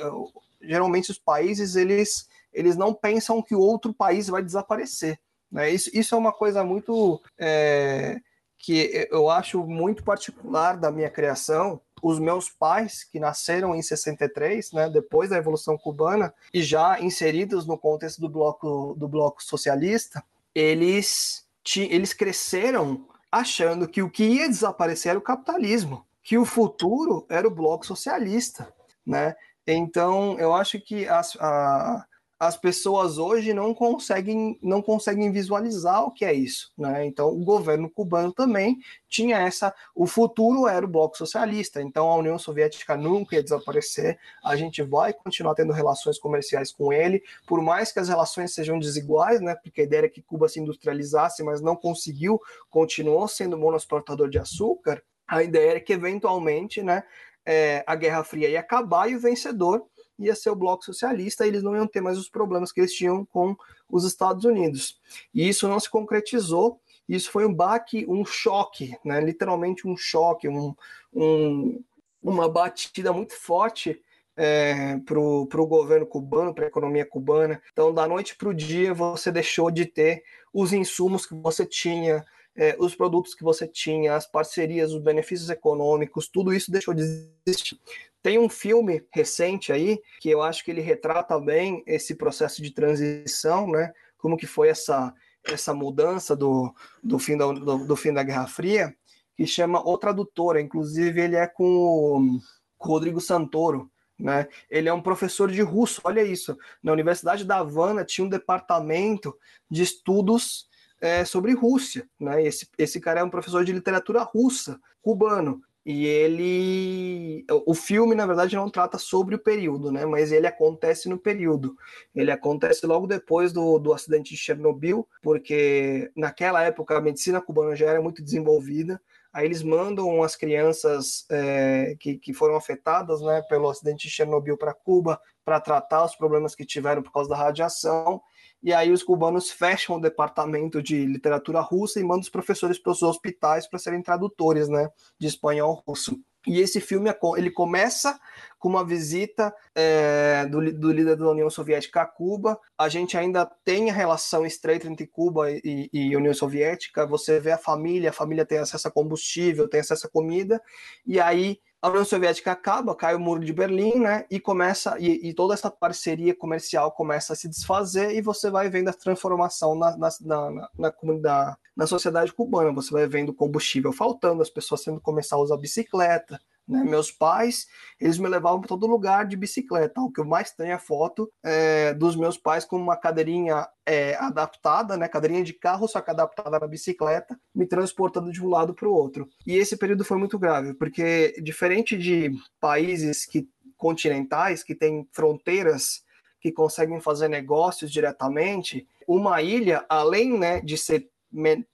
Geralmente 0.62 1.10
os 1.10 1.18
países 1.18 1.74
eles, 1.74 2.28
eles 2.52 2.76
não 2.76 2.94
pensam 2.94 3.42
que 3.42 3.56
o 3.56 3.60
outro 3.60 3.92
país 3.92 4.28
vai 4.28 4.40
desaparecer. 4.40 5.18
Né? 5.50 5.70
Isso, 5.70 5.90
isso 5.92 6.14
é 6.14 6.18
uma 6.18 6.32
coisa 6.32 6.62
muito 6.62 7.20
é, 7.36 8.20
que 8.60 9.08
eu 9.10 9.30
acho 9.30 9.66
muito 9.66 10.04
particular 10.04 10.76
da 10.76 10.92
minha 10.92 11.10
criação. 11.10 11.80
Os 12.02 12.18
meus 12.18 12.48
pais, 12.50 13.04
que 13.04 13.18
nasceram 13.18 13.74
em 13.74 13.82
63, 13.82 14.72
né, 14.72 14.90
depois 14.90 15.30
da 15.30 15.36
Revolução 15.36 15.78
Cubana, 15.78 16.32
e 16.52 16.62
já 16.62 17.00
inseridos 17.00 17.66
no 17.66 17.78
contexto 17.78 18.20
do 18.20 18.28
bloco, 18.28 18.94
do 18.98 19.08
bloco 19.08 19.42
socialista, 19.42 20.22
eles, 20.54 21.46
eles 21.76 22.12
cresceram 22.12 23.06
achando 23.32 23.88
que 23.88 24.02
o 24.02 24.10
que 24.10 24.24
ia 24.24 24.48
desaparecer 24.48 25.10
era 25.10 25.18
o 25.18 25.22
capitalismo, 25.22 26.04
que 26.22 26.36
o 26.36 26.44
futuro 26.44 27.24
era 27.30 27.48
o 27.48 27.54
bloco 27.54 27.86
socialista. 27.86 28.72
Né? 29.06 29.34
Então, 29.66 30.38
eu 30.38 30.54
acho 30.54 30.78
que 30.80 31.08
as, 31.08 31.34
a, 31.40 32.04
as 32.40 32.56
pessoas 32.56 33.18
hoje 33.18 33.52
não 33.52 33.74
conseguem, 33.74 34.58
não 34.62 34.80
conseguem 34.80 35.30
visualizar 35.30 36.02
o 36.02 36.10
que 36.10 36.24
é 36.24 36.32
isso. 36.32 36.72
Né? 36.76 37.04
Então, 37.04 37.28
o 37.28 37.44
governo 37.44 37.90
cubano 37.90 38.32
também 38.32 38.78
tinha 39.10 39.36
essa. 39.36 39.74
O 39.94 40.06
futuro 40.06 40.66
era 40.66 40.86
o 40.86 40.88
bloco 40.88 41.18
socialista, 41.18 41.82
então 41.82 42.10
a 42.10 42.16
União 42.16 42.38
Soviética 42.38 42.96
nunca 42.96 43.36
ia 43.36 43.42
desaparecer, 43.42 44.18
a 44.42 44.56
gente 44.56 44.82
vai 44.82 45.12
continuar 45.12 45.54
tendo 45.54 45.74
relações 45.74 46.18
comerciais 46.18 46.72
com 46.72 46.90
ele, 46.90 47.22
por 47.46 47.60
mais 47.60 47.92
que 47.92 48.00
as 48.00 48.08
relações 48.08 48.54
sejam 48.54 48.78
desiguais, 48.78 49.42
né? 49.42 49.54
porque 49.62 49.82
a 49.82 49.84
ideia 49.84 50.00
era 50.00 50.08
que 50.08 50.22
Cuba 50.22 50.48
se 50.48 50.58
industrializasse, 50.58 51.42
mas 51.42 51.60
não 51.60 51.76
conseguiu, 51.76 52.40
continuou 52.70 53.28
sendo 53.28 53.58
monoexportador 53.58 54.30
de 54.30 54.38
açúcar. 54.38 55.02
A 55.28 55.42
ideia 55.42 55.72
era 55.72 55.80
que, 55.80 55.92
eventualmente, 55.92 56.82
né, 56.82 57.04
é, 57.44 57.82
a 57.86 57.94
Guerra 57.94 58.24
Fria 58.24 58.48
ia 58.48 58.60
acabar 58.60 59.10
e 59.10 59.16
o 59.16 59.20
vencedor 59.20 59.86
ia 60.20 60.34
ser 60.34 60.50
o 60.50 60.56
bloco 60.56 60.84
socialista, 60.84 61.44
e 61.44 61.48
eles 61.48 61.62
não 61.62 61.74
iam 61.74 61.86
ter 61.86 62.00
mais 62.00 62.18
os 62.18 62.28
problemas 62.28 62.70
que 62.70 62.80
eles 62.80 62.92
tinham 62.92 63.24
com 63.24 63.56
os 63.88 64.04
Estados 64.04 64.44
Unidos. 64.44 65.00
E 65.34 65.48
isso 65.48 65.66
não 65.66 65.80
se 65.80 65.90
concretizou, 65.90 66.80
isso 67.08 67.30
foi 67.30 67.44
um 67.44 67.52
baque, 67.52 68.06
um 68.08 68.24
choque, 68.24 68.96
né? 69.04 69.20
literalmente 69.20 69.88
um 69.88 69.96
choque, 69.96 70.48
um, 70.48 70.74
um 71.12 71.82
uma 72.22 72.48
batida 72.48 73.12
muito 73.12 73.34
forte 73.34 74.00
é, 74.36 74.98
para 74.98 75.18
o 75.18 75.66
governo 75.66 76.06
cubano, 76.06 76.54
para 76.54 76.64
a 76.64 76.68
economia 76.68 77.04
cubana. 77.04 77.60
Então, 77.72 77.92
da 77.92 78.06
noite 78.06 78.36
para 78.36 78.48
o 78.48 78.54
dia, 78.54 78.94
você 78.94 79.30
deixou 79.32 79.70
de 79.70 79.86
ter 79.86 80.22
os 80.52 80.72
insumos 80.72 81.26
que 81.26 81.34
você 81.34 81.64
tinha, 81.64 82.24
é, 82.56 82.76
os 82.78 82.94
produtos 82.94 83.34
que 83.34 83.44
você 83.44 83.66
tinha, 83.66 84.14
as 84.14 84.26
parcerias, 84.26 84.92
os 84.92 85.02
benefícios 85.02 85.50
econômicos, 85.50 86.28
tudo 86.28 86.52
isso 86.52 86.70
deixou 86.70 86.94
de 86.94 87.02
existir. 87.46 87.78
Tem 88.22 88.38
um 88.38 88.48
filme 88.48 89.04
recente 89.12 89.72
aí 89.72 90.00
que 90.20 90.28
eu 90.28 90.42
acho 90.42 90.64
que 90.64 90.70
ele 90.70 90.80
retrata 90.80 91.38
bem 91.40 91.82
esse 91.86 92.14
processo 92.14 92.60
de 92.62 92.70
transição, 92.70 93.66
né? 93.70 93.92
Como 94.18 94.36
que 94.36 94.46
foi 94.46 94.68
essa 94.68 95.14
essa 95.44 95.72
mudança 95.72 96.36
do, 96.36 96.74
do, 97.02 97.18
fim, 97.18 97.36
da, 97.36 97.50
do, 97.50 97.86
do 97.86 97.96
fim 97.96 98.12
da 98.12 98.22
Guerra 98.22 98.46
Fria, 98.46 98.94
que 99.36 99.46
chama 99.46 99.80
O 99.86 99.96
Tradutora. 99.96 100.60
Inclusive, 100.60 101.20
ele 101.20 101.36
é 101.36 101.46
com 101.46 101.64
o, 101.64 102.40
com 102.78 102.88
o 102.88 102.92
Rodrigo 102.92 103.20
Santoro. 103.20 103.90
Né? 104.18 104.46
Ele 104.68 104.88
é 104.88 104.92
um 104.92 105.00
professor 105.00 105.50
de 105.50 105.62
russo, 105.62 106.02
olha 106.04 106.22
isso. 106.22 106.56
Na 106.82 106.92
Universidade 106.92 107.44
da 107.44 107.58
Havana 107.58 108.04
tinha 108.04 108.24
um 108.24 108.28
departamento 108.28 109.34
de 109.70 109.82
estudos 109.82 110.68
é, 111.00 111.24
sobre 111.24 111.54
Rússia. 111.54 112.08
Né? 112.18 112.44
Esse, 112.44 112.68
esse 112.76 113.00
cara 113.00 113.20
é 113.20 113.24
um 113.24 113.30
professor 113.30 113.64
de 113.64 113.72
literatura 113.72 114.22
russa, 114.22 114.80
cubano. 115.02 115.62
E 115.84 116.04
ele. 116.04 117.44
O 117.66 117.74
filme, 117.74 118.14
na 118.14 118.26
verdade, 118.26 118.54
não 118.54 118.68
trata 118.68 118.98
sobre 118.98 119.34
o 119.34 119.38
período, 119.38 119.90
né? 119.90 120.04
Mas 120.04 120.30
ele 120.30 120.46
acontece 120.46 121.08
no 121.08 121.18
período. 121.18 121.74
Ele 122.14 122.30
acontece 122.30 122.86
logo 122.86 123.06
depois 123.06 123.50
do, 123.50 123.78
do 123.78 123.92
acidente 123.92 124.34
de 124.34 124.36
Chernobyl, 124.36 125.08
porque 125.22 126.10
naquela 126.14 126.62
época 126.62 126.96
a 126.96 127.00
medicina 127.00 127.40
cubana 127.40 127.74
já 127.74 127.86
era 127.86 128.02
muito 128.02 128.22
desenvolvida. 128.22 129.00
Aí 129.32 129.46
eles 129.46 129.62
mandam 129.62 130.22
as 130.22 130.36
crianças 130.36 131.24
é, 131.30 131.96
que, 131.98 132.18
que 132.18 132.34
foram 132.34 132.56
afetadas 132.56 133.22
né, 133.22 133.40
pelo 133.48 133.70
acidente 133.70 134.06
de 134.06 134.12
Chernobyl 134.12 134.58
para 134.58 134.74
Cuba 134.74 135.20
para 135.44 135.60
tratar 135.60 136.04
os 136.04 136.16
problemas 136.16 136.54
que 136.54 136.66
tiveram 136.66 137.02
por 137.02 137.12
causa 137.12 137.30
da 137.30 137.36
radiação 137.36 138.20
e 138.62 138.72
aí 138.72 138.90
os 138.92 139.02
cubanos 139.02 139.50
fecham 139.50 139.96
o 139.96 140.00
departamento 140.00 140.82
de 140.82 141.06
literatura 141.06 141.60
russa 141.60 141.98
e 141.98 142.02
mandam 142.02 142.20
os 142.20 142.28
professores 142.28 142.78
para 142.78 142.92
os 142.92 143.02
hospitais 143.02 143.66
para 143.66 143.78
serem 143.78 144.02
tradutores, 144.02 144.68
né, 144.68 144.88
de 145.18 145.26
espanhol 145.26 145.82
russo. 145.86 146.18
E 146.46 146.58
esse 146.58 146.80
filme 146.80 147.10
ele 147.36 147.50
começa 147.50 148.18
com 148.58 148.68
uma 148.70 148.84
visita 148.84 149.54
é, 149.74 150.46
do, 150.46 150.72
do, 150.72 150.90
líder 150.90 151.16
da 151.16 151.30
União 151.30 151.50
Soviética 151.50 152.00
a 152.00 152.06
Cuba. 152.06 152.58
A 152.78 152.88
gente 152.88 153.16
ainda 153.16 153.44
tem 153.62 153.90
a 153.90 153.92
relação 153.92 154.46
estreita 154.46 154.86
entre 154.86 155.06
Cuba 155.06 155.50
e, 155.50 155.90
e, 155.92 156.16
União 156.16 156.32
Soviética. 156.32 157.06
Você 157.06 157.38
vê 157.38 157.52
a 157.52 157.58
família, 157.58 158.08
a 158.08 158.14
família 158.14 158.46
tem 158.46 158.56
acesso 158.56 158.88
a 158.88 158.90
combustível, 158.90 159.68
tem 159.68 159.80
acesso 159.80 160.06
a 160.06 160.10
comida. 160.10 160.62
E 161.06 161.20
aí 161.20 161.58
a 161.82 161.88
União 161.88 162.04
Soviética 162.04 162.52
acaba, 162.52 162.94
cai 162.94 163.14
o 163.14 163.20
muro 163.20 163.42
de 163.42 163.52
Berlim, 163.52 164.00
né? 164.00 164.26
E 164.30 164.38
começa 164.38 164.98
e, 164.98 165.28
e, 165.28 165.32
toda 165.32 165.54
essa 165.54 165.70
parceria 165.70 166.34
comercial 166.34 166.92
começa 166.92 167.32
a 167.32 167.36
se 167.36 167.48
desfazer 167.48 168.14
e 168.14 168.20
você 168.20 168.50
vai 168.50 168.68
vendo 168.68 168.88
a 168.88 168.92
transformação 168.92 169.74
na, 169.74 169.96
na, 169.96 170.10
na, 170.20 170.68
na 170.78 170.90
comunidade, 170.92 171.56
na 171.74 171.86
sociedade 171.86 172.34
cubana. 172.34 172.70
Você 172.72 172.90
vai 172.92 173.06
vendo 173.06 173.32
combustível 173.32 173.92
faltando, 173.92 174.42
as 174.42 174.50
pessoas 174.50 174.82
tendo 174.82 174.98
que 174.98 175.04
começar 175.04 175.36
a 175.36 175.40
usar 175.40 175.56
bicicleta, 175.56 176.38
né? 176.70 176.84
Meus 176.84 177.10
pais, 177.10 177.66
eles 178.00 178.16
me 178.16 178.28
levavam 178.28 178.60
para 178.60 178.68
todo 178.68 178.86
lugar 178.86 179.26
de 179.26 179.36
bicicleta. 179.36 180.00
O 180.00 180.10
que 180.10 180.20
eu 180.20 180.24
mais 180.24 180.52
tenho 180.52 180.72
é 180.72 180.78
foto 180.78 181.30
é, 181.42 181.92
dos 181.94 182.14
meus 182.14 182.38
pais 182.38 182.64
com 182.64 182.76
uma 182.76 182.96
cadeirinha 182.96 183.66
é, 183.84 184.14
adaptada, 184.14 184.96
né? 184.96 185.08
Cadeirinha 185.08 185.42
de 185.42 185.52
carro, 185.52 185.88
só 185.88 186.00
que 186.00 186.10
adaptada 186.10 186.58
na 186.58 186.66
bicicleta, 186.66 187.38
me 187.52 187.66
transportando 187.66 188.30
de 188.30 188.42
um 188.42 188.48
lado 188.48 188.72
para 188.72 188.88
o 188.88 188.92
outro. 188.92 189.28
E 189.44 189.56
esse 189.56 189.76
período 189.76 190.04
foi 190.04 190.16
muito 190.16 190.38
grave, 190.38 190.74
porque 190.74 191.34
diferente 191.42 191.98
de 191.98 192.30
países 192.60 193.26
que 193.26 193.48
continentais 193.76 194.62
que 194.62 194.74
têm 194.74 195.08
fronteiras 195.10 196.04
que 196.40 196.52
conseguem 196.52 197.00
fazer 197.00 197.28
negócios 197.28 197.90
diretamente, 197.90 198.86
uma 199.06 199.42
ilha, 199.42 199.84
além 199.88 200.38
né, 200.38 200.60
de 200.60 200.76
ser 200.78 201.10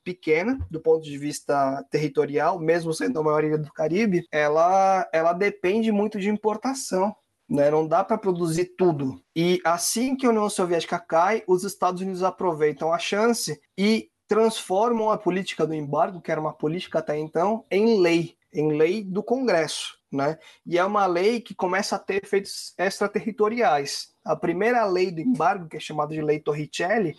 pequena 0.05 0.59
do 0.71 0.81
ponto 0.81 1.05
de 1.05 1.17
vista 1.17 1.85
territorial, 1.91 2.59
mesmo 2.59 2.93
sendo 2.93 3.19
a 3.19 3.23
maior 3.23 3.45
ilha 3.45 3.59
do 3.59 3.73
Caribe, 3.73 4.27
ela, 4.31 5.09
ela 5.13 5.33
depende 5.33 5.91
muito 5.91 6.19
de 6.19 6.29
importação. 6.29 7.15
Né? 7.49 7.71
Não 7.71 7.87
dá 7.87 8.03
para 8.03 8.19
produzir 8.19 8.75
tudo. 8.77 9.21
E 9.35 9.61
assim 9.65 10.17
que 10.17 10.27
a 10.27 10.31
União 10.31 10.51
Soviética 10.51 10.99
cai, 10.99 11.43
os 11.47 11.65
Estados 11.65 12.03
Unidos 12.03 12.23
aproveitam 12.23 12.93
a 12.93 12.99
chance 12.99 13.61
e 13.79 14.11
transformam 14.29 15.11
a 15.11 15.19
política 15.19 15.67
do 15.67 15.75
embargo, 15.75 16.21
que 16.21 16.31
era 16.31 16.41
uma 16.41 16.53
política 16.53 16.99
até 16.99 17.17
então, 17.17 17.65
em 17.71 18.01
lei, 18.01 18.35
em 18.53 18.73
lei 18.73 19.05
do 19.05 19.23
Congresso. 19.23 19.97
Né? 20.11 20.39
E 20.65 20.79
é 20.79 20.85
uma 20.85 21.07
lei 21.07 21.41
que 21.41 21.55
começa 21.55 21.97
a 21.97 21.99
ter 21.99 22.25
efeitos 22.25 22.73
extraterritoriais. 22.79 24.09
A 24.25 24.35
primeira 24.35 24.85
lei 24.85 25.11
do 25.11 25.21
embargo, 25.21 25.69
que 25.69 25.77
é 25.77 25.81
chamada 25.81 26.15
de 26.15 26.23
Lei 26.23 26.41
Torricelli, 26.41 27.17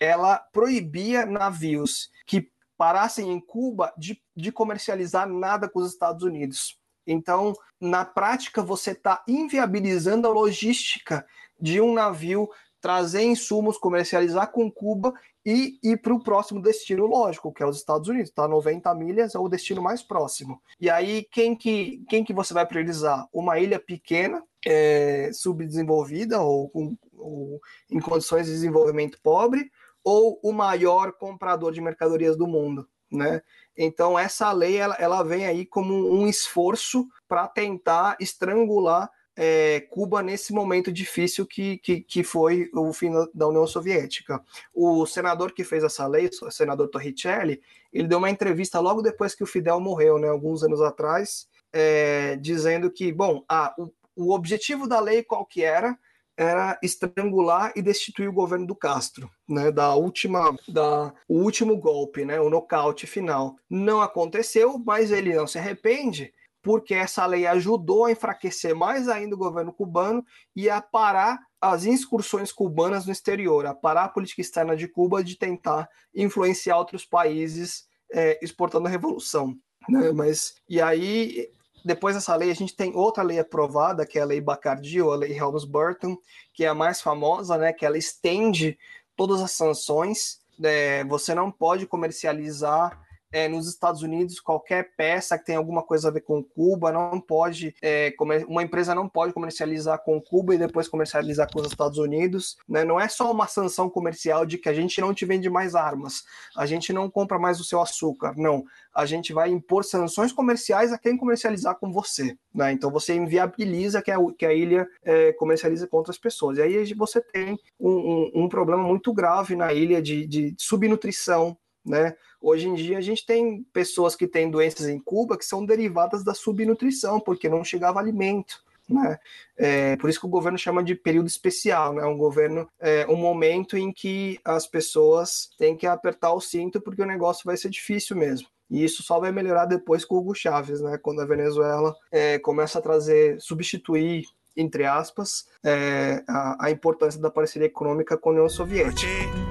ela 0.00 0.38
proibia 0.52 1.26
navios 1.26 2.10
que 2.26 2.50
parassem 2.76 3.30
em 3.30 3.40
Cuba 3.40 3.92
de, 3.96 4.22
de 4.36 4.52
comercializar 4.52 5.28
nada 5.28 5.68
com 5.68 5.80
os 5.80 5.92
Estados 5.92 6.22
Unidos. 6.22 6.78
Então, 7.06 7.54
na 7.80 8.04
prática, 8.04 8.62
você 8.62 8.92
está 8.92 9.24
inviabilizando 9.26 10.28
a 10.28 10.30
logística 10.30 11.26
de 11.60 11.80
um 11.80 11.92
navio 11.92 12.48
trazer 12.80 13.22
insumos, 13.22 13.76
comercializar 13.76 14.52
com 14.52 14.70
Cuba 14.70 15.12
e 15.44 15.78
ir 15.82 15.96
para 16.00 16.14
o 16.14 16.22
próximo 16.22 16.60
destino 16.60 17.06
lógico, 17.06 17.52
que 17.52 17.62
é 17.62 17.66
os 17.66 17.78
Estados 17.78 18.08
Unidos. 18.08 18.28
Está 18.28 18.46
90 18.46 18.94
milhas, 18.94 19.34
é 19.34 19.38
o 19.38 19.48
destino 19.48 19.82
mais 19.82 20.02
próximo. 20.02 20.60
E 20.80 20.88
aí, 20.90 21.26
quem 21.32 21.56
que, 21.56 22.04
quem 22.08 22.22
que 22.22 22.32
você 22.32 22.52
vai 22.54 22.66
priorizar? 22.66 23.26
Uma 23.32 23.58
ilha 23.58 23.80
pequena, 23.80 24.42
é, 24.64 25.30
subdesenvolvida 25.32 26.40
ou, 26.40 26.70
ou 27.16 27.60
em 27.90 27.98
condições 27.98 28.46
de 28.46 28.52
desenvolvimento 28.52 29.18
pobre, 29.22 29.70
ou 30.08 30.40
o 30.42 30.52
maior 30.52 31.12
comprador 31.12 31.70
de 31.70 31.82
mercadorias 31.82 32.34
do 32.34 32.46
mundo, 32.46 32.88
né? 33.12 33.42
Então 33.76 34.18
essa 34.18 34.50
lei 34.52 34.78
ela, 34.78 34.94
ela 34.98 35.22
vem 35.22 35.44
aí 35.44 35.66
como 35.66 36.10
um 36.10 36.26
esforço 36.26 37.06
para 37.28 37.46
tentar 37.46 38.16
estrangular 38.18 39.10
é, 39.36 39.80
Cuba 39.90 40.22
nesse 40.22 40.50
momento 40.54 40.90
difícil 40.90 41.46
que, 41.46 41.76
que, 41.76 42.00
que, 42.00 42.24
foi 42.24 42.70
o 42.74 42.90
fim 42.90 43.12
da 43.34 43.46
União 43.46 43.66
Soviética. 43.66 44.42
O 44.74 45.04
senador 45.04 45.52
que 45.52 45.62
fez 45.62 45.84
essa 45.84 46.06
lei, 46.06 46.30
o 46.42 46.50
senador 46.50 46.88
Torricelli, 46.88 47.60
ele 47.92 48.08
deu 48.08 48.16
uma 48.16 48.30
entrevista 48.30 48.80
logo 48.80 49.02
depois 49.02 49.34
que 49.34 49.44
o 49.44 49.46
Fidel 49.46 49.78
morreu, 49.78 50.18
né, 50.18 50.28
alguns 50.28 50.64
anos 50.64 50.80
atrás, 50.80 51.46
é, 51.70 52.34
dizendo 52.36 52.90
que, 52.90 53.12
bom, 53.12 53.44
a, 53.46 53.74
o, 53.78 53.92
o 54.16 54.34
objetivo 54.34 54.88
da 54.88 54.98
lei 55.00 55.22
qual 55.22 55.44
que 55.44 55.62
era? 55.62 55.96
Era 56.38 56.78
estrangular 56.80 57.72
e 57.74 57.82
destituir 57.82 58.28
o 58.28 58.32
governo 58.32 58.64
do 58.64 58.76
Castro, 58.76 59.28
né, 59.48 59.72
da 59.72 59.92
última, 59.96 60.56
da 60.68 61.12
o 61.28 61.40
último 61.40 61.76
golpe, 61.76 62.24
né, 62.24 62.40
o 62.40 62.48
nocaute 62.48 63.08
final. 63.08 63.56
Não 63.68 64.00
aconteceu, 64.00 64.78
mas 64.78 65.10
ele 65.10 65.34
não 65.34 65.48
se 65.48 65.58
arrepende, 65.58 66.32
porque 66.62 66.94
essa 66.94 67.26
lei 67.26 67.44
ajudou 67.44 68.04
a 68.04 68.12
enfraquecer 68.12 68.72
mais 68.72 69.08
ainda 69.08 69.34
o 69.34 69.38
governo 69.38 69.72
cubano 69.72 70.24
e 70.54 70.70
a 70.70 70.80
parar 70.80 71.40
as 71.60 71.84
incursões 71.84 72.52
cubanas 72.52 73.04
no 73.04 73.12
exterior, 73.12 73.66
a 73.66 73.74
parar 73.74 74.04
a 74.04 74.08
política 74.08 74.40
externa 74.40 74.76
de 74.76 74.86
Cuba 74.86 75.24
de 75.24 75.36
tentar 75.36 75.88
influenciar 76.14 76.78
outros 76.78 77.04
países 77.04 77.88
é, 78.12 78.38
exportando 78.40 78.86
a 78.86 78.90
revolução. 78.90 79.56
Né? 79.88 80.12
Mas 80.12 80.54
e 80.68 80.80
aí 80.80 81.50
depois 81.84 82.14
dessa 82.14 82.34
lei, 82.34 82.50
a 82.50 82.54
gente 82.54 82.74
tem 82.74 82.94
outra 82.94 83.22
lei 83.22 83.38
aprovada, 83.38 84.06
que 84.06 84.18
é 84.18 84.22
a 84.22 84.26
Lei 84.26 84.40
Bacardi, 84.40 85.00
ou 85.00 85.12
a 85.12 85.16
Lei 85.16 85.36
Helms-Burton, 85.36 86.16
que 86.52 86.64
é 86.64 86.68
a 86.68 86.74
mais 86.74 87.00
famosa, 87.00 87.56
né, 87.56 87.72
que 87.72 87.86
ela 87.86 87.98
estende 87.98 88.78
todas 89.16 89.40
as 89.40 89.52
sanções. 89.52 90.40
É, 90.62 91.04
você 91.04 91.34
não 91.34 91.50
pode 91.50 91.86
comercializar 91.86 93.00
é, 93.32 93.48
nos 93.48 93.68
Estados 93.68 94.02
Unidos, 94.02 94.40
qualquer 94.40 94.94
peça 94.96 95.38
que 95.38 95.44
tenha 95.44 95.58
alguma 95.58 95.82
coisa 95.82 96.08
a 96.08 96.10
ver 96.10 96.22
com 96.22 96.42
Cuba 96.42 96.90
não 96.92 97.20
pode, 97.20 97.74
é, 97.82 98.14
uma 98.48 98.62
empresa 98.62 98.94
não 98.94 99.08
pode 99.08 99.32
comercializar 99.32 100.02
com 100.02 100.20
Cuba 100.20 100.54
e 100.54 100.58
depois 100.58 100.88
comercializar 100.88 101.50
com 101.52 101.60
os 101.60 101.66
Estados 101.66 101.98
Unidos. 101.98 102.56
Né? 102.68 102.84
Não 102.84 102.98
é 102.98 103.08
só 103.08 103.30
uma 103.30 103.46
sanção 103.46 103.88
comercial 103.90 104.46
de 104.46 104.58
que 104.58 104.68
a 104.68 104.74
gente 104.74 105.00
não 105.00 105.12
te 105.12 105.24
vende 105.24 105.48
mais 105.50 105.74
armas, 105.74 106.24
a 106.56 106.66
gente 106.66 106.92
não 106.92 107.10
compra 107.10 107.38
mais 107.38 107.60
o 107.60 107.64
seu 107.64 107.80
açúcar. 107.80 108.34
Não, 108.36 108.64
a 108.94 109.06
gente 109.06 109.32
vai 109.32 109.50
impor 109.50 109.84
sanções 109.84 110.32
comerciais 110.32 110.92
a 110.92 110.98
quem 110.98 111.16
comercializar 111.16 111.78
com 111.78 111.92
você. 111.92 112.36
Né? 112.54 112.72
Então 112.72 112.90
você 112.90 113.14
inviabiliza 113.14 114.02
que 114.02 114.10
a, 114.10 114.16
que 114.36 114.46
a 114.46 114.52
ilha 114.52 114.88
é, 115.04 115.32
comercialize 115.32 115.86
com 115.86 115.96
outras 115.96 116.18
pessoas. 116.18 116.58
E 116.58 116.62
aí 116.62 116.94
você 116.94 117.20
tem 117.20 117.58
um, 117.78 117.90
um, 117.90 118.30
um 118.44 118.48
problema 118.48 118.82
muito 118.82 119.12
grave 119.12 119.54
na 119.54 119.72
ilha 119.72 120.02
de, 120.02 120.26
de 120.26 120.54
subnutrição 120.58 121.56
né? 121.84 122.14
Hoje 122.40 122.68
em 122.68 122.74
dia 122.74 122.98
a 122.98 123.00
gente 123.00 123.24
tem 123.26 123.62
pessoas 123.72 124.14
que 124.14 124.26
têm 124.26 124.50
doenças 124.50 124.88
em 124.88 124.98
Cuba 124.98 125.36
que 125.36 125.44
são 125.44 125.64
derivadas 125.64 126.22
da 126.22 126.34
subnutrição, 126.34 127.18
porque 127.18 127.48
não 127.48 127.64
chegava 127.64 127.98
alimento. 127.98 128.62
Né? 128.88 129.18
É, 129.56 129.96
por 129.96 130.08
isso 130.08 130.18
que 130.18 130.26
o 130.26 130.30
governo 130.30 130.56
chama 130.56 130.82
de 130.82 130.94
período 130.94 131.26
especial, 131.26 131.92
né? 131.92 132.04
Um 132.06 132.16
governo, 132.16 132.66
é, 132.80 133.06
um 133.06 133.16
momento 133.16 133.76
em 133.76 133.92
que 133.92 134.40
as 134.42 134.66
pessoas 134.66 135.50
têm 135.58 135.76
que 135.76 135.86
apertar 135.86 136.32
o 136.32 136.40
cinto 136.40 136.80
porque 136.80 137.02
o 137.02 137.06
negócio 137.06 137.42
vai 137.44 137.56
ser 137.56 137.68
difícil 137.68 138.16
mesmo. 138.16 138.48
E 138.70 138.82
isso 138.82 139.02
só 139.02 139.18
vai 139.18 139.30
melhorar 139.30 139.66
depois 139.66 140.04
com 140.04 140.14
o 140.14 140.18
Hugo 140.18 140.34
Chávez, 140.34 140.80
né? 140.80 140.98
Quando 140.98 141.20
a 141.20 141.26
Venezuela 141.26 141.94
é, 142.10 142.38
começa 142.38 142.78
a 142.78 142.82
trazer, 142.82 143.40
substituir 143.40 144.24
entre 144.56 144.84
aspas, 144.84 145.46
é, 145.64 146.24
a, 146.26 146.66
a, 146.66 146.70
importância 146.72 147.20
da 147.20 147.30
parceria 147.30 147.66
econômica 147.66 148.18
com 148.18 148.30
a 148.30 148.32
União 148.32 148.48
Soviética. 148.48 149.47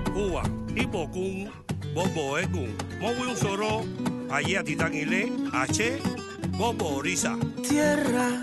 Bobo 0.91 2.37
Egun, 2.37 2.77
Mowi 3.01 3.35
Soro, 3.35 3.83
Aya 4.31 4.63
Titangile, 4.63 5.29
H, 5.51 5.99
Bobo 6.57 7.01
Risa. 7.01 7.37
Tierra, 7.67 8.41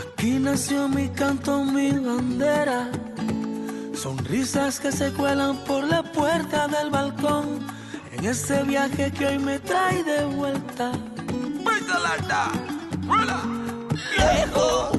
aquí 0.00 0.38
nació 0.38 0.88
mi 0.88 1.08
canto, 1.10 1.62
mi 1.64 1.92
bandera. 1.92 2.90
Sonrisas 3.94 4.80
que 4.80 4.92
se 4.92 5.12
cuelan 5.12 5.56
por 5.64 5.84
la 5.84 6.02
puerta 6.02 6.68
del 6.68 6.90
balcón. 6.90 7.66
En 8.12 8.24
este 8.24 8.62
viaje 8.62 9.10
que 9.12 9.26
hoy 9.26 9.38
me 9.38 9.58
trae 9.58 10.02
de 10.04 10.24
vuelta. 10.24 10.92
Viejo, 14.16 14.90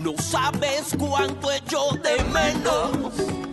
no 0.00 0.14
sabes 0.18 0.94
cuánto 0.98 1.52
echo 1.52 1.80
de 2.02 2.24
menos 2.32 3.45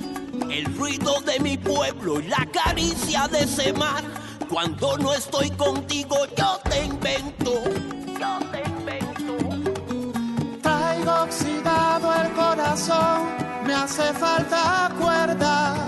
el 0.53 0.65
ruido 0.75 1.19
de 1.21 1.39
mi 1.39 1.57
pueblo 1.57 2.19
y 2.19 2.27
la 2.27 2.45
caricia 2.51 3.27
de 3.27 3.43
ese 3.43 3.73
mar. 3.73 4.03
Cuando 4.49 4.97
no 4.97 5.13
estoy 5.13 5.49
contigo, 5.51 6.15
yo 6.37 6.59
te 6.69 6.85
invento. 6.85 7.63
Yo 8.19 8.39
te 8.51 8.61
invento. 8.69 9.35
Traigo 10.61 11.13
oxidado 11.23 12.13
el 12.21 12.31
corazón, 12.33 13.21
me 13.65 13.73
hace 13.73 14.13
falta 14.13 14.91
cuerda. 14.99 15.87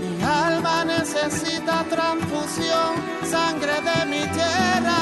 Mi 0.00 0.22
alma 0.24 0.84
necesita 0.84 1.84
transfusión, 1.84 2.90
sangre 3.30 3.74
de 3.88 4.06
mi 4.06 4.22
tierra. 4.32 4.98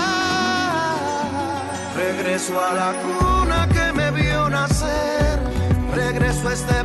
Regreso 1.96 2.62
a 2.62 2.74
la 2.74 2.92
cuna 3.02 3.68
regreso 6.08 6.48
a 6.48 6.54
este 6.54 6.84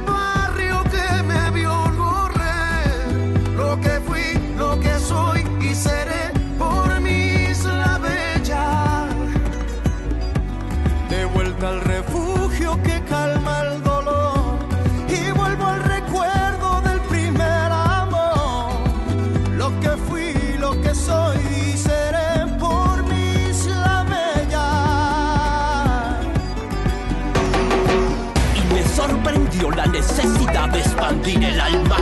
necesidad 30.23 30.69
de 30.69 30.79
expandir 30.79 31.43
el 31.43 31.59
alma. 31.59 31.97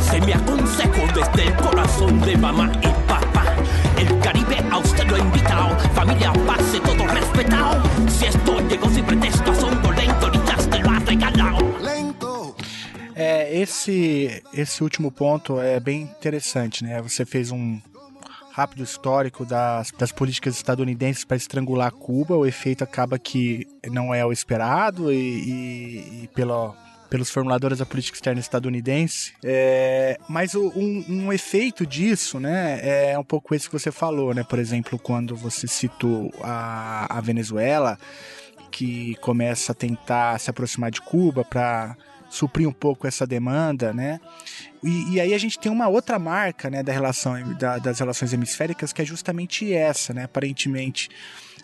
Se 0.00 0.20
me 0.20 0.34
aconsejó 0.34 1.06
desde 1.14 1.48
el 1.48 1.56
corazón 1.56 2.20
de 2.20 2.36
mamá 2.36 2.70
y 2.82 3.08
papá. 3.08 3.44
El 3.98 4.18
Caribe 4.20 4.56
a 4.70 4.78
usted 4.78 5.08
lo 5.08 5.16
ha 5.16 5.18
invitado, 5.18 5.78
familia, 5.94 6.32
pase 6.46 6.80
todo 6.80 7.06
respetado. 7.06 7.82
Si 8.08 8.26
esto 8.26 8.60
llegó 8.68 8.88
sin 8.90 9.04
pretexto, 9.04 9.52
asombro 9.52 9.92
lento, 9.92 10.32
ya 10.32 10.56
te 10.56 10.78
lo 10.80 10.90
ha 10.90 10.98
regalado. 10.98 11.78
Lento. 11.80 12.56
É, 13.14 13.60
esse, 13.60 14.42
esse 14.52 14.82
último 14.82 15.10
ponto 15.10 15.60
é 15.60 15.78
bem 15.78 16.02
interessante, 16.02 16.82
né? 16.82 17.00
Você 17.00 17.24
fez 17.24 17.50
um, 17.50 17.80
rápido 18.50 18.82
histórico 18.82 19.44
das, 19.44 19.92
das 19.92 20.12
políticas 20.12 20.56
estadunidenses 20.56 21.24
para 21.24 21.36
estrangular 21.36 21.92
Cuba, 21.92 22.36
o 22.36 22.46
efeito 22.46 22.82
acaba 22.82 23.18
que 23.18 23.66
não 23.90 24.14
é 24.14 24.24
o 24.24 24.32
esperado 24.32 25.12
e, 25.12 25.16
e, 25.16 26.22
e 26.24 26.28
pela, 26.34 26.74
pelos 27.12 27.28
formuladores 27.28 27.76
da 27.76 27.84
política 27.84 28.16
externa 28.16 28.40
estadunidense. 28.40 29.34
É, 29.44 30.18
mas 30.30 30.54
o, 30.54 30.72
um, 30.74 31.04
um, 31.10 31.32
efeito 31.32 31.86
disso, 31.86 32.40
né, 32.40 32.80
é 33.10 33.18
um 33.18 33.22
pouco 33.22 33.54
esse 33.54 33.68
que 33.68 33.78
você 33.78 33.92
falou, 33.92 34.32
né? 34.32 34.42
Por 34.42 34.58
exemplo, 34.58 34.98
quando 34.98 35.36
você 35.36 35.66
citou 35.66 36.32
a, 36.40 37.18
a 37.18 37.20
Venezuela, 37.20 37.98
que 38.70 39.14
começa 39.16 39.72
a 39.72 39.74
tentar 39.74 40.40
se 40.40 40.48
aproximar 40.48 40.90
de 40.90 41.02
Cuba 41.02 41.44
para 41.44 41.94
suprir 42.30 42.66
um 42.66 42.72
pouco 42.72 43.06
essa 43.06 43.26
demanda, 43.26 43.92
né? 43.92 44.18
E, 44.82 45.12
e, 45.12 45.20
aí 45.20 45.34
a 45.34 45.38
gente 45.38 45.58
tem 45.58 45.70
uma 45.70 45.88
outra 45.88 46.18
marca, 46.18 46.70
né, 46.70 46.82
da 46.82 46.94
relação 46.94 47.34
da, 47.58 47.76
das 47.76 47.98
relações 47.98 48.32
hemisféricas 48.32 48.90
que 48.90 49.02
é 49.02 49.04
justamente 49.04 49.70
essa, 49.70 50.14
né? 50.14 50.24
Aparentemente 50.24 51.10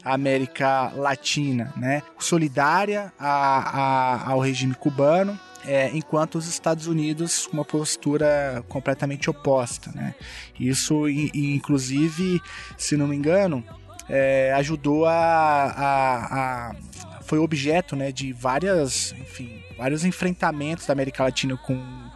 América 0.05 0.93
Latina, 0.95 1.73
né, 1.77 2.03
solidária 2.19 3.13
a, 3.19 4.29
a, 4.29 4.31
ao 4.31 4.41
regime 4.41 4.75
cubano, 4.75 5.39
é, 5.65 5.91
enquanto 5.93 6.37
os 6.37 6.49
Estados 6.49 6.87
Unidos 6.87 7.47
com 7.47 7.55
uma 7.55 7.65
postura 7.65 8.65
completamente 8.69 9.29
oposta. 9.29 9.91
Né? 9.95 10.15
Isso, 10.59 11.09
inclusive, 11.09 12.41
se 12.77 12.97
não 12.97 13.07
me 13.07 13.17
engano, 13.17 13.63
é, 14.09 14.53
ajudou 14.55 15.05
a, 15.05 15.13
a, 15.13 16.71
a, 16.71 16.75
foi 17.23 17.39
objeto 17.39 17.95
né, 17.95 18.11
de 18.11 18.33
várias, 18.33 19.13
enfim, 19.13 19.63
vários 19.77 20.05
enfrentamentos 20.05 20.87
da 20.87 20.93
América 20.93 21.25
Latina 21.25 21.57
com 21.57 22.08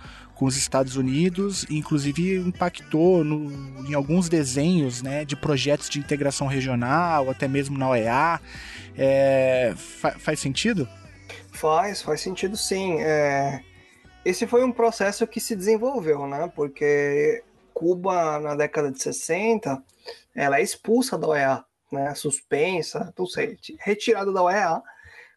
com 0.43 0.47
os 0.47 0.57
Estados 0.57 0.97
Unidos, 0.97 1.65
inclusive 1.71 2.37
impactou 2.37 3.23
no, 3.23 3.87
em 3.89 3.95
alguns 3.95 4.29
desenhos 4.29 5.01
né, 5.01 5.25
de 5.25 5.37
projetos 5.37 5.89
de 5.89 6.01
integração 6.01 6.49
regional, 6.49 7.31
até 7.31 7.47
mesmo 7.47 7.79
na 7.79 7.91
OEA. 7.91 8.41
É, 8.99 9.73
fa 9.77 10.19
faz 10.19 10.41
sentido? 10.41 10.89
Faz, 11.53 12.03
faz 12.03 12.23
sentido 12.23 12.57
sim. 12.57 13.01
É, 13.01 13.63
esse 14.25 14.45
foi 14.45 14.65
um 14.65 14.73
processo 14.73 15.25
que 15.29 15.39
se 15.39 15.55
desenvolveu, 15.55 16.27
né? 16.27 16.51
Porque 16.57 17.45
Cuba, 17.73 18.41
na 18.41 18.57
década 18.57 18.91
de 18.91 19.01
60, 19.01 19.81
ela 20.35 20.59
é 20.59 20.63
expulsa 20.63 21.17
da 21.17 21.29
OEA, 21.29 21.65
né? 21.93 22.17
suspensa, 22.17 23.15
não 23.17 23.27
sei, 23.27 23.57
retirada 23.79 24.33
da 24.33 24.43
OEA, 24.43 24.83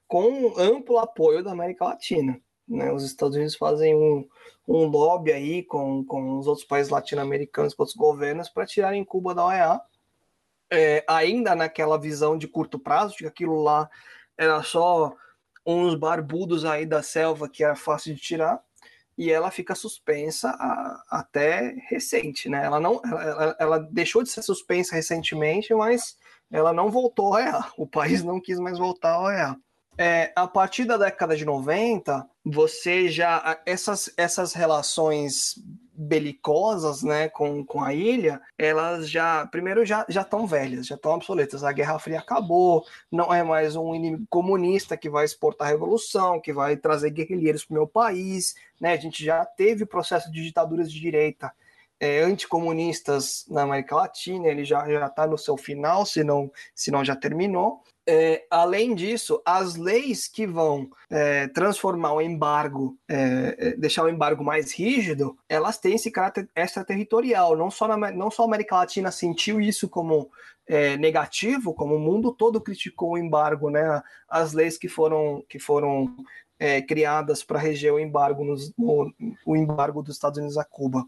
com 0.07 0.55
amplo 0.57 0.97
apoio 0.97 1.43
da 1.43 1.51
América 1.51 1.85
Latina. 1.85 2.41
Né? 2.67 2.91
Os 2.91 3.03
Estados 3.03 3.35
Unidos 3.35 3.55
fazem 3.55 3.93
um, 3.95 4.27
um 4.67 4.85
lobby 4.85 5.31
aí 5.31 5.63
com, 5.63 6.03
com 6.03 6.39
os 6.39 6.47
outros 6.47 6.65
países 6.65 6.91
latino-americanos, 6.91 7.73
com 7.73 7.83
outros 7.83 7.97
governos, 7.97 8.49
para 8.49 8.65
tirarem 8.65 9.03
Cuba 9.05 9.35
da 9.35 9.45
OEA, 9.45 9.81
é, 10.71 11.03
ainda 11.07 11.55
naquela 11.55 11.99
visão 11.99 12.37
de 12.37 12.47
curto 12.47 12.79
prazo, 12.79 13.13
de 13.13 13.19
que 13.19 13.27
aquilo 13.27 13.61
lá 13.61 13.89
era 14.37 14.61
só 14.63 15.13
uns 15.65 15.95
barbudos 15.95 16.65
aí 16.65 16.85
da 16.85 17.01
selva 17.01 17.49
que 17.49 17.63
era 17.63 17.75
fácil 17.75 18.13
de 18.13 18.21
tirar. 18.21 18.61
e 19.17 19.31
ela 19.31 19.49
fica 19.49 19.73
suspensa 19.75 20.49
a, 20.49 21.03
até 21.09 21.73
recente, 21.89 22.49
né? 22.49 22.65
Ela 22.65 22.79
não, 22.81 23.01
ela, 23.05 23.55
ela, 23.59 23.79
deixou 23.79 24.21
de 24.21 24.29
ser 24.29 24.41
suspensa 24.41 24.93
recentemente, 24.95 25.73
mas 25.73 26.17
ela 26.51 26.73
não 26.73 26.91
voltou 26.91 27.33
a 27.33 27.41
EA. 27.41 27.65
O 27.77 27.87
país 27.87 28.23
não 28.23 28.41
quis 28.41 28.59
mais 28.59 28.77
voltar 28.77 29.13
ao 29.13 29.31
EA. 29.31 29.55
É, 29.97 30.33
a 30.35 30.45
partir 30.47 30.85
da 30.85 30.97
década 30.97 31.37
de 31.37 31.45
90, 31.45 32.27
você 32.43 33.07
já 33.07 33.61
essas, 33.65 34.13
essas 34.17 34.53
relações 34.53 35.55
belicosas, 35.97 37.01
né, 37.01 37.29
com, 37.29 37.63
com 37.63 37.81
a 37.81 37.93
ilha, 37.93 38.41
elas 38.57 39.09
já, 39.09 39.47
primeiro, 39.47 39.85
já 39.85 40.05
estão 40.09 40.45
velhas, 40.45 40.87
já 40.87 40.95
estão 40.95 41.13
obsoletas. 41.13 41.63
A 41.63 41.71
Guerra 41.71 41.97
Fria 41.97 42.19
acabou, 42.19 42.85
não 43.09 43.33
é 43.33 43.41
mais 43.43 43.77
um 43.77 43.95
inimigo 43.95 44.25
comunista 44.29 44.97
que 44.97 45.09
vai 45.09 45.23
exportar 45.23 45.67
a 45.67 45.71
revolução, 45.71 46.41
que 46.41 46.51
vai 46.51 46.75
trazer 46.75 47.11
guerrilheiros 47.11 47.63
para 47.63 47.73
o 47.73 47.77
meu 47.77 47.87
país, 47.87 48.55
né? 48.79 48.91
A 48.91 48.97
gente 48.97 49.23
já 49.23 49.45
teve 49.45 49.85
processo 49.85 50.29
de 50.29 50.43
ditaduras 50.43 50.91
de 50.91 50.99
direita 50.99 51.53
é, 51.97 52.19
anticomunistas 52.19 53.45
na 53.49 53.61
América 53.61 53.95
Latina, 53.95 54.47
ele 54.47 54.65
já 54.65 54.85
já 54.89 55.07
está 55.07 55.25
no 55.25 55.37
seu 55.37 55.55
final, 55.55 56.05
se 56.05 56.23
não, 56.23 56.51
se 56.73 56.91
não 56.91 57.05
já 57.05 57.15
terminou. 57.15 57.81
É, 58.07 58.45
além 58.51 58.93
disso, 58.93 59.41
as 59.43 59.75
leis 59.75 60.27
que 60.27 60.45
vão 60.45 60.89
é, 61.09 61.47
transformar 61.47 62.13
o 62.13 62.21
embargo, 62.21 62.95
é, 63.09 63.55
é, 63.57 63.77
deixar 63.77 64.03
o 64.03 64.09
embargo 64.09 64.43
mais 64.43 64.71
rígido, 64.71 65.35
elas 65.49 65.79
têm 65.79 65.95
esse 65.95 66.11
caráter 66.11 66.47
extraterritorial. 66.55 67.55
Não 67.55 67.71
só, 67.71 67.87
na, 67.87 68.11
não 68.11 68.29
só 68.29 68.43
a 68.43 68.45
América 68.45 68.75
Latina 68.75 69.11
sentiu 69.11 69.59
isso 69.59 69.89
como 69.89 70.29
é, 70.67 70.97
negativo, 70.97 71.73
como 71.73 71.95
o 71.95 71.99
mundo 71.99 72.31
todo 72.31 72.61
criticou 72.61 73.11
o 73.11 73.17
embargo, 73.17 73.71
né? 73.71 74.03
As 74.29 74.53
leis 74.53 74.77
que 74.77 74.87
foram, 74.87 75.43
que 75.49 75.57
foram 75.57 76.15
é, 76.59 76.81
criadas 76.81 77.43
para 77.43 77.59
reger 77.59 77.91
o 77.91 77.99
embargo, 77.99 78.43
nos, 78.43 78.71
o, 78.77 79.09
o 79.45 79.55
embargo 79.55 80.03
dos 80.03 80.15
Estados 80.15 80.37
Unidos 80.37 80.57
a 80.57 80.63
Cuba. 80.63 81.05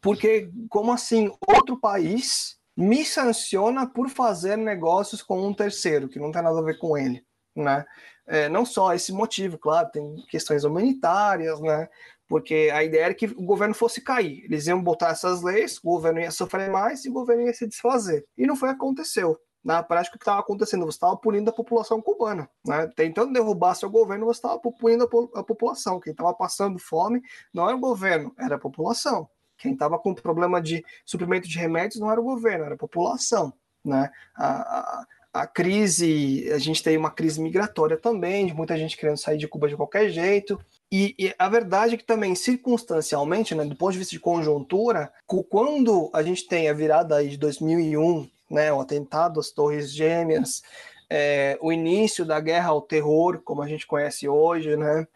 Porque, 0.00 0.50
como 0.68 0.92
assim, 0.92 1.30
outro 1.46 1.78
país 1.78 2.58
me 2.76 3.04
sanciona 3.04 3.86
por 3.86 4.08
fazer 4.08 4.56
negócios 4.56 5.22
com 5.22 5.46
um 5.46 5.54
terceiro, 5.54 6.08
que 6.08 6.18
não 6.18 6.32
tem 6.32 6.42
nada 6.42 6.58
a 6.58 6.62
ver 6.62 6.78
com 6.78 6.96
ele, 6.96 7.24
né? 7.54 7.84
É, 8.26 8.48
não 8.48 8.64
só 8.64 8.94
esse 8.94 9.12
motivo, 9.12 9.58
claro, 9.58 9.90
tem 9.90 10.16
questões 10.28 10.64
humanitárias, 10.64 11.60
né? 11.60 11.88
Porque 12.28 12.70
a 12.72 12.82
ideia 12.82 13.06
era 13.06 13.14
que 13.14 13.26
o 13.26 13.42
governo 13.42 13.74
fosse 13.74 14.00
cair. 14.00 14.44
Eles 14.44 14.66
iam 14.66 14.82
botar 14.82 15.10
essas 15.10 15.42
leis, 15.42 15.78
o 15.78 15.82
governo 15.82 16.20
ia 16.20 16.30
sofrer 16.30 16.70
mais 16.70 17.04
e 17.04 17.10
o 17.10 17.12
governo 17.12 17.42
ia 17.42 17.52
se 17.52 17.66
desfazer. 17.66 18.24
E 18.38 18.46
não 18.46 18.56
foi 18.56 18.70
aconteceu. 18.70 19.38
Na 19.62 19.82
prática, 19.82 20.16
o 20.16 20.18
que 20.18 20.22
estava 20.22 20.40
acontecendo? 20.40 20.84
Você 20.86 20.96
estava 20.96 21.16
punindo 21.16 21.50
a 21.50 21.52
população 21.52 22.00
cubana. 22.00 22.48
Né? 22.66 22.90
Tentando 22.96 23.32
derrubar 23.32 23.74
seu 23.74 23.90
governo, 23.90 24.26
você 24.26 24.38
estava 24.38 24.58
punindo 24.58 25.04
a 25.34 25.44
população. 25.44 26.00
Quem 26.00 26.12
estava 26.12 26.34
passando 26.34 26.78
fome 26.78 27.20
não 27.52 27.68
era 27.68 27.76
o 27.76 27.80
governo, 27.80 28.34
era 28.38 28.56
a 28.56 28.58
população. 28.58 29.28
Quem 29.62 29.74
estava 29.74 29.96
com 29.96 30.12
problema 30.12 30.60
de 30.60 30.84
suprimento 31.06 31.48
de 31.48 31.56
remédios 31.56 32.00
não 32.00 32.10
era 32.10 32.20
o 32.20 32.24
governo, 32.24 32.64
era 32.64 32.74
a 32.74 32.78
população. 32.78 33.52
Né? 33.84 34.10
A, 34.34 34.46
a, 34.78 35.06
a 35.32 35.46
crise, 35.46 36.50
a 36.52 36.58
gente 36.58 36.82
tem 36.82 36.96
uma 36.96 37.12
crise 37.12 37.40
migratória 37.40 37.96
também, 37.96 38.44
de 38.44 38.52
muita 38.52 38.76
gente 38.76 38.96
querendo 38.96 39.18
sair 39.18 39.38
de 39.38 39.46
Cuba 39.46 39.68
de 39.68 39.76
qualquer 39.76 40.10
jeito. 40.10 40.58
E, 40.90 41.14
e, 41.16 41.32
a 41.38 41.48
verdade 41.48 41.94
é 41.94 41.96
que 41.96 42.04
também, 42.04 42.34
circunstancialmente, 42.34 43.54
né, 43.54 43.64
do 43.64 43.76
ponto 43.76 43.92
de 43.92 43.98
vista 43.98 44.10
de 44.10 44.20
conjuntura, 44.20 45.12
quando 45.48 46.10
a 46.12 46.24
gente 46.24 46.48
tem 46.48 46.68
a 46.68 46.74
virada 46.74 47.16
aí 47.16 47.28
de 47.28 47.36
2001, 47.36 48.28
né, 48.50 48.72
o 48.72 48.80
atentado 48.80 49.38
às 49.38 49.52
Torres 49.52 49.92
Gêmeas, 49.92 50.60
é, 51.08 51.56
o 51.62 51.72
início 51.72 52.24
da 52.24 52.40
guerra 52.40 52.70
ao 52.70 52.82
terror, 52.82 53.40
como 53.44 53.62
a 53.62 53.68
gente 53.68 53.86
conhece 53.86 54.28
hoje, 54.28 54.76
né, 54.76 55.06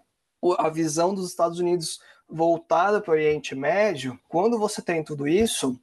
a 0.59 0.69
visão 0.69 1.13
dos 1.13 1.29
Estados 1.29 1.59
Unidos 1.59 1.99
voltada 2.29 3.01
para 3.01 3.11
o 3.11 3.15
Oriente 3.15 3.55
Médio, 3.55 4.19
quando 4.29 4.59
você 4.59 4.83
tem 4.83 5.03
tudo 5.03 5.29
isso, 5.29 5.79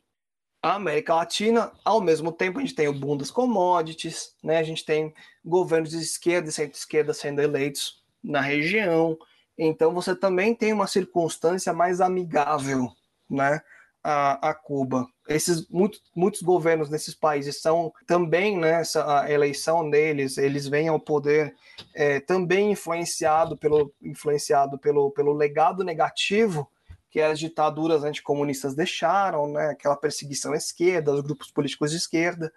a 0.61 0.75
América 0.75 1.15
Latina, 1.15 1.71
ao 1.83 1.99
mesmo 1.99 2.31
tempo, 2.31 2.57
a 2.57 2.61
gente 2.61 2.75
tem 2.75 2.87
o 2.87 2.93
boom 2.93 3.17
das 3.17 3.31
commodities, 3.31 4.35
né? 4.43 4.57
a 4.57 4.63
gente 4.63 4.85
tem 4.85 5.13
governos 5.43 5.89
de 5.89 5.97
esquerda 5.97 6.49
e 6.49 6.51
centro-esquerda 6.51 7.13
sendo 7.13 7.41
eleitos 7.41 8.01
na 8.23 8.39
região, 8.39 9.17
então 9.57 9.93
você 9.93 10.15
também 10.15 10.55
tem 10.55 10.71
uma 10.71 10.87
circunstância 10.87 11.73
mais 11.73 11.99
amigável 11.99 12.91
né, 13.29 13.61
a, 14.03 14.49
a 14.49 14.53
Cuba. 14.53 15.07
Esses 15.27 15.67
muitos, 15.69 16.01
muitos 16.13 16.41
governos 16.41 16.89
nesses 16.89 17.15
países 17.15 17.61
são 17.61 17.93
também 18.05 18.57
nessa 18.57 19.23
né, 19.23 19.31
eleição 19.31 19.89
deles, 19.89 20.37
eles 20.37 20.67
vêm 20.67 20.89
ao 20.89 20.99
poder 20.99 21.55
é, 21.95 22.19
também 22.19 22.71
influenciado 22.71 23.57
pelo 23.57 23.93
influenciado 24.01 24.77
pelo, 24.77 25.11
pelo 25.11 25.31
legado 25.31 25.83
negativo 25.83 26.69
que 27.09 27.21
as 27.21 27.39
ditaduras 27.39 28.03
anticomunistas 28.03 28.73
deixaram, 28.73 29.47
né, 29.53 29.69
aquela 29.69 29.95
perseguição 29.95 30.51
à 30.51 30.57
esquerda, 30.57 31.13
os 31.13 31.21
grupos 31.21 31.51
políticos 31.51 31.91
de 31.91 31.97
esquerda, 31.97 32.51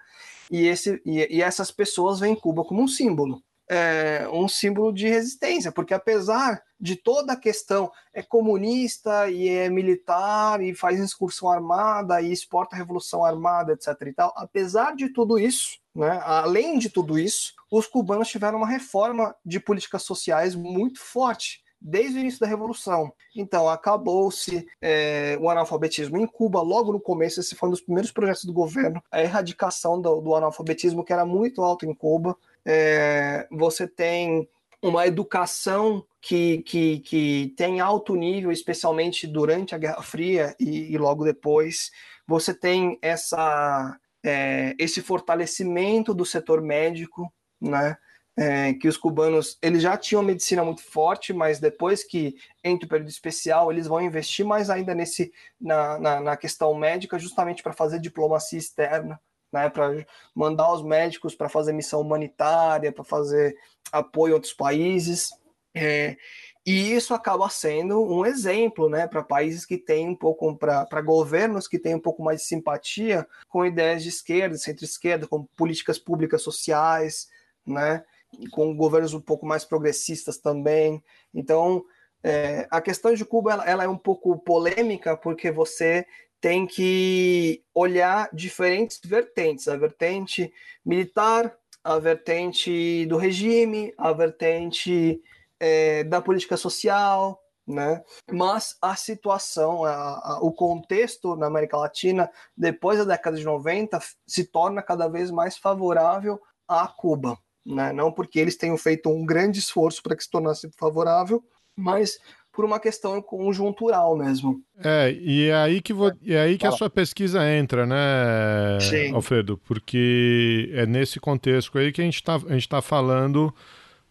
e, 0.51 0.67
esse, 0.67 1.01
e, 1.05 1.37
e 1.37 1.43
essas 1.43 1.71
pessoas 1.71 2.21
veem 2.21 2.35
Cuba 2.35 2.65
como 2.65 2.83
um 2.83 2.89
símbolo 2.89 3.43
é, 3.69 4.29
um 4.33 4.49
símbolo 4.49 4.93
de 4.93 5.09
resistência, 5.09 5.73
porque 5.73 5.95
apesar 5.95 6.63
de 6.79 6.95
toda 6.95 7.33
a 7.33 7.41
questão 7.41 7.91
é 8.13 8.23
comunista 8.23 9.29
e 9.31 9.49
é 9.49 9.69
militar 9.69 10.61
e 10.61 10.75
faz 10.75 11.01
excursão 11.01 11.51
armada 11.51 12.21
e 12.21 12.31
exporta 12.31 12.77
a 12.77 12.79
revolução 12.79 13.25
armada, 13.25 13.73
etc. 13.73 13.89
e 14.07 14.13
tal, 14.13 14.33
apesar 14.37 14.95
de 14.95 15.09
tudo 15.09 15.39
isso, 15.39 15.79
né, 15.95 16.21
além 16.25 16.79
de 16.79 16.91
tudo 16.91 17.19
isso, 17.19 17.55
os 17.71 17.87
cubanos 17.87 18.29
tiveram 18.29 18.59
uma 18.59 18.69
reforma 18.69 19.35
de 19.45 19.59
políticas 19.59 20.03
sociais 20.03 20.55
muito 20.55 21.01
forte 21.01 21.65
desde 21.81 22.19
o 22.19 22.21
início 22.21 22.41
da 22.41 22.47
Revolução. 22.47 23.13
Então, 23.35 23.69
acabou-se 23.69 24.67
é, 24.81 25.39
o 25.41 25.49
analfabetismo 25.49 26.17
em 26.17 26.27
Cuba, 26.27 26.61
logo 26.61 26.93
no 26.93 27.01
começo, 27.01 27.41
esse 27.41 27.55
foi 27.55 27.69
um 27.69 27.73
dos 27.73 27.81
primeiros 27.81 28.11
projetos 28.11 28.45
do 28.45 28.53
governo, 28.53 29.03
a 29.11 29.23
erradicação 29.23 30.01
do, 30.01 30.21
do 30.21 30.35
analfabetismo, 30.35 31.05
que 31.05 31.13
era 31.13 31.25
muito 31.25 31.63
alto 31.63 31.87
em 31.87 31.95
Cuba 31.95 32.37
é, 32.67 33.47
você 33.51 33.87
tem 33.87 34.49
uma 34.83 35.07
educação 35.07 36.05
que, 36.21 36.59
que, 36.63 36.99
que 37.01 37.55
tem 37.57 37.81
alto 37.81 38.15
nível, 38.17 38.51
especialmente 38.51 39.27
durante 39.27 39.75
a 39.75 39.79
Guerra 39.79 40.03
Fria 40.03 40.57
e, 40.59 40.93
e 40.93 40.99
logo 40.99 41.25
depois. 41.25 41.91
Você 42.27 42.53
tem 42.53 42.99
essa, 43.01 43.97
é, 44.25 44.75
esse 44.79 45.01
fortalecimento 45.01 46.13
do 46.13 46.25
setor 46.25 46.61
médico, 46.61 47.33
né? 47.61 47.97
É, 48.39 48.75
que 48.75 48.87
os 48.87 48.99
cubanos 48.99 49.57
eles 49.63 49.81
já 49.81 49.97
tinham 49.97 50.23
medicina 50.23 50.63
muito 50.63 50.83
forte, 50.83 51.33
mas 51.33 51.59
depois 51.59 52.05
que 52.05 52.35
entra 52.63 52.85
o 52.85 52.89
período 52.89 53.09
especial, 53.09 53.73
eles 53.73 53.87
vão 53.87 53.99
investir 54.03 54.45
mais 54.45 54.69
ainda 54.69 54.95
nesse 54.95 55.33
na, 55.59 55.99
na, 55.99 56.21
na 56.21 56.37
questão 56.37 56.75
médica, 56.75 57.19
justamente 57.19 57.63
para 57.63 57.73
fazer 57.73 57.99
diplomacia 57.99 58.59
externa, 58.59 59.19
né, 59.57 59.71
para 59.71 60.07
mandar 60.35 60.71
os 60.71 60.83
médicos 60.83 61.35
para 61.35 61.49
fazer 61.49 61.73
missão 61.73 62.03
humanitária, 62.03 62.93
para 62.93 63.03
fazer 63.03 63.57
apoio 63.91 64.35
a 64.35 64.37
outros 64.37 64.53
países. 64.53 65.31
É, 65.75 66.17
e 66.65 66.93
isso 66.93 67.15
acaba 67.15 67.49
sendo 67.49 68.03
um 68.03 68.27
exemplo 68.27 68.89
né, 68.89 69.07
para 69.07 69.23
países 69.23 69.65
que 69.65 69.79
têm 69.79 70.09
um 70.11 70.15
pouco, 70.15 70.55
para 70.57 71.01
governos 71.01 71.67
que 71.67 71.79
têm 71.79 71.95
um 71.95 72.01
pouco 72.01 72.23
mais 72.23 72.43
de 72.43 72.49
simpatia 72.49 73.27
com 73.49 73.65
ideias 73.65 74.03
de 74.03 74.11
esquerda, 74.11 74.59
centro-esquerda, 74.59 75.27
com 75.27 75.45
políticas 75.57 75.99
públicas 75.99 76.43
sociais, 76.43 77.29
né, 77.67 78.05
com 78.51 78.77
governos 78.77 79.15
um 79.15 79.21
pouco 79.21 79.47
mais 79.47 79.65
progressistas 79.65 80.37
também. 80.37 81.03
Então, 81.33 81.83
é, 82.23 82.67
a 82.71 82.81
questão 82.81 83.15
de 83.15 83.25
Cuba 83.25 83.53
ela, 83.53 83.65
ela, 83.65 83.85
é 83.85 83.89
um 83.89 83.97
pouco 83.97 84.37
polêmica 84.39 85.17
porque 85.17 85.51
você 85.51 86.05
tem 86.41 86.67
que 86.67 87.63
olhar 87.75 88.29
diferentes 88.33 89.01
vertentes, 89.05 89.69
a 89.69 89.77
vertente 89.77 90.53
militar, 90.85 91.57
a 91.83 91.99
vertente 91.99 93.07
do 93.07 93.17
regime, 93.17 93.95
a 93.97 94.13
vertente 94.13 95.21
é, 95.59 96.05
da 96.05 96.21
política 96.21 96.57
social, 96.57 97.43
né? 97.67 98.03
Mas 98.31 98.77
a 98.81 98.95
situação, 98.95 99.85
a, 99.85 99.93
a, 99.93 100.39
o 100.41 100.53
contexto 100.53 101.35
na 101.35 101.47
América 101.47 101.77
Latina, 101.77 102.31
depois 102.57 102.99
da 102.99 103.05
década 103.05 103.37
de 103.37 103.45
90, 103.45 103.99
se 104.27 104.45
torna 104.45 104.83
cada 104.83 105.09
vez 105.09 105.31
mais 105.31 105.59
favorável 105.59 106.41
a 106.69 106.87
Cuba. 106.87 107.37
Né? 107.65 107.93
Não 107.93 108.13
porque 108.13 108.39
eles 108.39 108.57
tenham 108.57 108.79
feito 108.79 109.09
um 109.11 109.27
grande 109.27 109.59
esforço 109.59 110.03
para 110.03 110.15
que 110.15 110.23
se 110.23 110.31
tornasse 110.31 110.71
favorável, 110.79 111.43
mas 111.75 112.19
por 112.57 112.65
uma 112.65 112.81
questão 112.81 113.21
conjuntural 113.21 114.17
mesmo. 114.17 114.63
É, 114.83 115.13
e 115.13 115.51
é 115.51 115.55
aí 115.55 115.83
que, 115.83 115.93
vo... 115.93 116.11
é 116.27 116.41
aí 116.41 116.57
que 116.57 116.67
a 116.67 116.73
sua 116.73 116.89
pesquisa 116.89 117.47
entra, 117.47 117.85
né, 117.85 118.79
Sim. 118.81 119.15
Alfredo? 119.15 119.61
Porque 119.67 120.71
é 120.73 120.87
nesse 120.87 121.21
contexto 121.21 121.77
aí 121.79 121.93
que 121.93 122.01
a 122.01 122.05
gente 122.05 122.15
está 122.15 122.39
tá 122.69 122.81
falando 122.81 123.55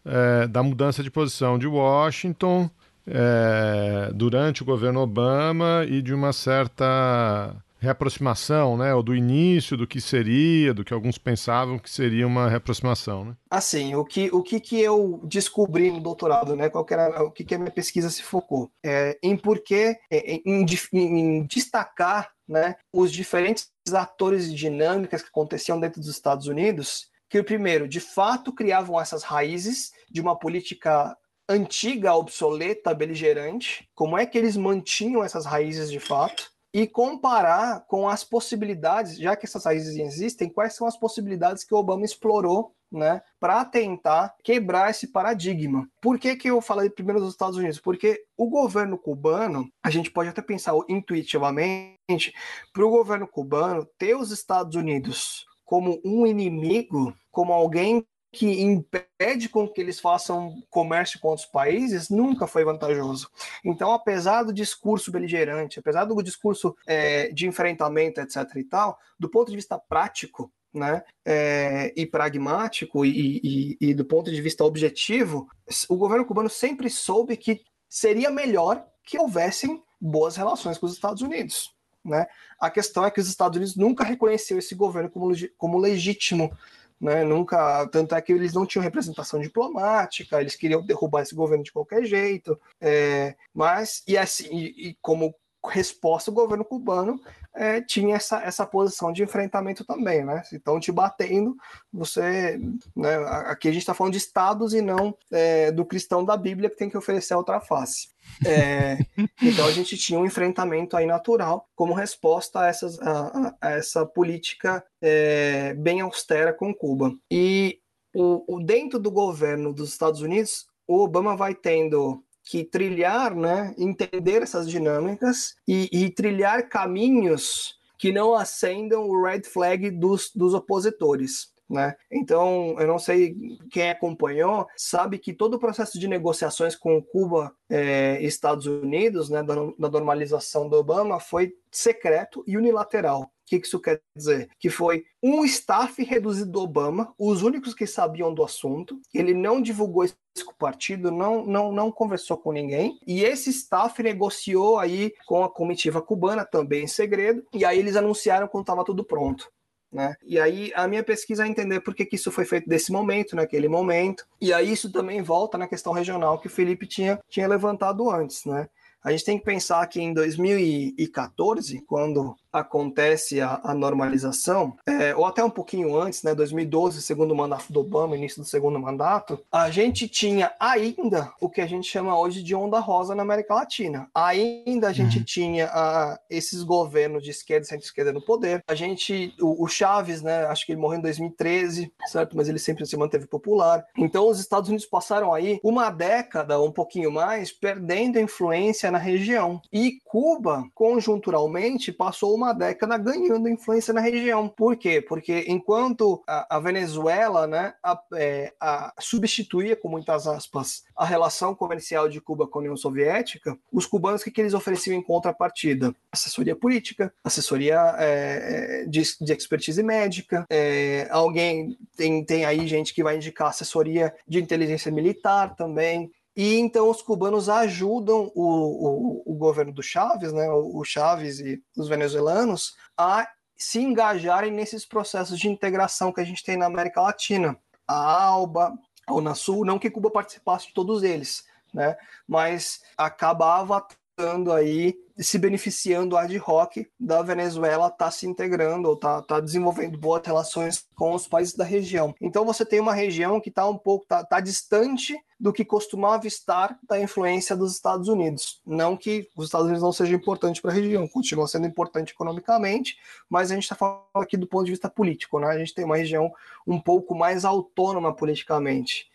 é, 0.04 0.46
da 0.46 0.62
mudança 0.62 1.02
de 1.02 1.10
posição 1.10 1.58
de 1.58 1.66
Washington 1.66 2.70
é, 3.04 4.12
durante 4.14 4.62
o 4.62 4.64
governo 4.64 5.00
Obama 5.00 5.84
e 5.88 6.00
de 6.00 6.14
uma 6.14 6.32
certa 6.32 7.52
reaproximação, 7.78 8.76
né? 8.76 8.94
Ou 8.94 9.02
do 9.02 9.14
início 9.14 9.76
do 9.76 9.86
que 9.86 10.00
seria, 10.00 10.72
do 10.72 10.84
que 10.84 10.94
alguns 10.94 11.18
pensavam 11.18 11.78
que 11.78 11.90
seria 11.90 12.26
uma 12.26 12.48
reaproximação, 12.48 13.24
né? 13.24 13.36
Assim, 13.50 13.94
o 13.94 14.04
que, 14.04 14.30
o 14.32 14.42
que, 14.42 14.60
que 14.60 14.80
eu 14.80 15.20
descobri 15.24 15.90
no 15.90 16.00
doutorado, 16.00 16.56
né? 16.56 16.68
Qual 16.68 16.84
que 16.84 16.94
era, 16.94 17.22
o 17.22 17.30
que, 17.30 17.44
que 17.44 17.54
a 17.54 17.58
minha 17.58 17.70
pesquisa 17.70 18.10
se 18.10 18.22
focou? 18.22 18.70
É, 18.84 19.18
em 19.22 19.36
porquê, 19.36 19.96
é, 20.10 20.34
em, 20.34 20.42
em, 20.44 20.66
em 20.92 21.46
destacar 21.46 22.30
né, 22.48 22.76
os 22.92 23.12
diferentes 23.12 23.68
atores 23.92 24.46
e 24.46 24.54
dinâmicas 24.54 25.22
que 25.22 25.28
aconteciam 25.28 25.80
dentro 25.80 26.00
dos 26.00 26.10
Estados 26.10 26.46
Unidos, 26.46 27.08
que, 27.28 27.42
primeiro, 27.42 27.88
de 27.88 28.00
fato 28.00 28.52
criavam 28.52 29.00
essas 29.00 29.22
raízes 29.22 29.90
de 30.10 30.20
uma 30.20 30.38
política 30.38 31.16
antiga, 31.48 32.14
obsoleta, 32.14 32.94
beligerante, 32.94 33.88
como 33.94 34.18
é 34.18 34.26
que 34.26 34.36
eles 34.36 34.56
mantinham 34.56 35.22
essas 35.22 35.46
raízes 35.46 35.90
de 35.90 36.00
fato, 36.00 36.50
e 36.76 36.86
comparar 36.86 37.86
com 37.86 38.06
as 38.06 38.22
possibilidades, 38.22 39.16
já 39.16 39.34
que 39.34 39.46
essas 39.46 39.64
raízes 39.64 39.96
existem, 39.96 40.50
quais 40.50 40.74
são 40.74 40.86
as 40.86 40.94
possibilidades 40.94 41.64
que 41.64 41.74
o 41.74 41.78
Obama 41.78 42.04
explorou 42.04 42.76
né, 42.92 43.22
para 43.40 43.64
tentar 43.64 44.34
quebrar 44.44 44.90
esse 44.90 45.06
paradigma. 45.06 45.88
Por 46.02 46.18
que, 46.18 46.36
que 46.36 46.50
eu 46.50 46.60
falei 46.60 46.90
primeiro 46.90 47.18
dos 47.18 47.30
Estados 47.30 47.56
Unidos? 47.56 47.80
Porque 47.80 48.22
o 48.36 48.50
governo 48.50 48.98
cubano, 48.98 49.66
a 49.82 49.88
gente 49.88 50.10
pode 50.10 50.28
até 50.28 50.42
pensar 50.42 50.74
intuitivamente, 50.86 52.34
para 52.74 52.84
o 52.84 52.90
governo 52.90 53.26
cubano 53.26 53.88
ter 53.96 54.14
os 54.14 54.30
Estados 54.30 54.76
Unidos 54.76 55.46
como 55.64 55.98
um 56.04 56.26
inimigo, 56.26 57.16
como 57.30 57.54
alguém 57.54 58.06
que 58.36 58.62
impede 58.62 59.48
com 59.48 59.66
que 59.66 59.80
eles 59.80 59.98
façam 59.98 60.62
comércio 60.68 61.18
com 61.18 61.28
outros 61.28 61.46
países 61.46 62.10
nunca 62.10 62.46
foi 62.46 62.64
vantajoso. 62.64 63.30
Então, 63.64 63.92
apesar 63.92 64.42
do 64.42 64.52
discurso 64.52 65.10
beligerante, 65.10 65.78
apesar 65.78 66.04
do 66.04 66.22
discurso 66.22 66.76
é, 66.86 67.32
de 67.32 67.46
enfrentamento, 67.46 68.20
etc. 68.20 68.44
e 68.56 68.64
tal, 68.64 68.98
do 69.18 69.30
ponto 69.30 69.50
de 69.50 69.56
vista 69.56 69.78
prático, 69.78 70.52
né, 70.74 71.02
é, 71.24 71.90
e 71.96 72.04
pragmático 72.04 73.06
e, 73.06 73.40
e, 73.42 73.76
e 73.80 73.94
do 73.94 74.04
ponto 74.04 74.30
de 74.30 74.42
vista 74.42 74.62
objetivo, 74.62 75.48
o 75.88 75.96
governo 75.96 76.26
cubano 76.26 76.50
sempre 76.50 76.90
soube 76.90 77.34
que 77.38 77.62
seria 77.88 78.30
melhor 78.30 78.84
que 79.02 79.18
houvessem 79.18 79.82
boas 79.98 80.36
relações 80.36 80.76
com 80.76 80.84
os 80.84 80.92
Estados 80.92 81.22
Unidos. 81.22 81.74
Né? 82.04 82.26
A 82.60 82.70
questão 82.70 83.06
é 83.06 83.10
que 83.10 83.20
os 83.20 83.28
Estados 83.28 83.56
Unidos 83.56 83.74
nunca 83.74 84.04
reconheceu 84.04 84.58
esse 84.58 84.74
governo 84.74 85.08
como, 85.10 85.34
como 85.56 85.78
legítimo 85.78 86.52
né? 87.00 87.24
Nunca, 87.24 87.86
tanto 87.88 88.14
é 88.14 88.20
que 88.20 88.32
eles 88.32 88.52
não 88.54 88.66
tinham 88.66 88.82
representação 88.82 89.40
diplomática, 89.40 90.40
eles 90.40 90.56
queriam 90.56 90.84
derrubar 90.84 91.22
esse 91.22 91.34
governo 91.34 91.64
de 91.64 91.72
qualquer 91.72 92.04
jeito, 92.04 92.58
é, 92.80 93.34
mas 93.54 94.02
e 94.06 94.16
assim, 94.16 94.48
e, 94.52 94.88
e 94.88 94.98
como 95.00 95.34
resposta, 95.68 96.30
o 96.30 96.34
governo 96.34 96.64
cubano 96.64 97.20
é, 97.54 97.80
tinha 97.80 98.16
essa, 98.16 98.42
essa 98.42 98.66
posição 98.66 99.12
de 99.12 99.22
enfrentamento 99.22 99.84
também, 99.84 100.24
né? 100.24 100.42
Então, 100.52 100.78
te 100.78 100.92
batendo, 100.92 101.56
você. 101.92 102.60
Né, 102.94 103.16
aqui 103.46 103.68
a 103.68 103.72
gente 103.72 103.80
está 103.80 103.94
falando 103.94 104.12
de 104.12 104.18
estados 104.18 104.74
e 104.74 104.82
não 104.82 105.16
é, 105.32 105.72
do 105.72 105.84
cristão 105.84 106.24
da 106.24 106.36
Bíblia 106.36 106.68
que 106.68 106.76
tem 106.76 106.90
que 106.90 106.98
oferecer 106.98 107.34
a 107.34 107.38
outra 107.38 107.60
face. 107.60 108.08
É, 108.44 108.98
então, 109.42 109.66
a 109.66 109.72
gente 109.72 109.96
tinha 109.96 110.18
um 110.18 110.26
enfrentamento 110.26 110.96
aí 110.96 111.06
natural 111.06 111.66
como 111.74 111.94
resposta 111.94 112.60
a, 112.60 112.66
essas, 112.66 113.00
a, 113.00 113.56
a 113.60 113.70
essa 113.72 114.04
política 114.04 114.84
é, 115.00 115.72
bem 115.74 116.02
austera 116.02 116.52
com 116.52 116.74
Cuba. 116.74 117.14
E 117.30 117.80
o, 118.14 118.56
o, 118.56 118.60
dentro 118.60 118.98
do 118.98 119.10
governo 119.10 119.72
dos 119.72 119.90
Estados 119.90 120.20
Unidos, 120.20 120.66
o 120.86 121.02
Obama 121.02 121.36
vai 121.36 121.54
tendo 121.54 122.22
que 122.46 122.62
trilhar, 122.62 123.34
né, 123.34 123.74
entender 123.76 124.40
essas 124.40 124.70
dinâmicas 124.70 125.56
e, 125.66 125.88
e 125.92 126.08
trilhar 126.10 126.68
caminhos 126.68 127.76
que 127.98 128.12
não 128.12 128.34
acendam 128.34 129.08
o 129.08 129.24
red 129.24 129.42
flag 129.42 129.90
dos, 129.90 130.30
dos 130.32 130.54
opositores. 130.54 131.52
Né? 131.68 131.96
Então, 132.10 132.76
eu 132.78 132.86
não 132.86 133.00
sei 133.00 133.34
quem 133.72 133.90
acompanhou, 133.90 134.68
sabe 134.76 135.18
que 135.18 135.32
todo 135.32 135.54
o 135.54 135.58
processo 135.58 135.98
de 135.98 136.06
negociações 136.06 136.76
com 136.76 137.02
Cuba 137.02 137.52
é, 137.68 138.22
e 138.22 138.26
Estados 138.26 138.66
Unidos, 138.66 139.28
né, 139.28 139.42
da, 139.42 139.54
da 139.76 139.90
normalização 139.90 140.68
do 140.68 140.76
Obama, 140.76 141.18
foi 141.18 141.52
secreto 141.72 142.44
e 142.46 142.56
unilateral. 142.56 143.28
O 143.46 143.48
que 143.48 143.56
isso 143.64 143.78
quer 143.78 144.00
dizer? 144.16 144.50
Que 144.58 144.68
foi 144.68 145.04
um 145.22 145.44
staff 145.44 146.02
reduzido 146.02 146.50
do 146.50 146.60
Obama, 146.60 147.14
os 147.16 147.42
únicos 147.42 147.74
que 147.74 147.86
sabiam 147.86 148.34
do 148.34 148.42
assunto. 148.42 149.00
Ele 149.14 149.32
não 149.32 149.62
divulgou 149.62 150.04
isso 150.04 150.16
com 150.44 150.50
o 150.50 150.56
partido, 150.56 151.12
não, 151.12 151.46
não, 151.46 151.70
não 151.70 151.92
conversou 151.92 152.36
com 152.36 152.50
ninguém. 152.50 152.98
E 153.06 153.22
esse 153.22 153.50
staff 153.50 154.02
negociou 154.02 154.80
aí 154.80 155.14
com 155.26 155.44
a 155.44 155.48
comitiva 155.48 156.02
cubana, 156.02 156.44
também 156.44 156.84
em 156.84 156.88
segredo. 156.88 157.46
E 157.54 157.64
aí 157.64 157.78
eles 157.78 157.94
anunciaram 157.94 158.48
quando 158.48 158.64
estava 158.64 158.84
tudo 158.84 159.04
pronto. 159.04 159.48
Né? 159.92 160.16
E 160.24 160.40
aí 160.40 160.72
a 160.74 160.88
minha 160.88 161.04
pesquisa 161.04 161.44
é 161.44 161.48
entender 161.48 161.80
por 161.80 161.94
que, 161.94 162.04
que 162.04 162.16
isso 162.16 162.32
foi 162.32 162.44
feito 162.44 162.68
desse 162.68 162.90
momento, 162.90 163.36
naquele 163.36 163.68
momento. 163.68 164.26
E 164.40 164.52
aí 164.52 164.72
isso 164.72 164.90
também 164.90 165.22
volta 165.22 165.56
na 165.56 165.68
questão 165.68 165.92
regional 165.92 166.40
que 166.40 166.48
o 166.48 166.50
Felipe 166.50 166.84
tinha, 166.84 167.20
tinha 167.28 167.46
levantado 167.46 168.10
antes, 168.10 168.44
né? 168.44 168.68
A 169.06 169.12
gente 169.12 169.24
tem 169.24 169.38
que 169.38 169.44
pensar 169.44 169.86
que 169.86 170.00
em 170.00 170.12
2014, 170.12 171.80
quando 171.86 172.34
acontece 172.60 173.40
a, 173.40 173.60
a 173.62 173.74
normalização, 173.74 174.76
é, 174.86 175.14
ou 175.14 175.24
até 175.24 175.42
um 175.42 175.50
pouquinho 175.50 175.98
antes, 175.98 176.22
né, 176.22 176.34
2012, 176.34 177.02
segundo 177.02 177.34
mandato 177.34 177.72
do 177.72 177.80
Obama, 177.80 178.16
início 178.16 178.42
do 178.42 178.48
segundo 178.48 178.78
mandato, 178.78 179.38
a 179.50 179.70
gente 179.70 180.08
tinha 180.08 180.52
ainda 180.58 181.32
o 181.40 181.48
que 181.48 181.60
a 181.60 181.66
gente 181.66 181.88
chama 181.88 182.18
hoje 182.18 182.42
de 182.42 182.54
onda 182.54 182.78
rosa 182.78 183.14
na 183.14 183.22
América 183.22 183.54
Latina. 183.54 184.08
Ainda 184.14 184.88
a 184.88 184.92
gente 184.92 185.18
uhum. 185.18 185.24
tinha 185.24 185.66
a, 185.66 186.18
esses 186.30 186.62
governos 186.62 187.22
de 187.22 187.30
esquerda 187.30 187.64
e 187.64 187.68
centro-esquerda 187.68 188.12
no 188.12 188.24
poder. 188.24 188.62
A 188.66 188.74
gente, 188.74 189.34
o, 189.40 189.64
o, 189.64 189.68
Chaves, 189.68 190.22
né, 190.22 190.46
acho 190.46 190.64
que 190.64 190.72
ele 190.72 190.80
morreu 190.80 190.98
em 190.98 191.02
2013, 191.02 191.92
certo? 192.06 192.36
Mas 192.36 192.48
ele 192.48 192.58
sempre 192.58 192.86
se 192.86 192.96
manteve 192.96 193.26
popular. 193.26 193.84
Então 193.96 194.28
os 194.28 194.40
Estados 194.40 194.68
Unidos 194.68 194.86
passaram 194.86 195.32
aí 195.32 195.60
uma 195.62 195.90
década, 195.90 196.60
um 196.60 196.72
pouquinho 196.72 197.10
mais, 197.10 197.52
perdendo 197.52 198.18
influência 198.18 198.90
na 198.90 198.98
região. 198.98 199.60
E 199.72 199.98
Cuba, 200.04 200.64
conjunturalmente, 200.74 201.92
passou 201.92 202.34
uma 202.34 202.45
uma 202.46 202.54
década 202.54 202.96
ganhando 202.96 203.48
influência 203.48 203.92
na 203.92 204.00
região. 204.00 204.48
Por 204.48 204.76
quê? 204.76 205.00
Porque 205.00 205.44
enquanto 205.48 206.22
a, 206.26 206.56
a 206.56 206.60
Venezuela 206.60 207.46
né, 207.46 207.74
a, 207.82 208.00
é, 208.14 208.52
a 208.60 208.94
substituía, 209.00 209.76
com 209.76 209.88
muitas 209.88 210.26
aspas, 210.26 210.84
a 210.96 211.04
relação 211.04 211.54
comercial 211.54 212.08
de 212.08 212.20
Cuba 212.20 212.46
com 212.46 212.58
a 212.58 212.62
União 212.62 212.76
Soviética, 212.76 213.58
os 213.72 213.86
cubanos, 213.86 214.20
o 214.20 214.24
que, 214.24 214.30
que 214.30 214.40
eles 214.40 214.54
ofereciam 214.54 214.96
em 214.96 215.02
contrapartida? 215.02 215.94
Assessoria 216.10 216.54
política, 216.54 217.12
assessoria 217.24 217.94
é, 217.98 218.84
de, 218.86 219.02
de, 219.20 219.32
expertise 219.32 219.82
médica, 219.82 220.46
é, 220.48 221.08
alguém 221.10 221.76
tem, 221.96 222.24
tem 222.24 222.44
aí 222.44 222.66
gente 222.66 222.94
que 222.94 223.02
vai 223.02 223.16
indicar 223.16 223.48
assessoria 223.48 224.14
de 224.26 224.40
inteligência 224.40 224.90
militar 224.90 225.54
também. 225.56 226.10
E 226.36 226.56
então 226.58 226.90
os 226.90 227.00
cubanos 227.00 227.48
ajudam 227.48 228.30
o, 228.34 229.22
o, 229.24 229.32
o 229.32 229.34
governo 229.34 229.72
do 229.72 229.82
Chaves, 229.82 230.32
né, 230.32 230.46
o 230.50 230.84
Chaves 230.84 231.40
e 231.40 231.62
os 231.74 231.88
venezuelanos, 231.88 232.76
a 232.96 233.26
se 233.56 233.80
engajarem 233.80 234.52
nesses 234.52 234.84
processos 234.84 235.38
de 235.38 235.48
integração 235.48 236.12
que 236.12 236.20
a 236.20 236.24
gente 236.24 236.44
tem 236.44 236.58
na 236.58 236.66
América 236.66 237.00
Latina. 237.00 237.58
A 237.88 238.24
ALBA, 238.24 238.74
a 239.06 239.14
Unasul, 239.14 239.64
não 239.64 239.78
que 239.78 239.90
Cuba 239.90 240.10
participasse 240.10 240.66
de 240.68 240.74
todos 240.74 241.02
eles, 241.02 241.44
né, 241.72 241.96
mas 242.28 242.82
acabava 242.98 243.86
estando 244.10 244.52
aí 244.52 244.94
se 245.18 245.38
beneficiando 245.38 246.16
ad 246.16 246.38
hoc 246.38 246.76
da 246.98 247.22
Venezuela 247.22 247.86
estar 247.86 247.96
tá 247.96 248.10
se 248.10 248.26
integrando 248.26 248.88
ou 248.88 248.96
tá, 248.96 249.22
tá 249.22 249.40
desenvolvendo 249.40 249.98
boas 249.98 250.24
relações 250.24 250.86
com 250.94 251.14
os 251.14 251.26
países 251.26 251.54
da 251.54 251.64
região. 251.64 252.14
Então 252.20 252.44
você 252.44 252.64
tem 252.64 252.80
uma 252.80 252.94
região 252.94 253.40
que 253.40 253.48
está 253.48 253.66
um 253.68 253.78
pouco 253.78 254.06
tá, 254.06 254.24
tá 254.24 254.40
distante 254.40 255.16
do 255.38 255.52
que 255.52 255.64
costumava 255.64 256.26
estar 256.26 256.78
da 256.88 257.00
influência 257.00 257.56
dos 257.56 257.72
Estados 257.72 258.08
Unidos. 258.08 258.60
Não 258.66 258.96
que 258.96 259.28
os 259.36 259.46
Estados 259.46 259.66
Unidos 259.66 259.82
não 259.82 259.92
sejam 259.92 260.16
importantes 260.16 260.60
para 260.60 260.70
a 260.70 260.74
região, 260.74 261.08
continua 261.08 261.46
sendo 261.46 261.66
importante 261.66 262.12
economicamente, 262.12 262.96
mas 263.28 263.50
a 263.50 263.54
gente 263.54 263.64
está 263.64 263.74
falando 263.74 264.04
aqui 264.14 264.36
do 264.36 264.46
ponto 264.46 264.64
de 264.64 264.72
vista 264.72 264.88
político, 264.88 265.38
né? 265.38 265.48
A 265.48 265.58
gente 265.58 265.74
tem 265.74 265.84
uma 265.84 265.96
região 265.96 266.32
um 266.66 266.80
pouco 266.80 267.14
mais 267.14 267.44
autônoma 267.44 268.14
politicamente. 268.14 269.06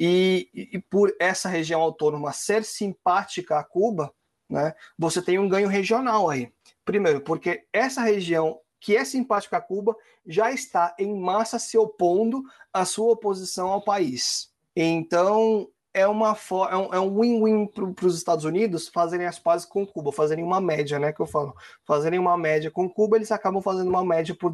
E, 0.00 0.48
e, 0.54 0.78
por 0.78 1.12
essa 1.18 1.48
região 1.48 1.80
autônoma 1.80 2.32
ser 2.32 2.64
simpática 2.64 3.58
a 3.58 3.64
Cuba, 3.64 4.14
né, 4.48 4.74
você 4.98 5.20
tem 5.20 5.38
um 5.38 5.48
ganho 5.48 5.68
regional 5.68 6.28
aí. 6.28 6.52
Primeiro, 6.84 7.20
porque 7.20 7.64
essa 7.72 8.02
região 8.02 8.60
que 8.80 8.96
é 8.96 9.04
simpática 9.04 9.56
a 9.56 9.60
Cuba 9.60 9.96
já 10.26 10.52
está 10.52 10.94
em 10.98 11.18
massa 11.18 11.58
se 11.58 11.76
opondo 11.76 12.42
à 12.72 12.84
sua 12.84 13.12
oposição 13.12 13.68
ao 13.68 13.82
país. 13.82 14.50
Então, 14.74 15.68
é, 15.92 16.06
uma 16.06 16.36
é 16.92 17.00
um 17.00 17.20
win-win 17.20 17.66
para 17.66 18.06
os 18.06 18.16
Estados 18.16 18.44
Unidos 18.44 18.88
fazerem 18.88 19.26
as 19.26 19.38
pazes 19.38 19.66
com 19.66 19.86
Cuba, 19.86 20.12
fazerem 20.12 20.44
uma 20.44 20.60
média, 20.60 20.98
né, 20.98 21.12
que 21.12 21.20
eu 21.20 21.26
falo. 21.26 21.54
Fazerem 21.84 22.18
uma 22.18 22.36
média 22.36 22.70
com 22.70 22.88
Cuba, 22.88 23.16
eles 23.16 23.32
acabam 23.32 23.60
fazendo 23.60 23.88
uma 23.88 24.04
média 24.04 24.34
por 24.34 24.52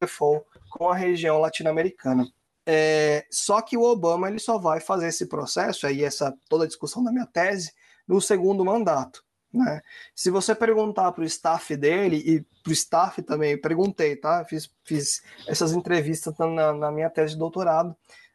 default 0.00 0.44
com 0.70 0.88
a 0.88 0.94
região 0.94 1.38
latino-americana. 1.38 2.26
É, 2.66 3.26
só 3.30 3.60
que 3.60 3.76
o 3.76 3.82
Obama 3.82 4.28
ele 4.28 4.38
só 4.38 4.58
vai 4.58 4.78
fazer 4.80 5.08
esse 5.08 5.26
processo, 5.26 5.86
aí 5.86 6.04
essa 6.04 6.32
toda 6.48 6.64
a 6.64 6.68
discussão 6.68 7.02
da 7.02 7.10
minha 7.10 7.26
tese, 7.26 7.72
no 8.06 8.20
segundo 8.20 8.64
mandato 8.64 9.24
Né? 9.52 9.82
Se 10.14 10.30
você 10.30 10.54
perguntar 10.54 11.12
para 11.12 11.22
o 11.22 11.26
staff 11.26 11.76
dele 11.76 12.16
e 12.24 12.40
para 12.62 12.70
o 12.70 12.72
staff 12.72 13.22
também, 13.22 13.60
perguntei, 13.60 14.16
tá? 14.16 14.44
Fiz, 14.44 14.70
fiz 14.84 15.22
essas 15.46 15.72
entrevistas 15.72 16.34
na, 16.38 16.72
na 16.72 16.90
minha 16.90 17.10
tese 17.10 17.34
de 17.34 17.38
doutorado, 17.38 17.94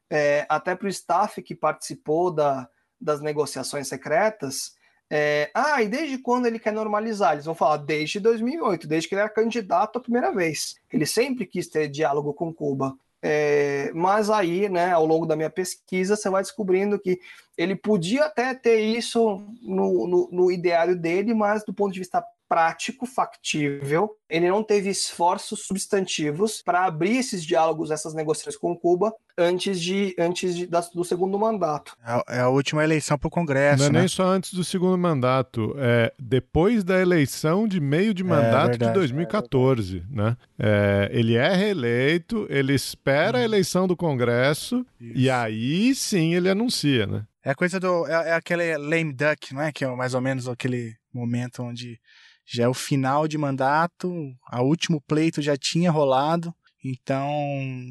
é, 0.09 0.45
até 0.47 0.76
para 0.76 0.86
o 0.86 0.89
staff 0.89 1.41
que 1.41 1.55
participou 1.55 2.32
da, 2.32 2.70
das 2.99 3.22
negociações 3.22 3.88
secretas. 3.88 4.76
É, 5.09 5.49
ah, 5.53 5.82
e 5.82 5.88
desde 5.88 6.18
quando 6.18 6.45
ele 6.45 6.59
quer 6.59 6.74
normalizar? 6.74 7.34
Eles 7.34 7.45
vão 7.45 7.55
falar 7.55 7.78
desde 7.78 8.20
2008, 8.20 8.88
desde 8.88 9.07
que 9.07 9.15
ele 9.15 9.22
era 9.22 9.30
candidato 9.30 9.97
a 9.97 10.01
primeira 10.01 10.32
vez. 10.32 10.76
Ele 10.91 11.05
sempre 11.05 11.45
quis 11.45 11.68
ter 11.68 11.88
diálogo 11.88 12.34
com 12.34 12.53
Cuba. 12.53 12.97
É, 13.22 13.91
mas 13.93 14.30
aí, 14.30 14.70
né, 14.70 14.91
ao 14.91 15.05
longo 15.05 15.26
da 15.26 15.36
minha 15.36 15.49
pesquisa, 15.49 16.15
você 16.15 16.30
vai 16.30 16.43
descobrindo 16.43 16.99
que 16.99 17.20
ele 17.57 17.76
podia 17.76 18.26
até 18.26 18.53
ter 18.53 18.80
isso 18.80 19.43
no, 19.61 20.07
no, 20.07 20.30
no 20.32 20.51
ideário 20.51 20.95
dele, 20.95 21.34
mas 21.34 21.65
do 21.65 21.74
ponto 21.74 21.93
de 21.93 21.99
vista 21.99 22.24
prático, 22.47 23.05
factível. 23.05 24.11
Ele 24.29 24.49
não 24.49 24.63
teve 24.63 24.89
esforços 24.89 25.65
substantivos 25.65 26.61
para 26.61 26.85
abrir 26.85 27.17
esses 27.17 27.43
diálogos, 27.43 27.91
essas 27.91 28.13
negociações 28.13 28.57
com 28.57 28.75
Cuba 28.75 29.13
antes 29.37 29.79
de 29.79 30.15
antes 30.17 30.55
de, 30.55 30.67
da, 30.67 30.81
do 30.81 31.03
segundo 31.03 31.37
mandato. 31.37 31.95
É, 32.05 32.37
é 32.37 32.39
a 32.41 32.49
última 32.49 32.83
eleição 32.83 33.17
para 33.17 33.27
o 33.27 33.31
Congresso. 33.31 33.83
Não 33.83 33.89
é 33.89 33.91
né? 33.91 33.99
nem 33.99 34.07
só 34.07 34.25
antes 34.25 34.53
do 34.53 34.63
segundo 34.63 34.97
mandato, 34.97 35.75
é 35.77 36.13
depois 36.19 36.83
da 36.83 36.99
eleição 36.99 37.67
de 37.67 37.79
meio 37.79 38.13
de 38.13 38.23
é 38.23 38.25
mandato 38.25 38.71
verdade, 38.71 38.91
de 38.91 38.99
2014, 38.99 40.03
né? 40.09 40.35
É, 40.57 41.09
ele 41.11 41.35
é 41.35 41.55
reeleito, 41.55 42.47
ele 42.49 42.73
espera 42.73 43.39
a 43.39 43.43
eleição 43.43 43.87
do 43.87 43.95
Congresso 43.95 44.85
Isso. 44.99 45.13
e 45.17 45.29
aí 45.29 45.93
sim 45.93 46.33
ele 46.33 46.49
anuncia, 46.49 47.05
né? 47.05 47.23
É 47.43 47.53
coisa 47.55 47.79
do. 47.79 48.05
É, 48.07 48.31
é 48.31 48.33
aquele 48.33 48.77
lame 48.77 49.13
duck, 49.13 49.53
não 49.53 49.61
é? 49.61 49.71
Que 49.71 49.85
é 49.85 49.95
mais 49.95 50.13
ou 50.13 50.19
menos 50.19 50.49
aquele 50.49 50.97
momento 51.13 51.63
onde 51.63 51.99
já 52.47 52.63
é 52.63 52.67
o 52.67 52.73
final 52.73 53.27
de 53.27 53.37
mandato, 53.37 54.33
a 54.47 54.61
último 54.61 55.01
pleito 55.01 55.41
já 55.41 55.57
tinha 55.57 55.91
rolado, 55.91 56.53
então 56.83 57.29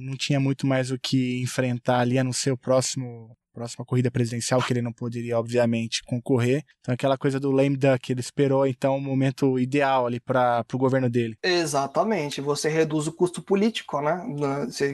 não 0.00 0.16
tinha 0.16 0.40
muito 0.40 0.66
mais 0.66 0.90
o 0.90 0.98
que 0.98 1.40
enfrentar 1.42 2.00
ali 2.00 2.18
a 2.18 2.24
não 2.24 2.32
ser 2.32 2.52
o 2.52 2.58
próximo 2.58 3.36
próxima 3.56 3.86
corrida 3.86 4.10
presidencial 4.10 4.62
que 4.62 4.70
ele 4.70 4.82
não 4.82 4.92
poderia 4.92 5.38
obviamente 5.38 6.02
concorrer. 6.04 6.62
Então 6.80 6.92
aquela 6.92 7.16
coisa 7.16 7.40
do 7.40 7.50
lame 7.50 7.74
duck, 7.74 8.12
ele 8.12 8.20
esperou 8.20 8.66
então 8.66 8.98
o 8.98 9.00
momento 9.00 9.58
ideal 9.58 10.06
ali 10.06 10.20
para 10.20 10.62
o 10.74 10.78
governo 10.78 11.08
dele. 11.08 11.38
Exatamente, 11.42 12.42
você 12.42 12.68
reduz 12.68 13.06
o 13.06 13.12
custo 13.12 13.40
político, 13.40 14.02
né? 14.02 14.22